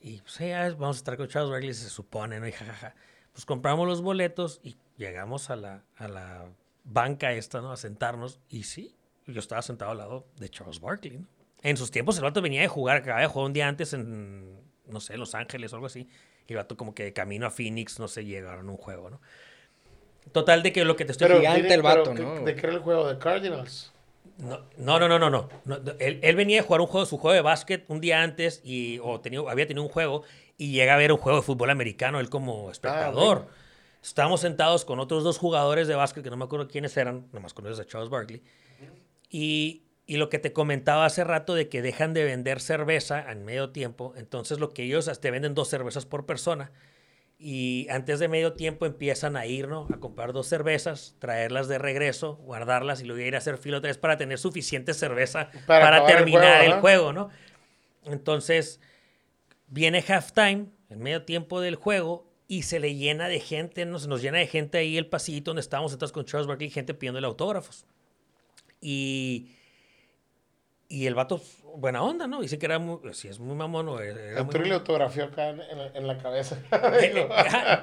[0.00, 2.46] Y pues ya vamos a estar con Charles Barkley, se supone, ¿no?
[2.46, 2.94] Y jajaja.
[3.32, 6.46] Pues compramos los boletos y llegamos a la, a la
[6.84, 7.72] banca esta, ¿no?
[7.72, 8.40] A sentarnos.
[8.48, 8.96] Y sí,
[9.26, 11.26] yo estaba sentado al lado de Charles Barkley, ¿no?
[11.62, 14.60] En sus tiempos el vato venía de jugar, acababa de jugar un día antes en,
[14.86, 16.08] no sé, Los Ángeles o algo así.
[16.46, 19.10] Y el vato como que de camino a Phoenix, no sé, llegaron a un juego,
[19.10, 19.20] ¿no?
[20.32, 21.26] Total de que lo que te estoy...
[21.26, 22.44] Pero, gigante el vato, pero, ¿no?
[22.44, 23.08] ¿De qué era el juego?
[23.08, 23.92] ¿De Cardinals?
[24.38, 25.48] No, no, no, no, no.
[25.64, 25.76] no.
[25.98, 29.00] Él, él venía a jugar un juego, su juego de básquet un día antes y
[29.02, 30.22] o tenía, había tenido un juego
[30.56, 33.38] y llega a ver un juego de fútbol americano, él como espectador.
[33.38, 33.48] ok.
[34.00, 37.52] Estábamos sentados con otros dos jugadores de básquet que no me acuerdo quiénes eran, nomás
[37.52, 38.42] conoces a Charles Barkley.
[39.28, 43.44] Y, y lo que te comentaba hace rato de que dejan de vender cerveza en
[43.44, 46.70] medio tiempo, entonces lo que ellos te venden dos cervezas por persona
[47.38, 49.86] y antes de medio tiempo empiezan a ir, ¿no?
[49.92, 53.88] A comprar dos cervezas, traerlas de regreso, guardarlas y luego ir a hacer fila otra
[53.88, 57.30] vez para tener suficiente cerveza Para el terminar juego, el juego, ¿no?
[58.04, 58.80] Entonces,
[59.68, 63.98] viene halftime, en medio tiempo del juego, y se le llena de gente, ¿no?
[63.98, 66.94] Se nos llena de gente ahí el pasillito donde estábamos sentados con Charles Barkley, gente
[66.94, 67.86] pidiéndole autógrafos.
[68.80, 69.50] Y,
[70.88, 71.40] y el vato,
[71.76, 72.40] buena onda, ¿no?
[72.40, 75.60] Dice que era muy, si es muy mamón, o era- muy le autografió acá en,
[75.60, 76.58] en- en la cabeza.
[76.72, 77.28] Eh, eh,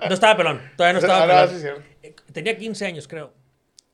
[0.07, 1.61] no estaba pelón, todavía no estaba Ah, pelón.
[1.61, 1.67] sí.
[2.03, 3.33] Eh, Tenía 15 años, creo.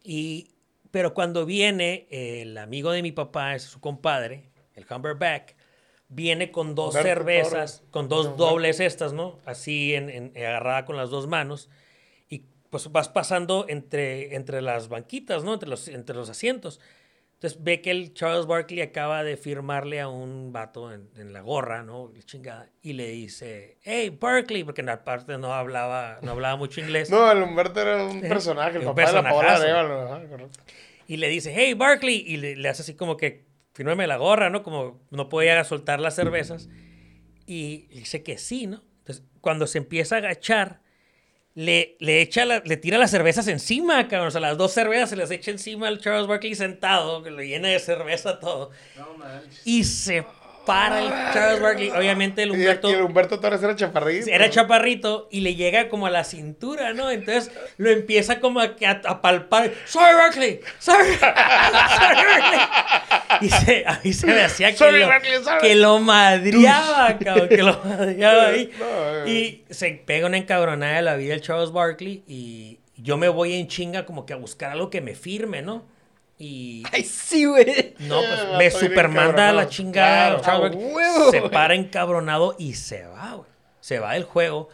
[0.04, 0.52] Y,
[0.92, 5.56] pero cuando viene el amigo de mi papá, es su compadre, el Humberback,
[6.08, 7.84] viene con dos Humberto cervezas, Torres.
[7.92, 9.40] con dos dobles estas, ¿no?
[9.46, 11.70] Así en, en- agarrada con las dos manos.
[12.30, 15.54] Y pues vas pasando entre, entre las banquitas, ¿no?
[15.54, 16.80] Entre los, entre los asientos.
[17.42, 21.42] Entonces ve que el Charles Barkley acaba de firmarle a un vato en, en la
[21.42, 22.14] gorra, ¿no?
[22.24, 22.70] Chingada.
[22.84, 27.10] Y le dice, hey, Barkley, porque en la parte no hablaba, no hablaba mucho inglés.
[27.10, 30.60] No, el Humberto era un personaje, el Un papá de la Paola ajá, correcto.
[31.08, 32.24] Y le dice, hey, Barkley.
[32.28, 34.62] Y le, le hace así como que, fírmame la gorra, ¿no?
[34.62, 36.70] Como no podía soltar las cervezas.
[37.48, 38.84] Y dice que sí, ¿no?
[39.00, 40.84] Entonces, cuando se empieza a agachar,
[41.56, 44.28] le, le echa, la- le tira las cervezas encima, cabrón.
[44.30, 47.41] O sea, las dos cervezas se las echa encima al Charles Barkley sentado, que lo
[47.44, 48.72] llena de cerveza todo.
[49.64, 50.23] Y se
[50.66, 51.90] para el Charles Barkley.
[51.90, 52.90] Obviamente el Humberto...
[52.90, 54.30] y el Humberto Torres era chaparrito.
[54.30, 57.10] Era chaparrito y le llega como a la cintura, ¿no?
[57.10, 59.72] Entonces lo empieza como a, que a, a palpar.
[59.86, 60.60] ¡Sorry, Barkley!
[60.80, 61.14] ¡Sorry!
[61.20, 62.60] ¡Sorry, Barkley!
[63.42, 67.64] Y se, a mí se me hacía que, lo, Barkley, que lo madreaba, cabrón, que
[67.64, 68.72] lo madreaba ahí.
[68.82, 69.28] No.
[69.28, 73.54] Y se pega una encabronada de la vida el Charles Barkley y yo me voy
[73.54, 75.86] en chinga como que a buscar algo que me firme, ¿no?
[76.44, 77.94] Y Ay, sí, güey.
[78.00, 80.42] no, pues vato, me supermanda a la chingada.
[80.42, 80.76] Claro.
[80.76, 81.30] Huevo.
[81.30, 83.48] Se para encabronado y se va, güey.
[83.80, 84.70] Se va del juego.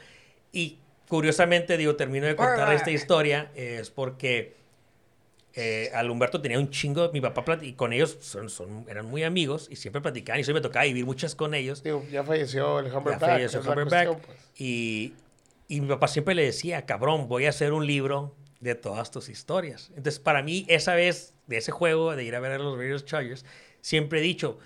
[0.53, 0.77] Y
[1.09, 4.55] curiosamente, digo, termino de contar esta historia, eh, es porque
[5.55, 9.23] eh, al Humberto tenía un chingo, mi papá y con ellos son, son- eran muy
[9.23, 11.83] amigos y siempre platicaban y eso me tocaba vivir muchas con ellos.
[11.83, 13.19] Digo, ya falleció el Ya Humberback.
[13.29, 14.07] falleció es la Humberback.
[14.07, 14.37] cuestión, pues.
[14.61, 15.13] y,
[15.67, 19.29] y mi papá siempre le decía, cabrón, voy a hacer un libro de todas tus
[19.29, 19.89] historias.
[19.89, 23.05] Entonces, para mí, esa vez de ese juego, de ir a ver a los Raiders
[23.05, 23.45] Chargers,
[23.81, 24.57] siempre he dicho,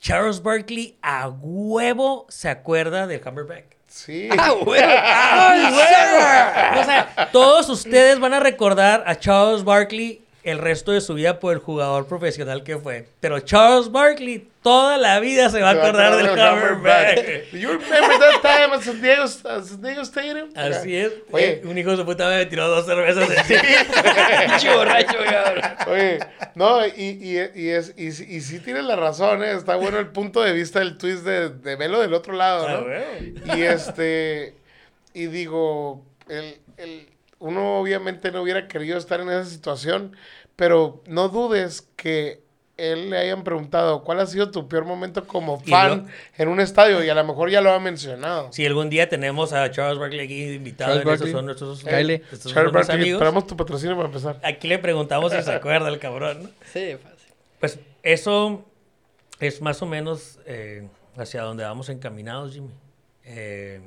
[0.00, 3.76] Charles Barkley a huevo se acuerda del Humberback.
[3.88, 4.28] Sí.
[4.38, 4.80] Ah, güey.
[6.80, 11.40] O sea, todos ustedes van a recordar a Charles Barkley el resto de su vida
[11.40, 13.08] por el jugador profesional que fue.
[13.20, 17.50] Pero Charles Barkley toda la vida se va a acordar del Humberback.
[17.52, 20.50] Do you remember that time at San Diego, at San Diego Stadium?
[20.54, 21.12] Así es.
[21.30, 21.52] Oye.
[21.52, 23.60] Eh, un hijo de su puta me tiró dos cervezas encima.
[24.48, 25.62] Pinche borracho, cabrón.
[25.88, 26.18] Oye,
[26.54, 29.52] no, y, y, y, es, y, sí- y sí tienes la razón, ¿eh?
[29.52, 33.56] está bueno el punto de vista del twist de, de verlo del otro lado, ¿no?
[33.56, 34.54] Y este,
[35.14, 37.08] y digo, el, el,
[37.38, 40.16] uno obviamente no hubiera querido estar en esa situación,
[40.58, 42.42] pero no dudes que
[42.76, 46.58] él le hayan preguntado cuál ha sido tu peor momento como fan lo- en un
[46.60, 48.52] estadio y a lo mejor ya lo ha mencionado.
[48.52, 51.30] Si algún día tenemos a Charles Barkley aquí invitado, Barkley.
[51.32, 52.14] son nuestros, Cáele.
[52.30, 53.18] estos son Charles nuestros Barkley, amigos.
[53.20, 54.40] esperamos tu patrocinio para empezar.
[54.42, 56.42] Aquí le preguntamos si se acuerda el cabrón.
[56.42, 56.48] ¿no?
[56.72, 57.32] Sí, fácil.
[57.60, 58.64] Pues eso
[59.40, 62.70] es más o menos eh, hacia donde vamos encaminados, Jimmy.
[63.24, 63.80] Eh,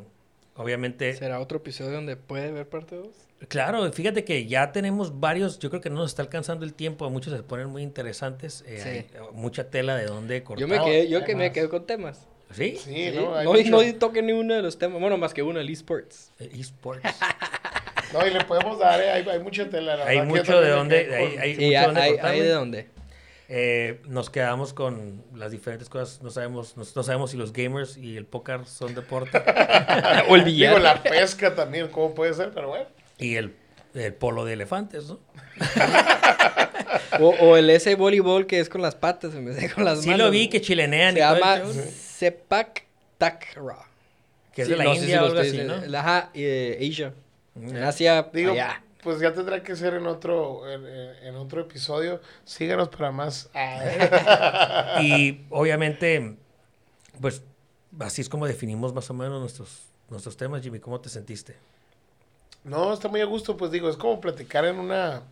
[0.55, 3.07] obviamente, ¿Será otro episodio donde puede ver parte 2?
[3.47, 7.09] Claro, fíjate que ya tenemos varios, yo creo que no nos está alcanzando el tiempo,
[7.09, 9.17] muchos se ponen muy interesantes, eh, Sí.
[9.17, 10.61] hay mucha tela de dónde cortar.
[10.61, 12.27] Yo me quedé, yo que me quedé con temas.
[12.53, 12.75] ¿Sí?
[12.77, 13.33] Sí, Sí, ¿no?
[13.35, 14.99] Hay No, mucho- no toqué ni uno de los temas.
[14.99, 16.31] Bueno, más que uno, el esports.
[16.39, 17.01] Eh, esports.
[18.13, 19.09] No, y le podemos dar, ¿eh?
[19.09, 19.95] hay, hay mucha tela.
[19.95, 22.39] la hay mucho de dónde, hay, con- hay Sí, mucho hay, dónde hay, cortar, hay
[22.41, 22.89] de dónde.
[23.47, 26.21] Eh, nos quedamos con las diferentes cosas.
[26.21, 29.37] No sabemos, no, no sabemos si los gamers y el póker son deporte.
[30.29, 30.81] o el Digo, billar.
[30.81, 32.51] la pesca también, ¿cómo puede ser?
[32.53, 32.85] Pero bueno.
[33.21, 33.55] Y el,
[33.93, 35.19] el polo de elefantes, ¿no?
[37.19, 40.01] O, o el ese voleibol que es con las patas en vez de con las
[40.01, 40.25] Sí manos.
[40.27, 42.85] lo vi que chilenean Se y llama Sepak
[43.17, 43.83] Takraw.
[44.53, 45.97] que es Sí, de la no India o algo así, ¿no?
[45.97, 47.13] Ajá, eh, Asia.
[47.55, 47.87] En Ya.
[47.89, 48.81] Asia, Digo, allá.
[49.03, 52.21] pues ya tendrá que ser en otro, en, en- en otro episodio.
[52.45, 53.49] Síganos para más.
[53.53, 54.97] Ah.
[55.01, 56.35] Y obviamente,
[57.19, 57.43] pues
[57.99, 60.79] así es como definimos más o menos nuestros, nuestros temas, Jimmy.
[60.79, 61.55] ¿Cómo te sentiste?
[62.63, 65.23] No, está muy a gusto, pues digo, es como platicar en una,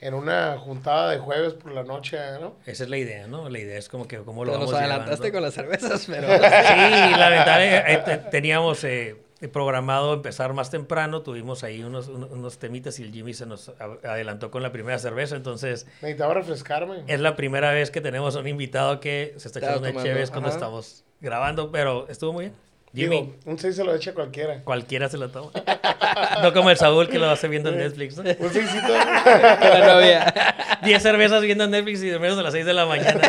[0.00, 2.54] en una juntada de jueves por la noche, ¿no?
[2.66, 3.48] Esa es la idea, ¿no?
[3.48, 5.36] La idea es como que cómo lo Pero vamos nos adelantaste llevando.
[5.36, 6.26] con las cervezas, pero...
[6.26, 9.16] Sí, lamentablemente teníamos eh,
[9.52, 13.70] programado empezar más temprano, tuvimos ahí unos, un- unos temitas y el Jimmy se nos
[14.02, 17.04] adelantó con la primera cerveza, entonces Necesitaba refrescarme.
[17.06, 20.48] es la primera vez que tenemos un invitado que se está echando una chévere cuando
[20.48, 20.56] ajá.
[20.56, 22.54] estamos grabando, pero estuvo muy bien.
[22.94, 24.60] Jimmy, Digo, un 6 se lo echa cualquiera.
[24.62, 25.50] cualquiera se lo toma.
[26.42, 28.22] No como el Saúl que lo hace viendo en Netflix, ¿no?
[28.22, 28.86] Un seisito.
[28.86, 28.96] Con
[29.70, 30.34] la novia.
[30.84, 33.20] 10 cervezas viendo Netflix y de menos a las 6 de la mañana.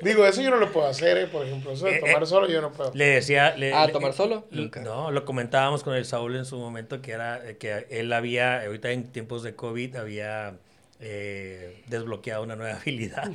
[0.00, 1.26] digo, eso yo no lo puedo hacer, ¿eh?
[1.26, 2.26] Por ejemplo, eso de Eh, tomar eh.
[2.26, 2.90] solo yo no puedo.
[2.94, 3.54] Le decía...
[3.56, 4.46] le- Ah, le- ¿tomar solo?
[4.50, 4.80] Nunca.
[4.80, 8.62] No, lo comentábamos con el Saúl en su momento que era eh, que él había,
[8.64, 10.54] ahorita en tiempos de COVID, había
[11.00, 13.30] eh, desbloqueado una nueva habilidad.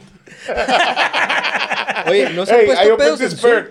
[2.07, 3.63] Oye, ¿no se han Hey, I puesto pedos en Zoom?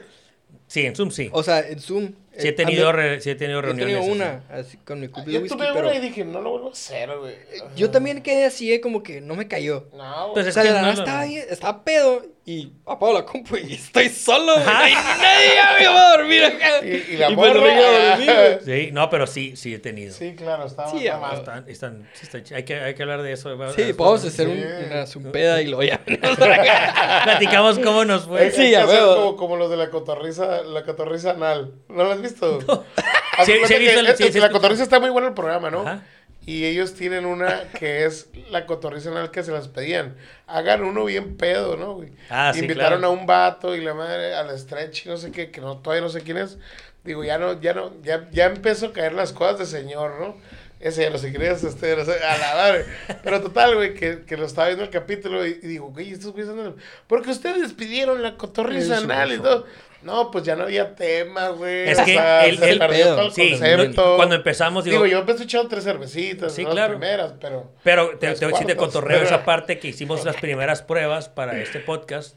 [0.69, 1.29] Sí, en Zoom sí.
[1.33, 2.13] O sea, en Zoom.
[2.39, 3.95] Sí he eh, tenido, re- sí he tenido Yo he reuniones.
[3.97, 4.23] tenido así.
[4.51, 5.89] una, así, con mi cup de Yo whisky, tuve pero...
[5.89, 7.35] una y dije, no lo vuelvo a hacer, güey.
[7.77, 9.89] Yo también quedé así, eh, como que no me cayó.
[9.93, 13.57] No, Pues O sea, de la nada estaba, ahí, estaba pedo y apago la compu
[13.57, 14.55] y estoy solo.
[14.55, 14.65] güey.
[14.67, 16.85] Ay, nadie ya me va a dormir acá.
[16.87, 18.11] Y- y la pues no me ah.
[18.11, 18.59] dormido, güey.
[18.85, 20.15] Sí, no, pero sí, sí he tenido.
[20.15, 20.91] Sí, claro, estaba.
[20.91, 23.51] Sí, estaba- ah, Están, están, sí está ch- hay, que, hay que hablar de eso.
[23.75, 24.53] Sí, podemos hacer Sí.
[24.53, 26.01] un- una zumpeda y lo ya.
[27.25, 28.41] Platicamos cómo nos fue.
[28.41, 31.75] hay Sí, que a hacer como, como los de la cotorriza, la cotorriza anal.
[31.89, 32.85] ¿No lo has visto?
[33.39, 34.51] Haz Sí, de sí he cuenta visto que el- es- sí, es sí que la
[34.51, 35.81] cotorriza está muy bueno el programa, ¿no?
[35.83, 36.03] Ajá.
[36.47, 40.17] Y ellos tienen una que es la cotorriza anal que se las pedían.
[40.47, 42.11] Hagan uno bien pedo, ¿no, güey?
[42.31, 43.15] Ah, sí, Invitaron claro.
[43.15, 46.03] a un vato y la madre al stretch y no sé qué, que no, todavía
[46.03, 46.57] no sé quién es.
[47.05, 50.37] Digo, ya no, ya no, ya, ya empezó a caer las cosas de señor, ¿no?
[50.81, 52.87] Ese ya lo sé quién es, este, no sé, a la madre.
[53.23, 56.33] Pero total, güey, que, que lo estaba viendo el capítulo y, y digo, güey, estos
[56.33, 56.77] güeyes andan.
[57.09, 59.67] Porque ustedes pidieron la cotorriza anal y todo.
[60.01, 61.89] No, pues ya no había tema, güey.
[61.89, 63.17] Es o que sea, el- se el perdió pedo.
[63.17, 64.17] todo el Sí, concepto.
[64.17, 66.71] cuando empezamos, digo, Digo, yo empecé echando tres cervecitas, Sí, ¿no?
[66.71, 66.93] claro.
[66.95, 67.73] Las primeras, pero...
[67.83, 71.81] Pero te, te, sí te cotorreo esa parte que hicimos las primeras pruebas para este
[71.81, 72.37] podcast,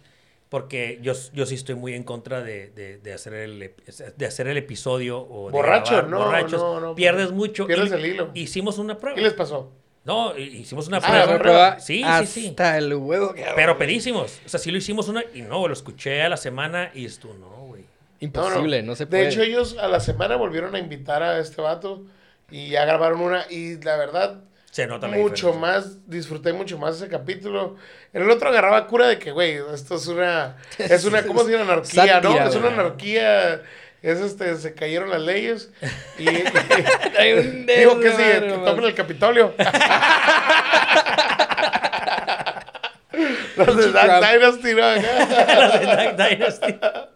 [0.49, 3.71] porque yo, yo sí estoy muy en contra de, de, de hacer, el,
[4.17, 6.61] de hacer el episodio o de Borracho, grabar no, borrachos.
[6.61, 7.67] no, no, Pierdes mucho.
[7.67, 8.31] pierdes Y- el hilo.
[8.33, 9.15] Hicimos una prueba.
[9.15, 9.71] ¿Qué les pasó?
[10.03, 11.25] No, hi- hicimos una Ah, prueba.
[11.27, 12.47] una prueba Sí, sí, sí.
[12.49, 14.39] hasta el huevo que Pero pedísimos.
[14.45, 17.33] O sea, sí lo hicimos una y no, lo escuché a la semana y estuvo,
[17.35, 17.85] no, güey.
[18.19, 19.27] Imposible, no, se De puede.
[19.29, 22.03] hecho, ellos a la semana volvieron a invitar a este vato
[22.49, 23.45] y ya grabaron una.
[23.49, 24.41] Y la verdad,
[24.71, 25.59] Se nota la mucho diferencia.
[25.59, 27.75] más, disfruté mucho más ese capítulo.
[28.13, 31.51] En el otro agarraba cura de que, güey, esto es una, es una, ¿cómo se
[31.51, 31.63] llama?
[31.73, 32.37] Anarquía, ¿no?
[32.47, 33.63] Es una anarquía,
[34.01, 35.71] es este, se cayeron las leyes.
[36.17, 36.43] Y, y-
[37.17, 39.53] Hay un digo que sí, que tomen el Capitolio.
[43.57, 44.23] Los de Trump.
[44.23, 44.77] Dynasty, ¿no?
[44.81, 46.73] La de Dark Dynasty.
[46.73, 47.07] Pero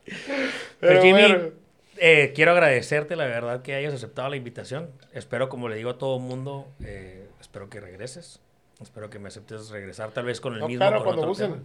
[0.79, 1.39] Pero Jimmy, bueno.
[1.97, 4.91] eh, quiero agradecerte la verdad que hayas aceptado la invitación.
[5.13, 8.41] Espero, como le digo a todo el mundo, eh, espero que regreses.
[8.81, 10.79] Espero que me aceptes regresar, tal vez con el No, mismo.
[10.79, 11.59] claro, con cuando otro.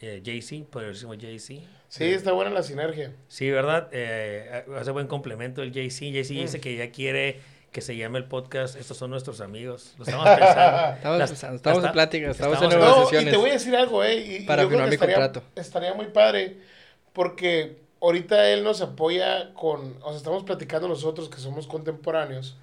[0.00, 0.22] Eh,
[0.70, 1.60] poderosísimo JC.
[1.88, 3.12] Sí, está buena la sinergia.
[3.28, 3.88] Sí, ¿verdad?
[3.92, 6.12] Eh, hace buen complemento el JC.
[6.12, 6.40] JC Mm.
[6.42, 7.40] dice que ya quiere
[7.72, 8.76] que se llame el podcast.
[8.76, 9.94] Estos son nuestros amigos.
[9.98, 10.94] Lo estamos pensando.
[10.96, 13.32] Estamos, Las- pensando, estamos en plática, estamos, estamos en en- No, y negociaciones.
[13.32, 14.16] te voy a decir algo, ¿eh?
[14.16, 15.42] Y, Para yo creo firmar que mi estaría, contrato.
[15.56, 16.56] estaría muy padre
[17.12, 22.56] porque ahorita él nos apoya con, o sea, estamos platicando nosotros que somos contemporáneos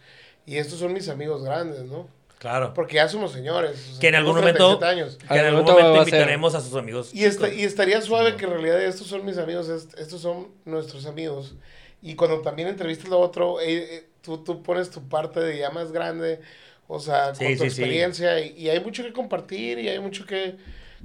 [0.46, 2.08] y estos son mis amigos grandes, ¿no?
[2.40, 2.74] Claro.
[2.74, 3.98] Porque ya somos señores.
[4.00, 5.18] Que en algún momento, 37 años.
[5.18, 7.14] que en Al algún momento momento va a invitaremos a sus amigos.
[7.14, 10.22] Y, esta- y estaría suave Sí, que en realidad estos son mis amigos, est- estos
[10.22, 11.56] son nuestros amigos.
[12.02, 15.72] Y cuando también entrevistas a otro, eh, eh, tú, tú pones tu parte de ya
[15.72, 16.40] más grande,
[16.88, 17.82] o sea, con Sí, tu sí, sí.
[17.82, 18.40] experiencia.
[18.40, 20.58] Y, y hay mucho que compartir y hay mucho que,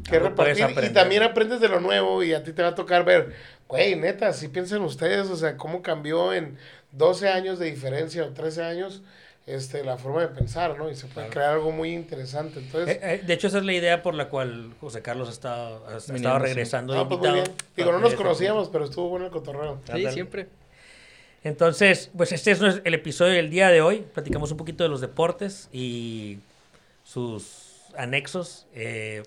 [0.09, 0.67] que repartir.
[0.85, 3.35] Y también aprendes de lo nuevo y a ti te va a tocar ver,
[3.69, 6.59] güey, neta, si piensan ustedes, o sea, cómo cambió en
[6.93, 9.01] 12 años de diferencia o 13 años
[9.55, 10.91] este, la forma de pensar, ¿no?
[10.91, 11.31] Y se puede Claro.
[11.31, 12.59] crear algo muy interesante.
[12.61, 15.33] Entonces, Eh, eh, de hecho, esa es la idea por la cual José Carlos ha
[15.33, 16.43] estado, ha estado sí.
[16.43, 17.57] regresando de no, pues invitado.
[17.77, 19.81] Digo, no nos conocíamos, pero estuvo bueno el cotorreo.
[19.87, 20.13] Sí, Ándale.
[20.13, 20.49] siempre.
[21.43, 24.05] Entonces, pues este es el episodio del día de hoy.
[24.13, 26.39] Platicamos un poquito de los deportes y
[27.05, 28.67] sus anexos.
[28.75, 29.23] Eh,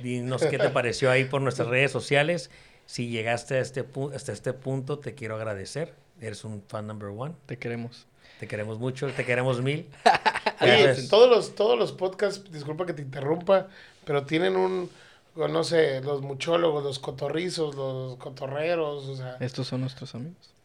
[0.00, 2.50] dinos qué te pareció ahí por nuestras redes sociales.
[2.86, 5.92] Si llegaste a este pu- hasta este punto, te quiero agradecer.
[6.20, 7.34] Eres un fan number one.
[7.46, 8.06] Te queremos.
[8.42, 9.86] Te queremos mucho, te queremos mil.
[11.10, 13.68] Todos los, todos los podcasts, disculpa que te interrumpa,
[14.04, 14.90] pero tienen un,
[15.36, 19.36] no sé, los muchólogos, los cotorrizos, los cotorreros, o sea.
[19.38, 20.56] Estos son nuestros amigos.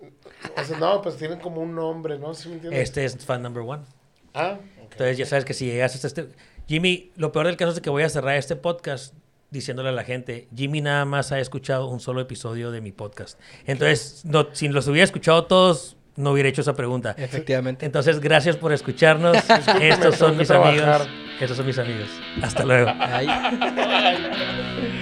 [0.59, 2.33] O sea, no, pues tienen como un nombre, ¿no?
[2.33, 2.81] ¿Sí me entiendes?
[2.81, 3.83] Este es fan number one.
[4.33, 4.83] Ah, okay.
[4.83, 6.29] Entonces ya sabes que si llegas hasta este...
[6.67, 9.13] Jimmy, lo peor del caso es que voy a cerrar este podcast
[9.51, 13.39] diciéndole a la gente, Jimmy nada más ha escuchado un solo episodio de mi podcast.
[13.67, 17.15] Entonces, no, si los hubiera escuchado todos, no hubiera hecho esa pregunta.
[17.17, 17.85] Efectivamente.
[17.85, 19.37] Entonces, gracias por escucharnos.
[19.81, 21.07] Estos son mis amigos.
[21.39, 22.09] Estos son mis amigos.
[22.41, 22.91] Hasta luego.
[22.99, 23.27] Ay.